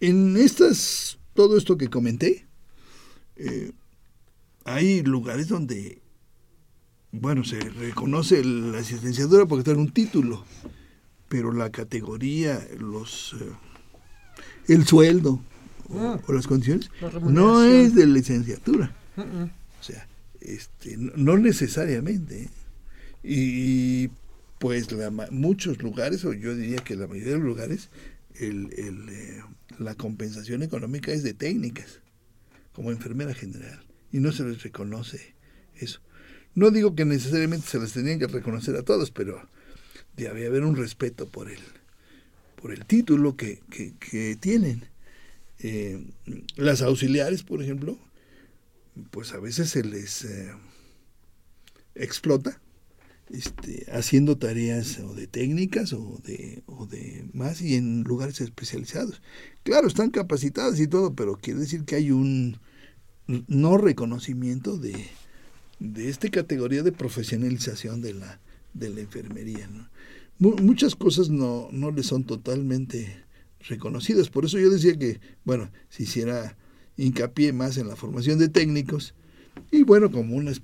En 0.00 0.36
estas, 0.36 1.18
todo 1.34 1.56
esto 1.56 1.78
que 1.78 1.88
comenté, 1.88 2.46
eh, 3.36 3.72
hay 4.64 5.02
lugares 5.02 5.48
donde, 5.48 6.02
bueno, 7.12 7.44
se 7.44 7.60
reconoce 7.60 8.44
la 8.44 8.78
asistenciadura 8.78 9.46
porque 9.46 9.64
tiene 9.64 9.80
un 9.80 9.92
título, 9.92 10.44
pero 11.28 11.52
la 11.52 11.70
categoría, 11.70 12.66
los, 12.78 13.34
eh, 13.40 13.52
el 14.68 14.86
sueldo 14.86 15.40
o, 15.88 16.32
las 16.32 16.46
condiciones 16.46 16.90
no 17.22 17.62
es 17.62 17.94
de 17.94 18.06
licenciatura. 18.06 18.94
O 19.16 19.82
sea, 19.82 20.06
este, 20.40 20.96
no, 20.96 21.36
necesariamente. 21.38 22.48
Y 23.22 24.08
pues 24.58 24.92
la, 24.92 25.10
muchos 25.30 25.82
lugares, 25.82 26.24
o 26.24 26.32
yo 26.32 26.54
diría 26.54 26.78
que 26.78 26.96
la 26.96 27.06
mayoría 27.06 27.32
de 27.32 27.38
los 27.38 27.46
lugares, 27.46 27.90
el, 28.36 28.72
el, 28.76 29.08
eh, 29.08 29.42
la 29.78 29.94
compensación 29.94 30.62
económica 30.62 31.12
es 31.12 31.22
de 31.22 31.34
técnicas, 31.34 32.00
como 32.72 32.90
enfermera 32.90 33.34
general, 33.34 33.82
y 34.12 34.18
no 34.18 34.32
se 34.32 34.44
les 34.44 34.62
reconoce 34.62 35.34
eso. 35.76 36.00
No 36.54 36.70
digo 36.70 36.94
que 36.94 37.04
necesariamente 37.04 37.66
se 37.66 37.80
les 37.80 37.92
tenían 37.92 38.18
que 38.18 38.26
reconocer 38.26 38.76
a 38.76 38.82
todos, 38.82 39.10
pero 39.10 39.48
debe 40.16 40.46
haber 40.46 40.62
un 40.62 40.76
respeto 40.76 41.28
por 41.28 41.50
el, 41.50 41.60
por 42.60 42.72
el 42.72 42.84
título 42.84 43.36
que, 43.36 43.60
que, 43.70 44.36
tienen. 44.36 44.84
Eh, 45.66 45.98
las 46.56 46.82
auxiliares, 46.82 47.42
por 47.42 47.62
ejemplo, 47.62 47.98
pues 49.10 49.32
a 49.32 49.40
veces 49.40 49.70
se 49.70 49.82
les 49.82 50.22
eh, 50.26 50.52
explota 51.94 52.60
este, 53.30 53.86
haciendo 53.90 54.36
tareas 54.36 54.98
o 54.98 55.14
de 55.14 55.26
técnicas 55.26 55.94
o 55.94 56.20
de, 56.22 56.62
más 57.32 57.62
y 57.62 57.76
en 57.76 58.02
lugares 58.02 58.42
especializados. 58.42 59.22
Claro, 59.62 59.88
están 59.88 60.10
capacitadas 60.10 60.78
y 60.80 60.86
todo, 60.86 61.14
pero 61.14 61.38
quiere 61.38 61.60
decir 61.60 61.84
que 61.84 61.94
hay 61.96 62.10
un 62.10 62.58
no 63.26 63.78
reconocimiento 63.78 64.76
de, 64.76 65.06
de 65.78 66.10
esta 66.10 66.28
categoría 66.28 66.82
de 66.82 66.92
profesionalización 66.92 68.02
de 68.02 68.12
la, 68.12 68.38
de 68.74 68.90
la 68.90 69.00
enfermería. 69.00 69.66
muchas 70.38 70.94
cosas 70.94 71.30
no, 71.30 71.70
no 71.72 71.90
le 71.90 72.02
son 72.02 72.24
totalmente 72.24 73.24
reconocidas. 73.68 74.30
Por 74.30 74.44
eso 74.44 74.58
yo 74.58 74.70
decía 74.70 74.96
que, 74.98 75.20
bueno, 75.44 75.70
si 75.88 76.04
hiciera 76.04 76.56
hincapié 76.96 77.52
más 77.52 77.76
en 77.76 77.88
la 77.88 77.96
formación 77.96 78.38
de 78.38 78.48
técnicos 78.48 79.14
y 79.70 79.82
bueno, 79.82 80.10
como 80.10 80.36
unas 80.36 80.62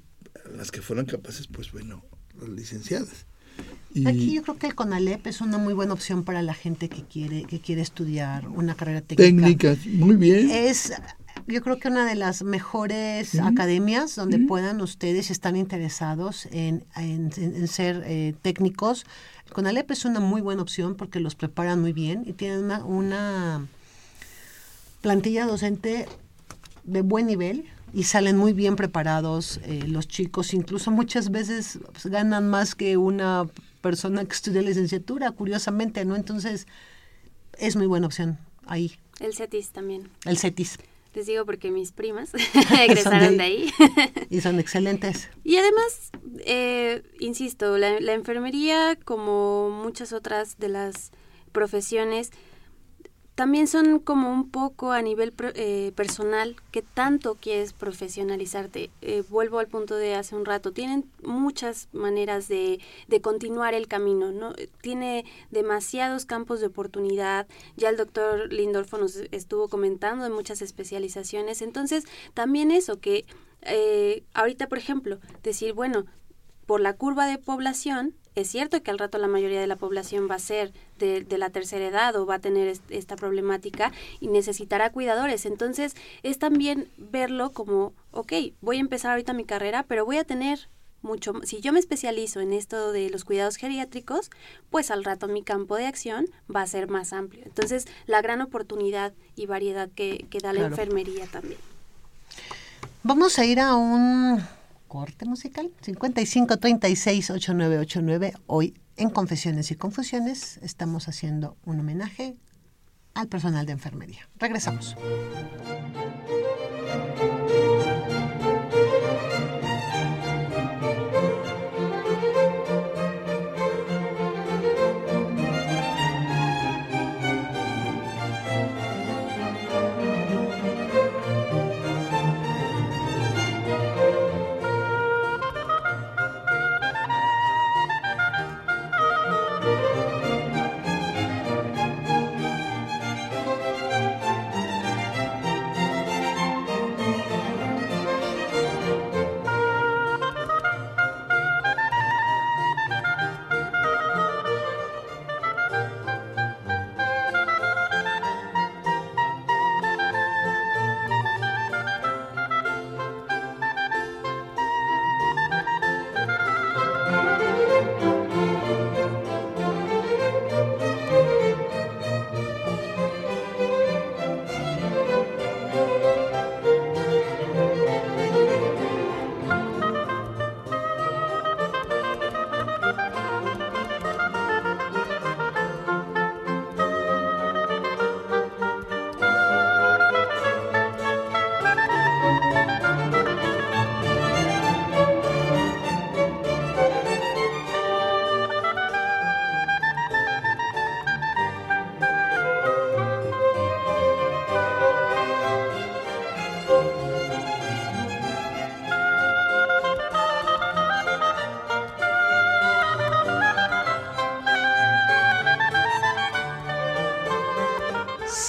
las 0.57 0.71
que 0.71 0.83
fueran 0.83 1.07
capaces, 1.07 1.47
pues 1.47 1.73
bueno, 1.73 2.05
licenciadas. 2.49 3.27
Aquí 4.07 4.35
yo 4.35 4.43
creo 4.43 4.57
que 4.57 4.69
el 4.69 4.75
CONALEP 4.75 5.27
es 5.27 5.41
una 5.41 5.59
muy 5.59 5.75
buena 5.75 5.93
opción 5.93 6.23
para 6.25 6.43
la 6.43 6.55
gente 6.55 6.89
que 6.89 7.05
quiere 7.05 7.45
que 7.45 7.61
quiere 7.61 7.83
estudiar 7.83 8.49
una 8.49 8.77
carrera 8.77 9.01
técnica. 9.01 9.25
Técnicas, 9.25 9.87
muy 9.87 10.17
bien. 10.17 10.49
Es 10.49 10.93
yo 11.51 11.63
creo 11.63 11.79
que 11.79 11.89
una 11.89 12.07
de 12.07 12.15
las 12.15 12.43
mejores 12.43 13.39
academias 13.39 14.15
donde 14.15 14.39
puedan 14.39 14.81
ustedes, 14.81 15.27
si 15.27 15.33
están 15.33 15.57
interesados 15.57 16.47
en, 16.53 16.85
en, 16.97 17.69
ser 17.69 18.03
eh, 18.07 18.35
técnicos, 18.43 19.05
el 19.47 19.53
CONALEP 19.53 19.91
es 19.91 20.05
una 20.05 20.21
muy 20.21 20.41
buena 20.41 20.63
opción 20.63 20.95
porque 20.95 21.21
los 21.21 21.35
preparan 21.35 21.81
muy 21.81 21.93
bien 21.93 22.25
y 22.27 22.33
tienen 22.33 22.65
una, 22.65 22.85
una 22.85 23.67
plantilla 25.01 25.47
docente 25.47 26.07
de 26.85 27.03
buen 27.03 27.27
nivel 27.27 27.67
y 27.93 28.05
salen 28.05 28.37
muy 28.37 28.53
bien 28.53 28.77
preparados 28.77 29.61
eh, 29.65 29.85
los 29.87 30.07
chicos, 30.07 30.55
incluso 30.55 30.91
muchas 30.91 31.31
veces 31.31 31.81
pues, 31.93 32.07
ganan 32.07 32.49
más 32.49 32.75
que 32.75 32.97
una 32.97 33.47
persona 33.81 34.25
que 34.25 34.33
estudia 34.33 34.63
licenciatura, 34.63 35.31
curiosamente, 35.33 36.05
¿no? 36.05 36.15
Entonces, 36.15 36.67
es 37.59 37.77
muy 37.77 37.87
buena 37.87 38.07
opción 38.07 38.39
ahí. 38.67 38.93
El 39.19 39.35
CETIS 39.35 39.71
también. 39.71 40.09
El 40.25 40.39
CETIS. 40.39 40.79
Les 41.15 41.27
digo 41.27 41.45
porque 41.45 41.71
mis 41.71 41.93
primas 41.93 42.33
egresaron 42.81 43.37
de 43.37 43.43
ahí. 43.43 43.71
y 44.29 44.41
son 44.41 44.59
excelentes. 44.61 45.29
Y 45.45 45.57
además, 45.57 46.11
eh, 46.45 47.03
insisto, 47.19 47.79
la, 47.79 48.01
la 48.01 48.13
enfermería, 48.13 48.97
como 49.05 49.71
muchas 49.71 50.13
otras 50.13 50.59
de 50.59 50.69
las 50.69 51.11
profesiones, 51.53 52.31
también 53.41 53.69
son 53.69 54.01
como 54.01 54.31
un 54.31 54.51
poco 54.51 54.93
a 54.93 55.01
nivel 55.01 55.33
eh, 55.55 55.93
personal 55.97 56.57
que 56.73 56.83
tanto 56.83 57.37
quieres 57.37 57.73
profesionalizarte. 57.73 58.91
Eh, 59.01 59.25
vuelvo 59.31 59.61
al 59.61 59.67
punto 59.67 59.97
de 59.97 60.15
hace 60.15 60.37
un 60.37 60.45
rato, 60.45 60.73
tienen 60.73 61.07
muchas 61.23 61.89
maneras 61.95 62.49
de, 62.49 62.81
de, 63.09 63.21
continuar 63.23 63.73
el 63.73 63.89
camino, 63.89 64.31
¿no? 64.31 64.53
Tiene 64.83 65.25
demasiados 65.51 66.27
campos 66.27 66.61
de 66.61 66.67
oportunidad, 66.67 67.47
ya 67.79 67.89
el 67.89 67.97
doctor 67.97 68.53
Lindorfo 68.53 68.99
nos 68.99 69.17
estuvo 69.17 69.69
comentando 69.69 70.25
de 70.25 70.29
muchas 70.29 70.61
especializaciones, 70.61 71.63
entonces 71.63 72.05
también 72.35 72.71
eso 72.71 73.01
que 73.01 73.25
eh, 73.63 74.23
ahorita, 74.35 74.69
por 74.69 74.77
ejemplo, 74.77 75.19
decir, 75.43 75.73
bueno, 75.73 76.05
por 76.67 76.83
la 76.83 76.93
curva 76.93 77.25
de 77.25 77.39
población, 77.39 78.15
es 78.35 78.49
cierto 78.49 78.83
que 78.83 78.91
al 78.91 78.99
rato 78.99 79.19
la 79.19 79.29
mayoría 79.29 79.61
de 79.61 79.67
la 79.67 79.77
población 79.77 80.29
va 80.31 80.37
a 80.37 80.41
ser 80.41 80.73
de, 80.99 81.25
la 81.37 81.51
tercera 81.51 81.87
edad 81.87 82.15
o 82.17 82.27
va 82.27 82.37
a 82.37 82.39
tener 82.41 82.77
esta 82.91 83.17
problemática 83.17 83.93
y 84.21 84.29
necesitará 84.29 84.91
cuidadores. 84.91 85.47
Entonces 85.47 85.95
es 86.23 86.39
también 86.39 86.89
verlo 86.97 87.51
como, 87.51 87.93
ok, 88.13 88.33
voy 88.61 88.77
a 88.77 88.81
empezar 88.81 89.13
ahorita 89.13 89.33
mi 89.33 89.45
carrera, 89.45 89.85
pero 89.89 90.05
voy 90.05 90.19
a 90.19 90.25
tener 90.25 90.69
mucho, 91.03 91.33
si 91.45 91.63
yo 91.63 91.73
me 91.73 91.79
especializo 91.79 92.41
en 92.41 92.53
esto 92.53 92.93
de 92.93 93.09
los 93.09 93.25
cuidados 93.25 93.57
geriátricos, 93.57 94.31
pues 94.69 94.91
al 94.91 95.03
rato 95.03 95.29
mi 95.29 95.43
campo 95.43 95.77
de 95.77 95.87
acción 95.87 96.27
va 96.55 96.61
a 96.61 96.67
ser 96.67 96.89
más 96.89 97.15
amplio. 97.15 97.43
Entonces, 97.47 97.87
la 98.07 98.21
gran 98.21 98.43
oportunidad 98.43 99.15
y 99.35 99.47
variedad 99.47 99.89
que, 99.89 100.27
que 100.29 100.41
da 100.41 100.53
la 100.53 100.67
enfermería 100.67 101.27
también. 101.27 101.59
Vamos 103.03 103.39
a 103.39 103.47
ir 103.47 103.61
a 103.61 103.77
un 103.77 104.43
corte 104.91 105.25
musical 105.25 105.71
55 105.83 106.57
36 106.59 107.31
8989 107.31 108.33
hoy 108.49 108.75
en 108.97 109.09
Confesiones 109.11 109.71
y 109.71 109.77
Confusiones 109.77 110.59
estamos 110.63 111.07
haciendo 111.07 111.57
un 111.65 111.79
homenaje 111.79 112.37
al 113.15 113.29
personal 113.29 113.67
de 113.67 113.73
enfermería. 113.73 114.29
Regresamos. 114.37 114.97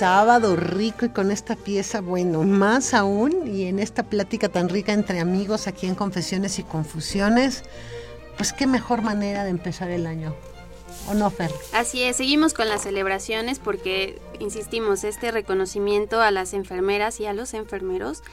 Sábado 0.02 0.56
rico 0.56 1.06
y 1.06 1.10
con 1.10 1.30
esta 1.30 1.56
pieza, 1.56 2.02
bueno, 2.02 2.42
más 2.42 2.96
aún, 2.96 3.46
y 3.46 3.66
en 3.66 3.78
esta 3.78 4.02
plática 4.02 4.50
tan 4.50 4.68
rica 4.68 4.94
entre 4.94 5.20
amigos 5.20 5.68
aquí 5.68 5.86
en 5.86 5.94
Confesiones 5.94 6.58
y 6.58 6.64
Confusiones, 6.64 7.64
pues 8.36 8.52
qué 8.52 8.66
mejor 8.66 9.04
manera 9.04 9.44
de 9.44 9.52
empezar 9.52 9.92
el 9.92 10.08
año. 10.08 10.34
¿O 11.08 11.14
no, 11.14 11.30
Fer? 11.30 11.52
Así 11.72 12.02
es, 12.02 12.16
seguimos 12.16 12.56
con 12.56 12.68
las 12.68 12.82
celebraciones 12.82 13.60
porque, 13.60 14.20
insistimos, 14.40 15.04
este 15.04 15.30
reconocimiento 15.30 16.20
a 16.20 16.32
las 16.32 16.56
enfermeras 16.56 17.20
y 17.20 17.28
a 17.28 17.34
los 17.34 17.54
enfermeros, 17.54 18.24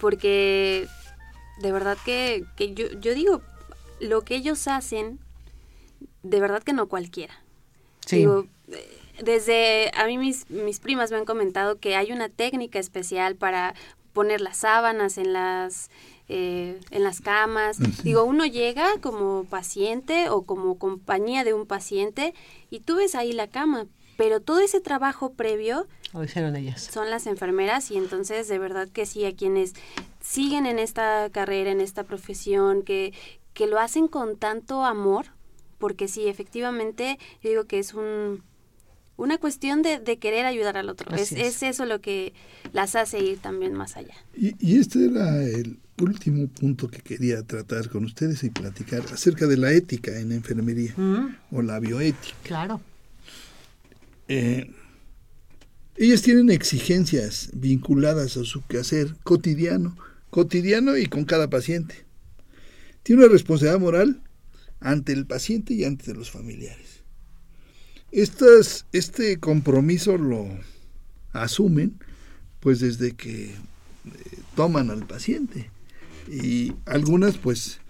porque 0.00 0.88
de 1.62 1.72
verdad 1.72 1.96
que, 2.04 2.44
que 2.54 2.74
yo, 2.74 2.84
yo 3.00 3.14
digo, 3.14 3.40
lo 3.98 4.26
que 4.26 4.34
ellos 4.34 4.68
hacen, 4.68 5.18
de 6.22 6.40
verdad 6.40 6.62
que 6.62 6.74
no 6.74 6.86
cualquiera. 6.86 7.32
Sí. 8.04 8.16
Digo, 8.16 8.44
eh, 8.68 8.98
desde 9.22 9.90
a 9.94 10.06
mí 10.06 10.18
mis, 10.18 10.50
mis 10.50 10.80
primas 10.80 11.10
me 11.10 11.18
han 11.18 11.24
comentado 11.24 11.78
que 11.78 11.96
hay 11.96 12.12
una 12.12 12.28
técnica 12.28 12.78
especial 12.78 13.36
para 13.36 13.74
poner 14.12 14.40
las 14.40 14.58
sábanas 14.58 15.18
en 15.18 15.32
las 15.32 15.90
eh, 16.28 16.80
en 16.90 17.04
las 17.04 17.20
camas. 17.20 17.78
Digo, 18.02 18.24
uno 18.24 18.46
llega 18.46 18.88
como 19.02 19.44
paciente 19.44 20.30
o 20.30 20.42
como 20.42 20.78
compañía 20.78 21.44
de 21.44 21.52
un 21.52 21.66
paciente 21.66 22.32
y 22.70 22.80
tú 22.80 22.96
ves 22.96 23.14
ahí 23.14 23.34
la 23.34 23.46
cama, 23.46 23.86
pero 24.16 24.40
todo 24.40 24.60
ese 24.60 24.80
trabajo 24.80 25.34
previo 25.34 25.86
Lo 26.14 26.24
hicieron 26.24 26.56
ellas. 26.56 26.82
son 26.82 27.10
las 27.10 27.26
enfermeras 27.26 27.90
y 27.90 27.98
entonces 27.98 28.48
de 28.48 28.58
verdad 28.58 28.88
que 28.88 29.04
sí, 29.04 29.26
a 29.26 29.36
quienes 29.36 29.74
siguen 30.22 30.64
en 30.64 30.78
esta 30.78 31.28
carrera, 31.30 31.70
en 31.70 31.82
esta 31.82 32.04
profesión, 32.04 32.84
que, 32.84 33.12
que 33.52 33.66
lo 33.66 33.78
hacen 33.78 34.08
con 34.08 34.38
tanto 34.38 34.82
amor, 34.82 35.26
porque 35.76 36.08
sí, 36.08 36.26
efectivamente, 36.26 37.18
yo 37.42 37.50
digo 37.50 37.64
que 37.64 37.78
es 37.78 37.92
un, 37.92 38.42
una 39.16 39.38
cuestión 39.38 39.82
de, 39.82 39.98
de 39.98 40.18
querer 40.18 40.46
ayudar 40.46 40.76
al 40.76 40.88
otro. 40.88 41.14
Es, 41.14 41.32
Así 41.32 41.40
es. 41.40 41.56
es 41.56 41.62
eso 41.62 41.86
lo 41.86 42.00
que 42.00 42.32
las 42.72 42.96
hace 42.96 43.20
ir 43.20 43.38
también 43.38 43.74
más 43.74 43.96
allá. 43.96 44.14
Y, 44.36 44.54
y 44.58 44.78
este 44.78 45.06
era 45.06 45.42
el 45.44 45.78
último 46.00 46.48
punto 46.48 46.88
que 46.90 47.00
quería 47.00 47.42
tratar 47.44 47.88
con 47.88 48.04
ustedes 48.04 48.42
y 48.44 48.50
platicar 48.50 49.02
acerca 49.12 49.46
de 49.46 49.56
la 49.56 49.72
ética 49.72 50.18
en 50.18 50.32
enfermería 50.32 50.92
Mm, 50.96 51.36
o 51.52 51.62
la 51.62 51.78
bioética. 51.80 52.34
claro. 52.42 52.80
Eh, 54.28 54.70
ellas 55.96 56.22
tienen 56.22 56.50
exigencias 56.50 57.50
vinculadas 57.52 58.36
a 58.36 58.44
su 58.44 58.64
quehacer 58.66 59.16
cotidiano, 59.22 59.96
cotidiano 60.30 60.96
y 60.96 61.06
con 61.06 61.24
cada 61.24 61.48
paciente. 61.48 61.94
Tiene 63.02 63.24
una 63.24 63.32
responsabilidad 63.32 63.80
moral 63.80 64.22
ante 64.80 65.12
el 65.12 65.26
paciente 65.26 65.74
y 65.74 65.84
ante 65.84 66.14
los 66.14 66.30
familiares. 66.30 66.93
Estas, 68.14 68.86
este 68.92 69.40
compromiso 69.40 70.16
lo 70.16 70.46
asumen 71.32 71.98
pues 72.60 72.78
desde 72.78 73.16
que 73.16 73.46
eh, 73.46 73.54
toman 74.54 74.90
al 74.90 75.04
paciente 75.04 75.68
y 76.30 76.72
algunas 76.86 77.38
pues 77.38 77.80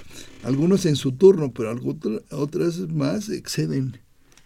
algunos 0.43 0.87
en 0.87 0.97
su 0.97 1.13
turno 1.13 1.53
pero 1.53 1.71
algu- 1.71 2.23
otras 2.31 2.79
más 2.89 3.29
exceden 3.29 3.99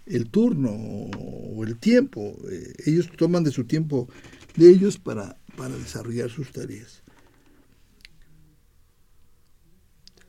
el 0.05 0.29
turno 0.29 0.71
o 0.73 1.65
el 1.65 1.77
tiempo. 1.77 2.37
Eh, 2.51 2.75
ellos 2.87 3.09
toman 3.17 3.45
de 3.45 3.53
su 3.53 3.63
tiempo 3.65 4.09
de 4.57 4.71
ellos 4.71 4.99
para, 4.99 5.39
para 5.57 5.77
desarrollar 5.77 6.29
sus 6.29 6.51
tareas. 6.51 7.05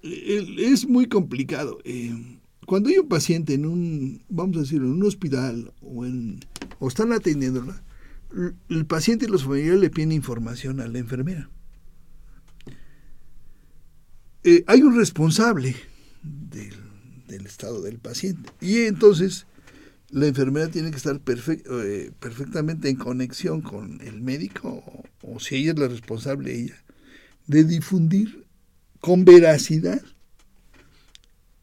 Es 0.04 0.88
muy 0.88 1.08
complicado. 1.08 1.80
Eh, 1.84 2.39
Cuando 2.70 2.90
hay 2.90 3.00
un 3.00 3.08
paciente 3.08 3.56
en 3.56 3.66
un, 3.66 4.22
vamos 4.30 4.58
a 4.58 4.60
decir, 4.60 4.78
en 4.78 4.92
un 4.92 5.04
hospital 5.04 5.74
o, 5.82 6.06
en, 6.06 6.40
o 6.78 6.88
están 6.88 7.12
atendiéndola, 7.14 7.82
el 8.70 8.86
paciente 8.86 9.26
y 9.26 9.28
los 9.28 9.46
familiares 9.46 9.80
le 9.80 9.90
piden 9.90 10.12
información 10.12 10.80
a 10.80 10.86
la 10.86 11.00
enfermera. 11.00 11.50
Eh, 14.44 14.64
hay 14.68 14.84
un 14.84 14.96
responsable 14.96 15.76
del, 16.22 17.44
estado 17.48 17.82
del 17.82 17.98
paciente. 17.98 18.52
Y 18.62 18.82
entonces 18.82 19.48
la 20.12 20.28
enfermera 20.28 20.68
tiene 20.68 20.92
que 20.92 20.98
estar 20.98 21.20
eh, 21.26 22.12
perfectamente 22.20 22.88
en 22.88 22.98
conexión 22.98 23.62
con 23.62 24.00
el 24.02 24.22
médico, 24.22 24.84
o 25.24 25.40
si 25.40 25.56
ella 25.56 25.72
es 25.72 25.80
la 25.80 25.88
responsable, 25.88 26.54
ella, 26.54 26.76
de 27.48 27.64
difundir 27.64 28.46
con 29.00 29.26
veracidad 29.26 30.04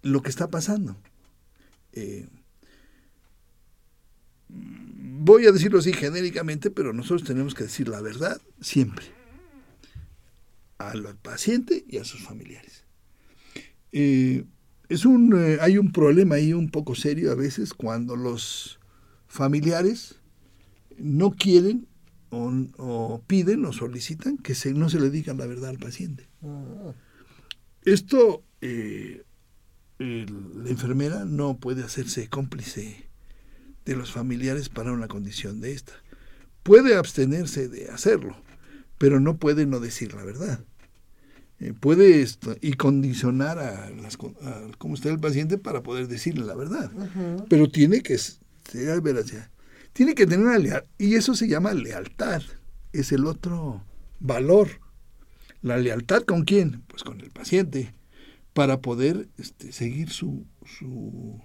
lo 0.07 0.22
que 0.22 0.30
está 0.30 0.50
pasando. 0.50 0.96
Eh, 1.92 2.28
voy 4.48 5.46
a 5.46 5.52
decirlo 5.52 5.78
así 5.78 5.92
genéricamente, 5.92 6.70
pero 6.70 6.92
nosotros 6.92 7.26
tenemos 7.26 7.54
que 7.54 7.64
decir 7.64 7.88
la 7.88 8.00
verdad 8.00 8.40
siempre 8.61 9.07
al 10.78 11.16
paciente 11.16 11.84
y 11.88 11.98
a 11.98 12.04
sus 12.04 12.22
familiares. 12.22 12.84
Eh, 13.92 14.44
es 14.88 15.04
un, 15.04 15.34
eh, 15.36 15.59
hay 15.61 15.78
un 15.78 15.90
problema 15.90 16.36
ahí 16.36 16.52
un 16.52 16.70
poco 16.70 16.94
serio 16.94 17.32
a 17.32 17.34
veces 17.34 17.74
cuando 17.74 18.14
los 18.14 18.78
familiares 19.26 20.16
no 20.98 21.32
quieren 21.32 21.88
o, 22.30 22.52
o 22.76 23.22
piden 23.26 23.64
o 23.64 23.72
solicitan 23.72 24.36
que 24.36 24.54
se, 24.54 24.74
no 24.74 24.88
se 24.88 25.00
le 25.00 25.11
diga 25.11 25.34
la 25.34 25.46
verdad 25.46 25.70
al 25.70 25.78
paciente. 25.78 26.28
Esto, 27.82 28.44
eh, 28.61 29.22
el- 29.99 30.64
la 30.64 30.70
enfermera 30.70 31.24
no 31.24 31.57
puede 31.59 31.82
hacerse 31.84 32.28
cómplice 32.28 33.07
de 33.84 33.97
los 33.97 34.11
familiares 34.12 34.68
para 34.68 34.92
una 34.92 35.09
condición 35.09 35.61
de 35.61 35.72
esta. 35.72 35.92
Puede 36.62 36.97
abstenerse 36.97 37.68
de 37.68 37.88
hacerlo, 37.90 38.36
pero 38.99 39.20
no 39.20 39.36
puede 39.36 39.66
no 39.66 39.78
decir 39.80 40.14
la 40.14 40.24
verdad. 40.24 40.61
Eh, 41.59 41.72
puede 41.72 42.20
esto, 42.20 42.55
y 42.61 42.74
condicionar 42.74 43.59
a, 43.59 43.88
las, 43.90 44.16
a 44.42 44.62
cómo 44.76 44.94
está 44.94 45.09
el 45.09 45.18
paciente 45.20 45.57
para 45.57 45.82
poder 45.82 46.09
decirle 46.09 46.44
la 46.44 46.55
verdad. 46.55 46.90
Pero 47.49 47.68
tiene 47.68 48.03
que 48.03 48.18
ser 48.18 49.01
veracidad. 49.01 49.49
Tiene 49.94 50.14
que 50.14 50.26
tener 50.26 50.44
una 50.44 50.59
lealtad. 50.59 50.86
Y 50.99 51.14
eso 51.14 51.34
se 51.34 51.49
llama 51.49 51.72
lealtad. 51.72 52.42
Es 52.92 53.12
el 53.12 53.24
otro 53.24 53.82
valor. 54.20 54.68
La 55.62 55.78
lealtad 55.78 56.22
con 56.24 56.44
quién? 56.44 56.82
Pues 56.88 57.03
con 57.03 57.20
el 57.22 57.30
paciente. 57.30 57.94
Para 58.57 58.80
poder 58.80 59.28
este, 59.36 59.70
seguir 59.70 60.09
su, 60.09 60.46
su, 60.64 61.38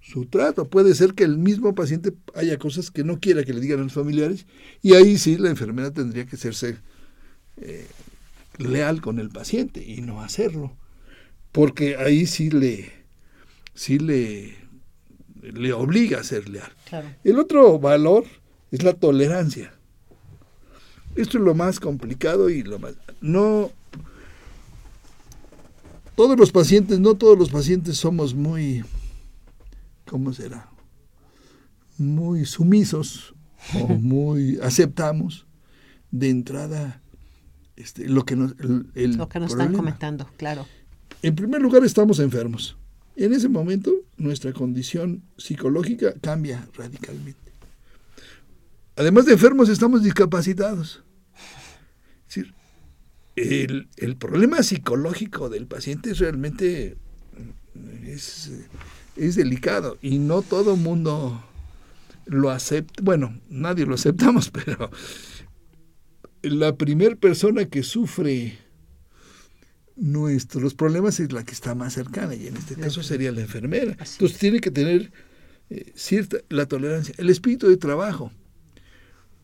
su 0.00 0.26
trato. 0.26 0.68
Puede 0.68 0.92
ser 0.96 1.14
que 1.14 1.22
el 1.22 1.38
mismo 1.38 1.72
paciente 1.72 2.12
haya 2.34 2.58
cosas 2.58 2.90
que 2.90 3.04
no 3.04 3.20
quiera 3.20 3.44
que 3.44 3.54
le 3.54 3.60
digan 3.60 3.78
a 3.78 3.84
los 3.84 3.92
familiares. 3.92 4.44
Y 4.82 4.94
ahí 4.94 5.18
sí 5.18 5.36
la 5.38 5.50
enfermera 5.50 5.92
tendría 5.92 6.26
que 6.26 6.34
hacerse 6.34 6.78
eh, 7.58 7.86
leal 8.56 9.00
con 9.00 9.20
el 9.20 9.28
paciente 9.28 9.84
y 9.86 10.00
no 10.00 10.20
hacerlo. 10.20 10.76
Porque 11.52 11.94
ahí 11.96 12.26
sí 12.26 12.50
le, 12.50 12.90
sí 13.74 14.00
le, 14.00 14.56
le 15.40 15.72
obliga 15.72 16.18
a 16.18 16.24
ser 16.24 16.48
leal. 16.48 16.72
Claro. 16.88 17.08
El 17.22 17.38
otro 17.38 17.78
valor 17.78 18.24
es 18.72 18.82
la 18.82 18.94
tolerancia. 18.94 19.74
Esto 21.14 21.38
es 21.38 21.44
lo 21.44 21.54
más 21.54 21.78
complicado 21.78 22.50
y 22.50 22.64
lo 22.64 22.80
más... 22.80 22.94
No... 23.20 23.70
Todos 26.18 26.36
los 26.36 26.50
pacientes, 26.50 26.98
no 26.98 27.14
todos 27.14 27.38
los 27.38 27.48
pacientes 27.48 27.96
somos 27.96 28.34
muy... 28.34 28.84
¿Cómo 30.04 30.32
será? 30.32 30.68
Muy 31.96 32.44
sumisos 32.44 33.36
o 33.80 33.86
muy 34.00 34.58
aceptamos 34.60 35.46
de 36.10 36.30
entrada 36.30 37.00
este, 37.76 38.08
lo 38.08 38.24
que 38.24 38.34
nos, 38.34 38.56
el, 38.58 38.90
el 38.96 39.16
Lo 39.16 39.28
que 39.28 39.38
nos 39.38 39.52
están 39.52 39.72
comentando, 39.72 40.28
claro. 40.36 40.66
En 41.22 41.36
primer 41.36 41.62
lugar, 41.62 41.84
estamos 41.84 42.18
enfermos. 42.18 42.76
En 43.14 43.32
ese 43.32 43.48
momento, 43.48 43.92
nuestra 44.16 44.52
condición 44.52 45.22
psicológica 45.36 46.14
cambia 46.20 46.66
radicalmente. 46.74 47.52
Además 48.96 49.26
de 49.26 49.34
enfermos, 49.34 49.68
estamos 49.68 50.02
discapacitados. 50.02 51.00
El, 53.40 53.88
el 53.96 54.16
problema 54.16 54.62
psicológico 54.62 55.48
del 55.48 55.66
paciente 55.66 56.10
es 56.10 56.18
realmente 56.18 56.96
es, 58.06 58.50
es 59.16 59.36
delicado 59.36 59.98
y 60.02 60.18
no 60.18 60.42
todo 60.42 60.76
mundo 60.76 61.42
lo 62.26 62.50
acepta. 62.50 63.02
Bueno, 63.02 63.38
nadie 63.48 63.86
lo 63.86 63.94
aceptamos, 63.94 64.50
pero 64.64 64.90
la 66.42 66.76
primera 66.76 67.16
persona 67.16 67.66
que 67.66 67.82
sufre 67.82 68.58
nuestros 69.96 70.74
problemas 70.74 71.18
es 71.18 71.32
la 71.32 71.44
que 71.44 71.52
está 71.52 71.74
más 71.74 71.94
cercana 71.94 72.34
y 72.34 72.46
en 72.46 72.56
este 72.56 72.76
caso 72.76 73.02
sería 73.02 73.32
la 73.32 73.40
enfermera. 73.40 73.96
Así 73.98 74.14
Entonces 74.14 74.38
tiene 74.38 74.60
que 74.60 74.70
tener 74.70 75.12
eh, 75.70 75.92
cierta 75.96 76.38
la 76.48 76.66
tolerancia, 76.66 77.14
el 77.18 77.30
espíritu 77.30 77.68
de 77.68 77.76
trabajo. 77.76 78.30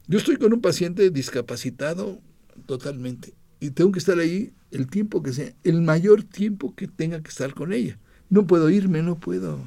Yo 0.07 0.19
estoy 0.19 0.37
con 0.37 0.53
un 0.53 0.61
paciente 0.61 1.11
discapacitado 1.11 2.21
totalmente 2.67 3.35
y 3.65 3.71
tengo 3.71 3.93
que 3.93 3.99
estar 3.99 4.19
ahí 4.19 4.53
el 4.73 4.89
tiempo 4.89 5.23
que 5.23 5.33
sea, 5.33 5.55
el 5.65 5.81
mayor 5.81 6.23
tiempo 6.23 6.75
que 6.75 6.87
tenga 6.87 7.23
que 7.23 7.31
estar 7.31 7.55
con 7.55 7.73
ella. 7.73 7.99
No 8.29 8.47
puedo 8.47 8.69
irme, 8.69 9.03
no 9.03 9.19
puedo. 9.19 9.59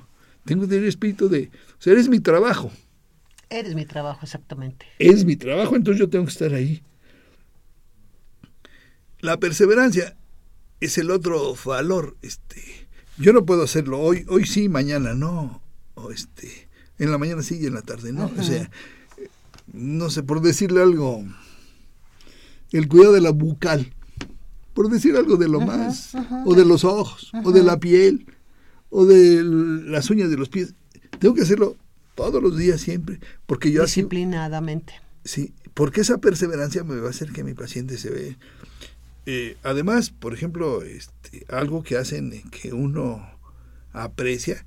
Tengo 0.45 0.61
que 0.61 0.67
tener 0.67 0.83
espíritu 0.87 1.29
de, 1.29 1.49
o 1.79 1.81
sea, 1.81 1.93
es 1.93 2.07
mi 2.07 2.19
trabajo. 2.19 2.71
Eres 3.49 3.73
mi 3.73 3.87
trabajo, 3.87 4.19
exactamente. 4.21 4.85
Es 4.99 5.25
mi 5.25 5.35
trabajo, 5.35 5.75
entonces 5.75 5.99
yo 5.99 6.09
tengo 6.09 6.25
que 6.25 6.31
estar 6.31 6.53
ahí. 6.53 6.83
La 9.19 9.39
perseverancia 9.39 10.15
es 10.79 10.99
el 10.99 11.09
otro 11.09 11.55
valor. 11.65 12.17
Este, 12.21 12.61
yo 13.17 13.33
no 13.33 13.47
puedo 13.47 13.63
hacerlo 13.63 13.99
hoy, 13.99 14.25
hoy 14.29 14.45
sí, 14.45 14.69
mañana 14.69 15.15
no. 15.15 15.63
O 15.95 16.11
este, 16.11 16.67
en 16.99 17.09
la 17.09 17.17
mañana 17.17 17.41
sí 17.41 17.57
y 17.59 17.65
en 17.65 17.73
la 17.73 17.81
tarde 17.81 18.13
no. 18.13 18.31
O 18.37 18.43
sea, 18.43 18.69
no 19.73 20.11
sé, 20.11 20.21
por 20.21 20.41
decirle 20.41 20.83
algo, 20.83 21.23
el 22.71 22.87
cuidado 22.87 23.13
de 23.13 23.21
la 23.21 23.31
bucal, 23.31 23.93
por 24.73 24.89
decir 24.89 25.15
algo 25.15 25.37
de 25.37 25.47
lo 25.47 25.59
más, 25.59 26.13
o 26.45 26.53
de 26.53 26.65
los 26.65 26.83
ojos, 26.83 27.31
o 27.43 27.51
de 27.51 27.63
la 27.63 27.79
piel, 27.79 28.27
o 28.89 29.05
de 29.05 29.43
las 29.43 30.09
uñas 30.09 30.29
de 30.29 30.37
los 30.37 30.49
pies. 30.49 30.73
Tengo 31.19 31.33
que 31.33 31.41
hacerlo 31.41 31.75
todos 32.15 32.41
los 32.41 32.57
días 32.57 32.81
siempre, 32.81 33.19
porque 33.45 33.71
yo 33.71 33.83
disciplinadamente. 33.83 34.93
sí, 35.23 35.53
porque 35.73 36.01
esa 36.01 36.17
perseverancia 36.17 36.83
me 36.83 36.95
va 36.99 37.07
a 37.07 37.11
hacer 37.11 37.31
que 37.31 37.43
mi 37.43 37.53
paciente 37.53 37.97
se 37.97 38.09
ve. 38.09 38.37
Eh, 39.25 39.57
además, 39.63 40.09
por 40.09 40.33
ejemplo, 40.33 40.83
este, 40.83 41.45
algo 41.49 41.83
que 41.83 41.97
hacen 41.97 42.31
que 42.49 42.73
uno 42.73 43.27
aprecia 43.93 44.65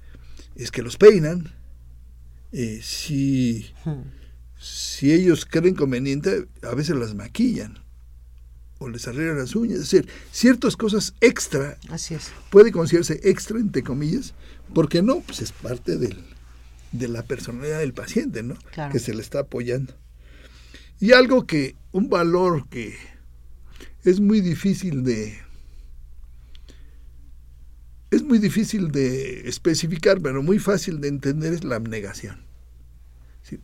es 0.54 0.70
que 0.70 0.82
los 0.82 0.96
peinan. 0.96 1.52
Eh, 2.52 2.80
si, 2.82 3.66
si 4.58 5.12
ellos 5.12 5.46
creen 5.46 5.74
conveniente, 5.74 6.46
a 6.62 6.74
veces 6.74 6.96
las 6.96 7.14
maquillan 7.14 7.78
o 8.80 8.88
les 8.88 9.06
arreglan 9.06 9.38
las 9.38 9.54
uñas. 9.54 9.78
Es 9.78 9.90
decir, 9.90 10.08
ciertas 10.32 10.76
cosas 10.76 11.14
extra. 11.20 11.78
Así 11.90 12.14
es. 12.14 12.32
Puede 12.50 12.72
considerarse 12.72 13.20
extra, 13.22 13.58
entre 13.58 13.82
comillas, 13.82 14.34
porque 14.74 15.02
no, 15.02 15.20
pues 15.20 15.42
es 15.42 15.52
parte 15.52 15.96
del, 15.96 16.24
de 16.90 17.08
la 17.08 17.22
personalidad 17.22 17.78
del 17.78 17.92
paciente, 17.92 18.42
¿no? 18.42 18.56
Claro. 18.72 18.90
Que 18.90 18.98
se 18.98 19.14
le 19.14 19.20
está 19.20 19.40
apoyando. 19.40 19.94
Y 20.98 21.12
algo 21.12 21.46
que, 21.46 21.76
un 21.92 22.08
valor 22.08 22.68
que 22.68 22.96
es 24.02 24.18
muy 24.18 24.40
difícil 24.40 25.04
de, 25.04 25.38
es 28.10 28.22
muy 28.22 28.38
difícil 28.38 28.90
de 28.90 29.48
especificar, 29.48 30.20
pero 30.20 30.42
muy 30.42 30.58
fácil 30.58 31.00
de 31.00 31.08
entender 31.08 31.52
es 31.52 31.64
la 31.64 31.76
abnegación. 31.76 32.44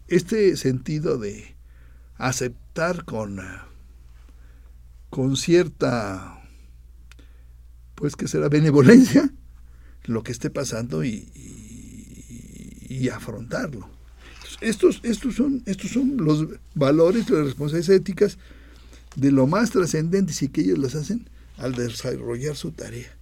Este 0.08 0.56
sentido 0.56 1.16
de 1.16 1.56
aceptar 2.16 3.04
con, 3.04 3.40
con 5.16 5.34
cierta, 5.38 6.46
pues 7.94 8.16
que 8.16 8.28
será 8.28 8.50
benevolencia, 8.50 9.32
lo 10.04 10.22
que 10.22 10.30
esté 10.30 10.50
pasando 10.50 11.04
y, 11.04 11.26
y, 12.86 13.08
afrontarlo. 13.08 13.88
Estos, 14.60 15.00
estos, 15.04 15.36
son, 15.36 15.62
estos 15.64 15.90
son 15.92 16.18
los 16.18 16.46
valores, 16.74 17.30
las 17.30 17.46
responsabilidades 17.46 17.98
éticas 17.98 18.36
de 19.14 19.32
lo 19.32 19.46
más 19.46 19.70
trascendentes 19.70 20.42
y 20.42 20.48
que 20.50 20.60
ellos 20.60 20.76
las 20.76 20.94
hacen 20.94 21.30
al 21.56 21.74
desarrollar 21.74 22.54
su 22.54 22.72
tarea. 22.72 23.16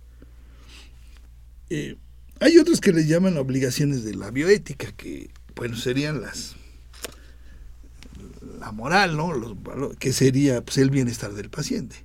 Eh, 1.71 1.97
hay 2.41 2.59
otros 2.59 2.81
que 2.81 2.93
le 2.93 3.07
llaman 3.07 3.37
obligaciones 3.37 4.03
de 4.03 4.17
la 4.17 4.33
bioética, 4.33 4.91
que 4.91 5.31
bueno, 5.55 5.77
serían 5.77 6.23
las 6.23 6.57
la 8.65 8.73
moral, 8.73 9.17
¿no? 9.17 9.33
Los 9.35 9.97
que 9.99 10.13
sería 10.13 10.65
pues, 10.65 10.79
el 10.79 10.91
bienestar 10.91 11.35
del 11.35 11.51
paciente. 11.51 11.97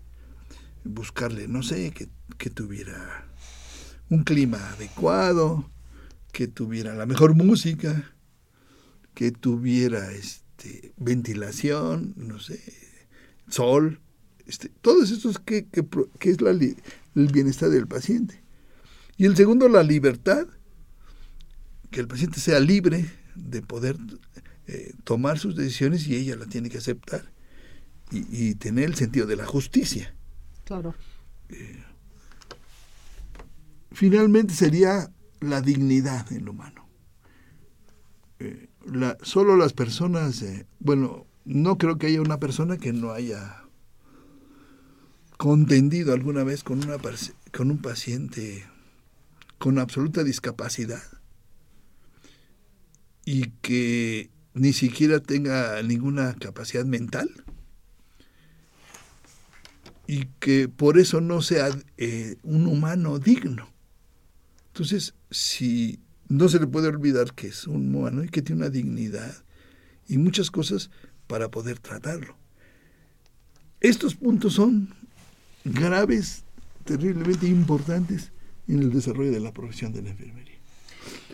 Buscarle, 0.84 1.47
no 1.47 1.64
sé, 1.64 1.91
que, 1.91 2.10
que 2.38 2.49
tuviera 2.49 3.26
un 4.10 4.24
clima 4.24 4.57
adecuado, 4.72 5.70
que 6.34 6.47
tuviera 6.47 6.95
la 6.95 7.05
mejor 7.05 7.36
música, 7.36 8.14
que 9.14 9.32
tuviera 9.32 10.12
este, 10.12 10.93
ventilación, 10.97 12.14
no 12.18 12.39
sé, 12.39 12.62
sol, 13.47 14.01
este, 14.45 14.70
todos 14.82 15.12
estos 15.12 15.39
que, 15.39 15.68
que, 15.68 15.86
que 16.20 16.30
es 16.30 16.41
la, 16.41 16.51
el 16.51 16.76
bienestar 17.32 17.70
del 17.70 17.88
paciente. 17.88 18.43
Y 19.16 19.26
el 19.26 19.36
segundo, 19.36 19.70
la 19.70 19.84
libertad, 19.84 20.47
que 21.89 22.01
el 22.01 22.07
paciente 22.07 22.39
sea 22.39 22.60
libre 22.60 23.10
de 23.36 23.62
poder 23.62 23.97
eh, 24.72 24.93
tomar 25.03 25.39
sus 25.39 25.55
decisiones 25.55 26.07
y 26.07 26.15
ella 26.15 26.36
la 26.36 26.45
tiene 26.45 26.70
que 26.70 26.78
aceptar 26.78 27.32
y, 28.11 28.49
y 28.49 28.53
tener 28.53 28.86
el 28.86 28.93
sentido 28.93 29.26
de 29.26 29.36
la 29.36 29.47
justicia. 29.47 30.13
Claro. 30.63 30.93
Eh, 31.49 31.84
finalmente 33.91 34.53
sería 34.53 35.11
la 35.39 35.61
dignidad 35.61 36.32
en 36.32 36.45
lo 36.45 36.51
humano. 36.51 36.88
Eh, 38.38 38.70
la, 38.86 39.17
solo 39.24 39.57
las 39.57 39.74
personas, 39.74 40.45
bueno, 40.80 41.26
no 41.45 41.80
creo 41.80 41.97
que 41.97 42.05
haya 42.05 42.22
una 42.22 42.39
persona 42.39 42.78
que 42.78 42.93
no 42.93 43.11
haya 43.11 43.63
contendido 45.38 46.13
alguna 46.13 46.43
vez 46.43 46.63
con, 46.63 46.84
una, 46.84 46.97
con 47.51 47.72
un 47.72 47.82
paciente 47.82 48.67
con 49.57 49.80
absoluta 49.80 50.24
discapacidad 50.24 51.01
y 53.26 53.49
que 53.61 54.30
ni 54.60 54.74
siquiera 54.74 55.22
tenga 55.22 55.82
ninguna 55.84 56.34
capacidad 56.34 56.84
mental 56.84 57.30
y 60.05 60.26
que 60.39 60.68
por 60.68 60.99
eso 60.99 61.22
no 61.22 61.41
sea 61.41 61.70
eh, 61.97 62.36
un 62.43 62.68
humano 62.68 63.20
digno. 63.20 63.70
Entonces, 64.68 65.16
si 65.32 65.99
no 66.28 66.49
se 66.49 66.60
le 66.60 66.68
puede 66.68 66.89
olvidar 66.89 67.34
que 67.34 67.47
es 67.47 67.68
un 67.68 67.95
humano 67.95 68.24
y 68.24 68.28
que 68.28 68.41
tiene 68.41 68.64
una 68.64 68.70
dignidad 68.70 69.34
y 70.07 70.18
muchas 70.18 70.51
cosas 70.51 70.89
para 71.28 71.49
poder 71.49 71.80
tratarlo. 71.80 72.36
Estos 73.80 74.16
puntos 74.16 74.55
son 74.55 74.93
graves, 75.64 76.43
terriblemente 76.84 77.47
importantes 77.47 78.34
en 78.68 78.80
el 78.80 78.91
desarrollo 78.91 79.32
de 79.32 79.39
la 79.39 79.53
profesión 79.53 79.93
de 79.93 80.01
la 80.01 80.10
enfermería. 80.10 80.49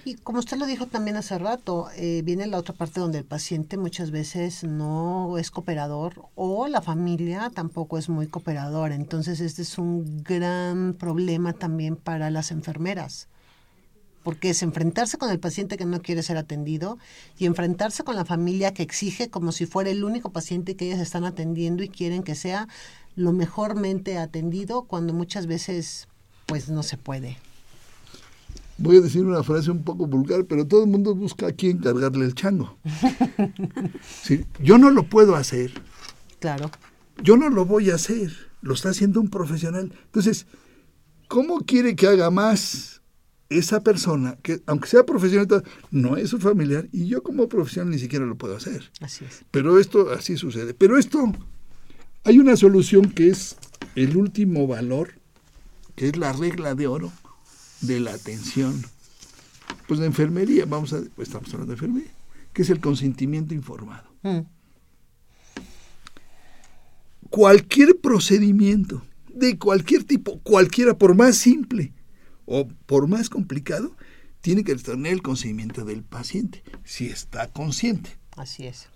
Y 0.08 0.14
como 0.14 0.38
usted 0.38 0.58
lo 0.58 0.68
dijo 0.68 0.86
también 0.86 1.18
hace 1.18 1.36
rato, 1.40 1.90
eh, 1.96 2.22
viene 2.24 2.46
la 2.46 2.60
otra 2.60 2.76
parte 2.76 3.00
donde 3.00 3.18
el 3.18 3.26
paciente 3.26 3.76
muchas 3.76 4.12
veces 4.12 4.64
no 4.64 5.40
es 5.40 5.50
cooperador 5.50 6.30
o 6.36 6.68
la 6.68 6.80
familia 6.84 7.52
tampoco 7.52 7.98
es 7.98 8.08
muy 8.08 8.28
cooperadora. 8.28 8.94
Entonces 8.94 9.40
este 9.40 9.64
es 9.64 9.80
un 9.80 10.22
gran 10.24 10.94
problema 10.94 11.54
también 11.54 11.96
para 11.96 12.30
las 12.30 12.52
enfermeras 12.52 13.28
porque 14.22 14.52
es 14.52 14.62
enfrentarse 14.62 15.18
con 15.18 15.32
el 15.32 15.40
paciente 15.40 15.76
que 15.78 15.86
no 15.86 16.02
quiere 16.02 16.22
ser 16.24 16.38
atendido 16.38 17.00
y 17.40 17.46
enfrentarse 17.48 18.04
con 18.04 18.16
la 18.16 18.26
familia 18.26 18.74
que 18.74 18.84
exige 18.84 19.30
como 19.30 19.52
si 19.52 19.66
fuera 19.66 19.90
el 19.90 20.04
único 20.04 20.32
paciente 20.32 20.76
que 20.76 20.86
ellas 20.86 21.00
están 21.00 21.26
atendiendo 21.26 21.84
y 21.84 21.90
quieren 21.90 22.22
que 22.22 22.36
sea 22.36 22.68
lo 23.16 23.34
mejormente 23.34 24.20
atendido 24.20 24.84
cuando 24.84 25.14
muchas 25.14 25.48
veces 25.48 26.08
pues 26.46 26.70
no 26.70 26.84
se 26.84 26.98
puede. 26.98 27.38
Voy 28.78 28.98
a 28.98 29.02
decir 29.02 29.24
una 29.24 29.42
frase 29.42 29.72
un 29.72 29.84
poco 29.84 30.06
vulgar, 30.06 30.46
pero 30.46 30.68
todo 30.68 30.84
el 30.84 30.90
mundo 30.90 31.16
busca 31.16 31.48
a 31.48 31.52
quién 31.54 31.78
cargarle 31.78 32.26
el 32.26 32.36
chango. 32.36 32.78
Sí, 34.24 34.46
yo 34.62 34.78
no 34.78 34.90
lo 34.90 35.04
puedo 35.04 35.36
hacer. 35.36 35.72
Claro. 36.40 36.72
Yo 37.24 37.38
no 37.38 37.50
lo 37.50 37.66
voy 37.66 37.92
a 37.92 37.96
hacer. 37.96 38.32
Lo 38.62 38.74
está 38.74 38.90
haciendo 38.90 39.22
un 39.22 39.30
profesional. 39.30 39.94
Entonces, 40.06 40.48
¿cómo 41.28 41.60
quiere 41.60 41.96
que 41.96 42.08
haga 42.08 42.32
más 42.32 42.96
esa 43.50 43.82
persona, 43.82 44.38
que 44.42 44.62
aunque 44.66 44.88
sea 44.88 45.06
profesional, 45.06 45.64
no 45.92 46.18
es 46.18 46.32
su 46.32 46.40
familiar 46.40 46.88
y 46.92 47.08
yo 47.08 47.22
como 47.22 47.48
profesional 47.48 47.92
ni 47.92 48.00
siquiera 48.00 48.26
lo 48.26 48.36
puedo 48.36 48.56
hacer. 48.56 48.92
Así 49.02 49.24
es. 49.26 49.46
Pero 49.52 49.80
esto 49.80 50.12
así 50.12 50.36
sucede. 50.38 50.74
Pero 50.74 50.98
esto, 50.98 51.32
hay 52.24 52.40
una 52.40 52.56
solución 52.56 53.12
que 53.12 53.30
es 53.30 53.56
el 53.96 54.18
último 54.18 54.68
valor, 54.68 55.14
que 55.96 56.08
es 56.08 56.18
la 56.18 56.34
regla 56.34 56.76
de 56.76 56.88
oro 56.88 57.12
de 57.82 58.00
la 58.00 58.14
atención. 58.14 58.84
Pues 59.88 60.00
de 60.00 60.06
enfermería, 60.06 60.66
vamos 60.66 60.94
a, 60.94 61.02
pues 61.16 61.28
estamos 61.28 61.54
hablando 61.54 61.68
de 61.68 61.74
enfermería, 61.74 62.12
que 62.54 62.64
es 62.64 62.70
el 62.70 62.80
consentimiento 62.80 63.54
informado. 63.54 64.10
Mm. 64.24 64.40
Cualquier 67.30 68.00
procedimiento, 68.00 69.04
de 69.34 69.58
cualquier 69.58 70.04
tipo, 70.04 70.40
cualquiera, 70.40 70.98
por 70.98 71.16
más 71.16 71.36
simple, 71.36 71.94
o 72.46 72.68
por 72.86 73.08
más 73.08 73.30
complicado, 73.30 73.96
tiene 74.42 74.64
que 74.64 74.76
tener 74.76 75.14
el 75.14 75.22
consentimiento 75.22 75.86
del 75.86 76.04
paciente, 76.04 76.64
si 76.84 77.08
está 77.08 77.52
consciente. 77.52 78.12
Así 78.38 78.66
es. 78.66 78.88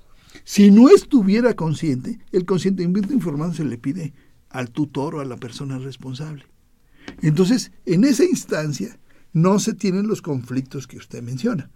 Si 0.43 0.71
no 0.71 0.89
estuviera 0.89 1.55
consciente, 1.55 2.19
el 2.31 2.45
consentimiento 2.45 3.13
informado 3.13 3.53
se 3.53 3.63
le 3.63 3.77
pide 3.77 4.13
al 4.49 4.69
tutor 4.69 5.15
o 5.15 5.21
a 5.21 5.25
la 5.25 5.37
persona 5.37 5.79
responsable. 5.79 6.45
Entonces, 7.21 7.71
en 7.85 8.03
esa 8.03 8.23
instancia 8.23 8.97
no 9.33 9.59
se 9.59 9.73
tienen 9.73 10.07
los 10.07 10.21
conflictos 10.21 10.87
que 10.87 10.97
usted 10.97 11.21
menciona. 11.21 11.69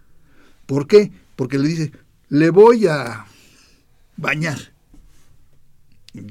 ¿Por 0.66 0.86
qué? 0.86 1.12
Porque 1.36 1.58
le 1.58 1.68
dice, 1.68 1.92
le 2.28 2.50
voy 2.50 2.86
a 2.86 3.26
bañar. 4.16 4.58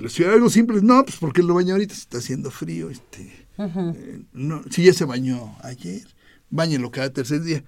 Si 0.10 0.24
algo 0.24 0.50
simple, 0.50 0.82
no, 0.82 1.04
pues 1.04 1.18
porque 1.18 1.44
lo 1.44 1.56
baña 1.56 1.74
ahorita, 1.74 1.94
está 1.94 2.18
haciendo 2.20 2.52
frío, 2.52 2.90
este, 2.90 3.44
Uh 3.56 3.64
-huh. 3.66 3.94
eh, 3.96 4.24
no, 4.34 4.64
si 4.72 4.84
ya 4.84 4.94
se 4.94 5.06
bañó 5.06 5.56
ayer, 5.62 6.02
bañelo 6.50 6.90
cada 6.90 7.12
tercer 7.14 7.44
día. 7.44 7.64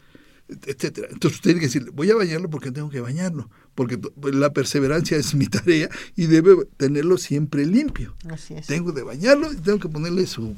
etcétera. 0.47 1.07
Entonces 1.11 1.37
usted 1.37 1.49
tiene 1.51 1.59
que 1.59 1.65
decirle, 1.67 1.89
voy 1.91 2.09
a 2.11 2.15
bañarlo 2.15 2.49
porque 2.49 2.71
tengo 2.71 2.89
que 2.89 3.01
bañarlo, 3.01 3.49
porque 3.75 3.97
pues, 3.97 4.33
la 4.35 4.51
perseverancia 4.53 5.17
es 5.17 5.33
mi 5.35 5.45
tarea 5.47 5.89
y 6.15 6.25
debe 6.27 6.65
tenerlo 6.77 7.17
siempre 7.17 7.65
limpio. 7.65 8.15
Así 8.29 8.53
es. 8.55 8.65
Tengo 8.67 8.91
de 8.91 9.03
bañarlo 9.03 9.51
y 9.53 9.57
tengo 9.57 9.79
que 9.79 9.89
ponerle 9.89 10.25
su, 10.27 10.53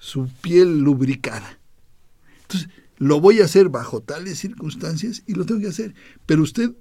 su 0.00 0.28
piel 0.40 0.80
lubricada. 0.80 1.58
Entonces, 2.42 2.68
lo 2.98 3.20
voy 3.20 3.40
a 3.40 3.44
hacer 3.44 3.68
bajo 3.68 4.00
tales 4.00 4.38
circunstancias 4.38 5.22
y 5.26 5.34
lo 5.34 5.46
tengo 5.46 5.60
que 5.60 5.68
hacer. 5.68 5.94
Pero 6.26 6.42
usted 6.42 6.72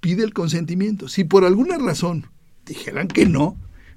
pide 0.00 0.24
el 0.24 0.32
consentimiento. 0.32 1.08
Si 1.08 1.24
por 1.24 1.44
alguna 1.44 1.76
razón 1.76 2.26
dijeran 2.64 3.08
que 3.08 3.26
no, 3.26 3.56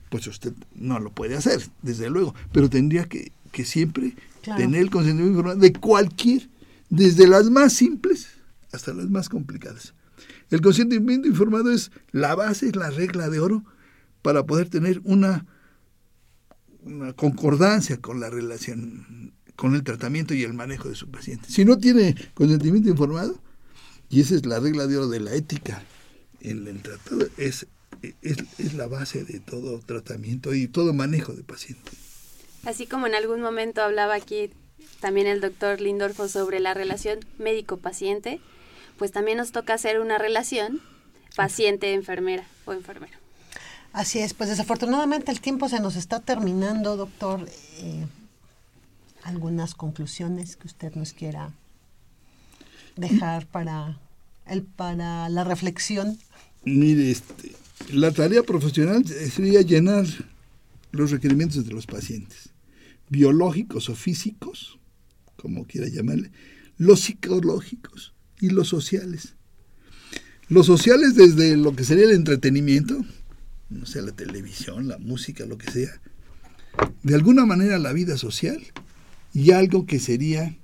pues 0.09 0.27
usted 0.27 0.51
no 0.75 0.99
lo 0.99 1.11
puede 1.11 1.37
hacer, 1.37 1.61
desde 1.81 2.09
luego. 2.09 2.35
Pero 2.51 2.69
tendría 2.69 3.05
que, 3.05 3.31
que 3.53 3.63
siempre 3.63 4.15
Claro. 4.41 4.59
tener 4.59 4.81
el 4.81 4.89
consentimiento 4.89 5.37
informado 5.37 5.59
de 5.59 5.71
cualquier, 5.73 6.49
desde 6.89 7.27
las 7.27 7.51
más 7.51 7.73
simples 7.73 8.27
hasta 8.71 8.91
las 8.91 9.07
más 9.09 9.29
complicadas. 9.29 9.93
El 10.49 10.61
consentimiento 10.61 11.27
informado 11.27 11.71
es 11.71 11.91
la 12.11 12.33
base, 12.35 12.67
es 12.67 12.75
la 12.75 12.89
regla 12.89 13.29
de 13.29 13.39
oro 13.39 13.63
para 14.23 14.45
poder 14.45 14.69
tener 14.69 14.99
una, 15.03 15.45
una 16.83 17.13
concordancia 17.13 17.97
con 17.97 18.19
la 18.19 18.29
relación, 18.29 19.33
con 19.55 19.75
el 19.75 19.83
tratamiento 19.83 20.33
y 20.33 20.43
el 20.43 20.53
manejo 20.53 20.89
de 20.89 20.95
su 20.95 21.09
paciente. 21.09 21.49
Si 21.49 21.65
no 21.65 21.77
tiene 21.77 22.15
consentimiento 22.33 22.89
informado, 22.89 23.41
y 24.09 24.21
esa 24.21 24.35
es 24.35 24.45
la 24.45 24.59
regla 24.59 24.87
de 24.87 24.97
oro 24.97 25.07
de 25.07 25.19
la 25.19 25.33
ética 25.33 25.83
en 26.41 26.67
el 26.67 26.81
tratado, 26.81 27.27
es, 27.37 27.67
es, 28.21 28.37
es 28.57 28.73
la 28.73 28.87
base 28.87 29.23
de 29.23 29.39
todo 29.39 29.79
tratamiento 29.79 30.53
y 30.53 30.67
todo 30.67 30.93
manejo 30.93 31.33
de 31.33 31.43
paciente. 31.43 31.91
Así 32.65 32.85
como 32.85 33.07
en 33.07 33.15
algún 33.15 33.41
momento 33.41 33.81
hablaba 33.81 34.15
aquí 34.15 34.51
también 34.99 35.27
el 35.27 35.41
doctor 35.41 35.81
Lindorfo 35.81 36.27
sobre 36.27 36.59
la 36.59 36.73
relación 36.73 37.19
médico-paciente, 37.39 38.39
pues 38.97 39.11
también 39.11 39.37
nos 39.37 39.51
toca 39.51 39.73
hacer 39.73 39.99
una 39.99 40.17
relación 40.17 40.81
paciente-enfermera 41.35 42.45
o 42.65 42.73
enfermero. 42.73 43.20
Así 43.93 44.19
es, 44.19 44.33
pues 44.33 44.49
desafortunadamente 44.49 45.31
el 45.31 45.41
tiempo 45.41 45.67
se 45.67 45.79
nos 45.79 45.95
está 45.95 46.19
terminando, 46.19 46.95
doctor. 46.95 47.47
Eh, 47.79 48.05
algunas 49.23 49.75
conclusiones 49.75 50.55
que 50.55 50.67
usted 50.67 50.95
nos 50.95 51.13
quiera 51.13 51.51
dejar 52.95 53.47
para 53.47 53.99
el 54.47 54.63
para 54.63 55.29
la 55.29 55.43
reflexión. 55.43 56.17
Mire, 56.63 57.11
este, 57.11 57.51
la 57.91 58.11
tarea 58.11 58.43
profesional 58.43 59.05
sería 59.05 59.61
llenar 59.61 60.05
los 60.91 61.11
requerimientos 61.11 61.65
de 61.65 61.73
los 61.73 61.85
pacientes, 61.85 62.49
biológicos 63.09 63.89
o 63.89 63.95
físicos, 63.95 64.77
como 65.37 65.65
quiera 65.65 65.87
llamarle, 65.87 66.31
los 66.77 67.01
psicológicos 67.01 68.13
y 68.39 68.49
los 68.49 68.67
sociales. 68.67 69.35
Los 70.49 70.65
sociales 70.65 71.15
desde 71.15 71.55
lo 71.55 71.75
que 71.75 71.85
sería 71.85 72.05
el 72.05 72.11
entretenimiento, 72.11 73.05
no 73.71 73.85
sea 73.85 74.01
la 74.01 74.11
televisión, 74.11 74.87
la 74.87 74.97
música, 74.97 75.45
lo 75.45 75.57
que 75.57 75.71
sea, 75.71 76.01
de 77.03 77.15
alguna 77.15 77.45
manera 77.45 77.79
la 77.79 77.93
vida 77.93 78.17
social 78.17 78.61
y 79.33 79.51
algo 79.51 79.85
que 79.85 79.99
sería 79.99 80.55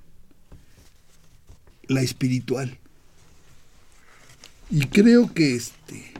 la 1.86 2.02
espiritual. 2.02 2.78
Y 4.70 4.80
creo 4.86 5.32
que 5.32 5.54
este, 5.54 6.12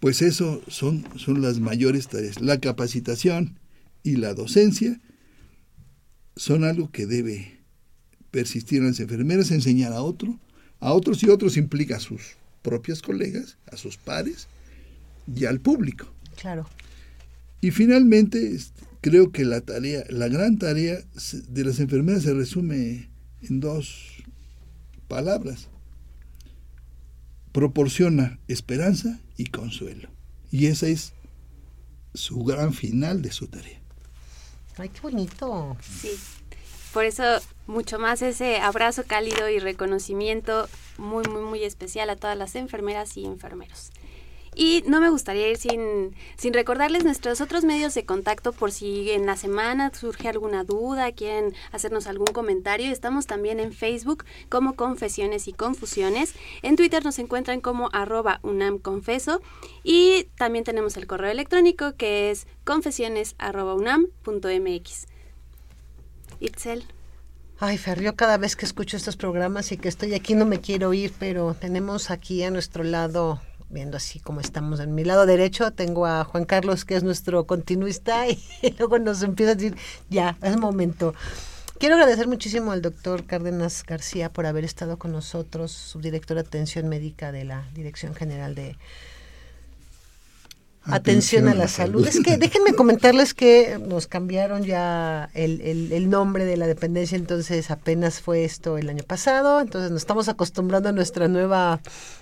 pues 0.00 0.20
eso 0.20 0.62
son, 0.68 1.06
son 1.16 1.40
las 1.40 1.58
mayores 1.58 2.08
tareas. 2.08 2.40
La 2.40 2.60
capacitación 2.60 3.58
y 4.02 4.16
la 4.16 4.34
docencia 4.34 5.00
son 6.36 6.64
algo 6.64 6.90
que 6.90 7.06
debe 7.06 7.58
persistir 8.30 8.80
en 8.80 8.88
las 8.88 9.00
enfermeras, 9.00 9.50
enseñar 9.50 9.92
a 9.92 10.02
otro, 10.02 10.38
a 10.80 10.92
otros 10.92 11.22
y 11.22 11.30
otros 11.30 11.56
implica 11.56 11.96
a 11.96 12.00
sus 12.00 12.22
propios 12.60 13.00
colegas, 13.00 13.56
a 13.70 13.76
sus 13.76 13.96
pares 13.96 14.46
y 15.26 15.44
al 15.44 15.60
público. 15.60 16.12
Claro. 16.36 16.68
Y 17.60 17.70
finalmente, 17.70 18.54
este, 18.54 18.82
creo 19.00 19.32
que 19.32 19.44
la 19.44 19.60
tarea, 19.60 20.04
la 20.08 20.28
gran 20.28 20.58
tarea 20.58 20.98
de 21.48 21.64
las 21.64 21.80
enfermeras 21.80 22.22
se 22.22 22.34
resume 22.34 23.10
en 23.42 23.60
dos 23.60 24.24
palabras. 25.08 25.68
Proporciona 27.52 28.38
esperanza 28.48 29.20
y 29.36 29.46
consuelo. 29.46 30.08
Y 30.50 30.66
esa 30.66 30.86
es 30.86 31.12
su 32.14 32.42
gran 32.44 32.72
final 32.72 33.22
de 33.22 33.32
su 33.32 33.46
tarea. 33.48 33.80
Ay, 34.78 34.88
qué 34.88 35.00
bonito. 35.00 35.76
Sí. 35.82 36.10
Por 36.92 37.04
eso 37.04 37.22
mucho 37.66 37.98
más 37.98 38.22
ese 38.22 38.58
abrazo 38.58 39.04
cálido 39.06 39.48
y 39.48 39.58
reconocimiento 39.58 40.68
muy, 40.98 41.24
muy, 41.24 41.42
muy 41.42 41.64
especial 41.64 42.10
a 42.10 42.16
todas 42.16 42.36
las 42.36 42.54
enfermeras 42.54 43.16
y 43.16 43.24
enfermeros. 43.24 43.90
Y 44.54 44.84
no 44.86 45.00
me 45.00 45.08
gustaría 45.08 45.48
ir 45.48 45.56
sin, 45.56 46.14
sin 46.36 46.52
recordarles 46.52 47.04
nuestros 47.04 47.40
otros 47.40 47.64
medios 47.64 47.94
de 47.94 48.04
contacto 48.04 48.52
por 48.52 48.70
si 48.70 49.10
en 49.10 49.24
la 49.24 49.36
semana 49.36 49.90
surge 49.94 50.28
alguna 50.28 50.62
duda, 50.62 51.12
quieren 51.12 51.54
hacernos 51.72 52.06
algún 52.06 52.26
comentario. 52.26 52.90
Estamos 52.90 53.26
también 53.26 53.60
en 53.60 53.72
Facebook 53.72 54.24
como 54.50 54.74
Confesiones 54.74 55.48
y 55.48 55.54
Confusiones. 55.54 56.34
En 56.60 56.76
Twitter 56.76 57.02
nos 57.02 57.18
encuentran 57.18 57.62
como 57.62 57.88
arroba 57.92 58.40
unamconfeso. 58.42 59.40
Y 59.82 60.28
también 60.36 60.64
tenemos 60.64 60.98
el 60.98 61.06
correo 61.06 61.30
electrónico 61.30 61.94
que 61.96 62.30
es 62.30 62.46
confesiones 62.64 63.34
arroba 63.38 63.74
unam.mx. 63.74 65.06
Itzel. 66.40 66.84
Ay, 67.58 67.78
Fer, 67.78 68.02
yo 68.02 68.16
cada 68.16 68.38
vez 68.38 68.56
que 68.56 68.66
escucho 68.66 68.96
estos 68.96 69.16
programas 69.16 69.70
y 69.70 69.76
que 69.76 69.88
estoy 69.88 70.14
aquí 70.14 70.34
no 70.34 70.44
me 70.44 70.60
quiero 70.60 70.92
ir, 70.92 71.12
pero 71.18 71.54
tenemos 71.54 72.10
aquí 72.10 72.42
a 72.42 72.50
nuestro 72.50 72.82
lado 72.82 73.40
viendo 73.72 73.96
así 73.96 74.20
como 74.20 74.40
estamos 74.40 74.78
en 74.80 74.94
mi 74.94 75.04
lado 75.04 75.26
derecho, 75.26 75.72
tengo 75.72 76.06
a 76.06 76.24
Juan 76.24 76.44
Carlos, 76.44 76.84
que 76.84 76.94
es 76.94 77.02
nuestro 77.02 77.46
continuista, 77.46 78.28
y 78.28 78.38
luego 78.78 78.98
nos 78.98 79.22
empieza 79.22 79.52
a 79.52 79.54
decir, 79.54 79.76
ya, 80.08 80.36
es 80.42 80.56
momento. 80.56 81.14
Quiero 81.78 81.96
agradecer 81.96 82.28
muchísimo 82.28 82.70
al 82.70 82.80
doctor 82.80 83.24
Cárdenas 83.24 83.82
García 83.84 84.32
por 84.32 84.46
haber 84.46 84.64
estado 84.64 84.98
con 84.98 85.10
nosotros, 85.10 85.72
subdirector 85.72 86.36
de 86.36 86.42
atención 86.42 86.88
médica 86.88 87.32
de 87.32 87.44
la 87.44 87.66
Dirección 87.74 88.14
General 88.14 88.54
de 88.54 88.76
Atención, 90.84 91.48
a 91.48 91.54
la 91.54 91.68
salud. 91.68 92.06
Es 92.06 92.20
que 92.20 92.36
déjenme 92.38 92.74
comentarles 92.74 93.34
que 93.34 93.78
nos 93.78 94.08
cambiaron 94.08 94.64
ya 94.64 95.30
el, 95.32 95.60
el, 95.60 95.92
el, 95.92 96.10
nombre 96.10 96.44
de 96.44 96.56
la 96.56 96.66
dependencia, 96.66 97.16
entonces 97.16 97.70
apenas 97.70 98.20
fue 98.20 98.44
esto 98.44 98.78
el 98.78 98.88
año 98.88 99.04
pasado, 99.04 99.60
entonces 99.60 99.92
nos 99.92 100.02
estamos 100.02 100.28
acostumbrando 100.28 100.88
a 100.88 100.92
nuestra 100.92 101.28
nueva, 101.28 101.80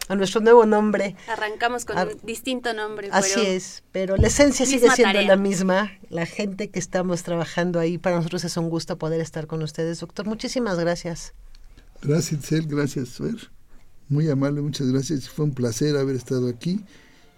a 0.08 0.14
nuestro 0.14 0.42
nuevo 0.42 0.66
nombre. 0.66 1.16
Arrancamos 1.28 1.86
con 1.86 1.96
a, 1.96 2.04
un 2.04 2.20
distinto 2.22 2.74
nombre. 2.74 3.08
Así 3.12 3.32
pero 3.36 3.46
es, 3.48 3.82
pero 3.92 4.16
la 4.18 4.26
esencia 4.26 4.66
sigue 4.66 4.90
siendo 4.90 5.14
tarea. 5.14 5.28
la 5.28 5.36
misma. 5.36 5.92
La 6.10 6.26
gente 6.26 6.68
que 6.68 6.78
estamos 6.78 7.22
trabajando 7.22 7.80
ahí, 7.80 7.96
para 7.96 8.16
nosotros 8.16 8.44
es 8.44 8.56
un 8.58 8.68
gusto 8.68 8.98
poder 8.98 9.22
estar 9.22 9.46
con 9.46 9.62
ustedes, 9.62 10.00
doctor. 10.00 10.26
Muchísimas 10.26 10.78
gracias. 10.78 11.32
Gracias, 12.02 12.44
Cel, 12.44 12.66
gracias, 12.66 13.10
Fer. 13.10 13.50
Muy 14.08 14.28
amable, 14.28 14.60
muchas 14.60 14.90
gracias. 14.90 15.30
Fue 15.30 15.46
un 15.46 15.54
placer 15.54 15.96
haber 15.96 16.16
estado 16.16 16.48
aquí 16.48 16.80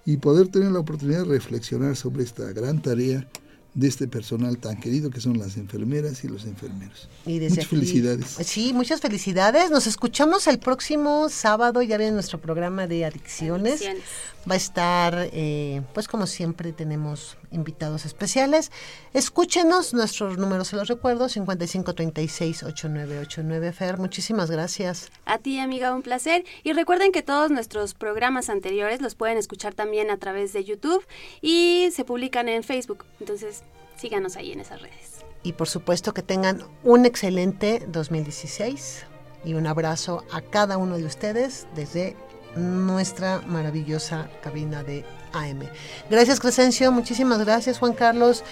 y 0.04 0.16
poder 0.16 0.48
tener 0.48 0.72
la 0.72 0.80
oportunidad 0.80 1.20
de 1.20 1.32
reflexionar 1.32 1.96
sobre 1.96 2.24
esta 2.24 2.52
gran 2.52 2.82
tarea 2.82 3.26
de 3.74 3.88
este 3.88 4.06
personal 4.06 4.58
tan 4.58 4.78
querido 4.78 5.10
que 5.10 5.20
son 5.20 5.38
las 5.38 5.56
enfermeras 5.56 6.24
y 6.24 6.28
los 6.28 6.44
enfermeros. 6.44 7.08
Y 7.24 7.38
desde 7.38 7.56
muchas 7.56 7.66
aquí, 7.66 7.76
felicidades. 7.76 8.26
Sí, 8.44 8.72
muchas 8.74 9.00
felicidades. 9.00 9.70
Nos 9.70 9.86
escuchamos 9.86 10.46
el 10.46 10.58
próximo 10.58 11.28
sábado, 11.30 11.80
ya 11.82 11.96
viene 11.96 12.12
nuestro 12.12 12.40
programa 12.40 12.86
de 12.86 13.06
adicciones. 13.06 13.74
Adicciones. 13.74 14.02
Va 14.48 14.54
a 14.54 14.58
estar, 14.58 15.30
eh, 15.32 15.82
pues 15.94 16.06
como 16.08 16.26
siempre, 16.26 16.72
tenemos 16.72 17.38
invitados 17.52 18.04
especiales. 18.04 18.70
Escúchenos, 19.12 19.94
nuestros 19.94 20.38
números 20.38 20.68
se 20.68 20.76
los 20.76 20.88
recuerdo, 20.88 21.26
5536-8989. 21.26 23.72
Fer, 23.72 23.98
muchísimas 23.98 24.50
gracias. 24.50 25.10
A 25.24 25.38
ti, 25.38 25.58
amiga, 25.58 25.94
un 25.94 26.02
placer. 26.02 26.44
Y 26.62 26.72
recuerden 26.72 27.12
que 27.12 27.22
todos 27.22 27.50
nuestros 27.50 27.94
programas 27.94 28.48
anteriores 28.48 29.00
los 29.00 29.14
pueden 29.14 29.38
escuchar 29.38 29.74
también 29.74 30.10
a 30.10 30.16
través 30.16 30.52
de 30.52 30.64
YouTube 30.64 31.04
y 31.40 31.88
se 31.92 32.04
publican 32.04 32.48
en 32.48 32.62
Facebook. 32.62 33.04
Entonces, 33.20 33.62
síganos 33.96 34.36
ahí 34.36 34.52
en 34.52 34.60
esas 34.60 34.82
redes. 34.82 35.24
Y 35.42 35.54
por 35.54 35.68
supuesto 35.68 36.14
que 36.14 36.22
tengan 36.22 36.62
un 36.84 37.04
excelente 37.04 37.84
2016 37.88 39.06
y 39.44 39.54
un 39.54 39.66
abrazo 39.66 40.24
a 40.30 40.40
cada 40.40 40.76
uno 40.76 40.96
de 40.96 41.04
ustedes 41.04 41.66
desde 41.74 42.16
nuestra 42.54 43.40
maravillosa 43.40 44.30
cabina 44.42 44.84
de 44.84 45.04
AM. 45.32 45.68
Gracias 46.10 46.40
Crescencio, 46.40 46.92
muchísimas 46.92 47.38
gracias 47.44 47.78
Juan 47.78 47.92
Carlos. 47.92 48.44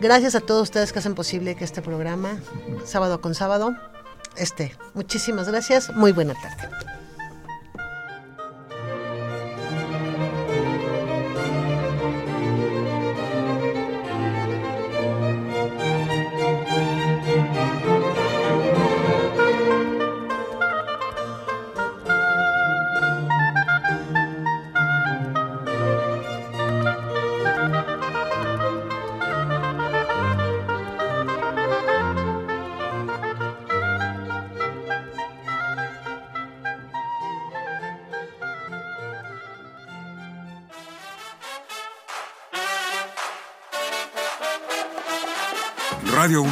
Gracias 0.00 0.34
a 0.34 0.40
todos 0.40 0.62
ustedes 0.62 0.92
que 0.92 0.98
hacen 0.98 1.14
posible 1.14 1.54
que 1.54 1.64
este 1.64 1.80
programa, 1.80 2.40
sábado 2.84 3.20
con 3.20 3.34
sábado, 3.34 3.76
esté. 4.36 4.76
Muchísimas 4.94 5.48
gracias, 5.48 5.94
muy 5.94 6.12
buena 6.12 6.34
tarde. 6.34 7.01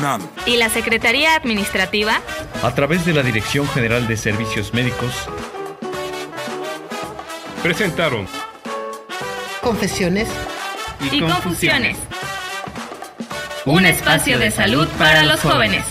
UNAM. 0.00 0.26
Y 0.46 0.56
la 0.56 0.70
Secretaría 0.70 1.34
Administrativa 1.34 2.20
a 2.62 2.74
través 2.74 3.04
de 3.04 3.12
la 3.12 3.22
Dirección 3.22 3.68
General 3.68 4.06
de 4.08 4.16
Servicios 4.16 4.72
Médicos. 4.72 5.12
Presentaron. 7.62 8.26
Confesiones. 9.60 10.28
Y, 11.12 11.20
confusiones. 11.20 11.98
Un 13.66 13.84
espacio 13.84 14.38
de 14.38 14.50
salud 14.50 14.88
para 14.98 15.22
los 15.22 15.40
jóvenes. 15.40 15.84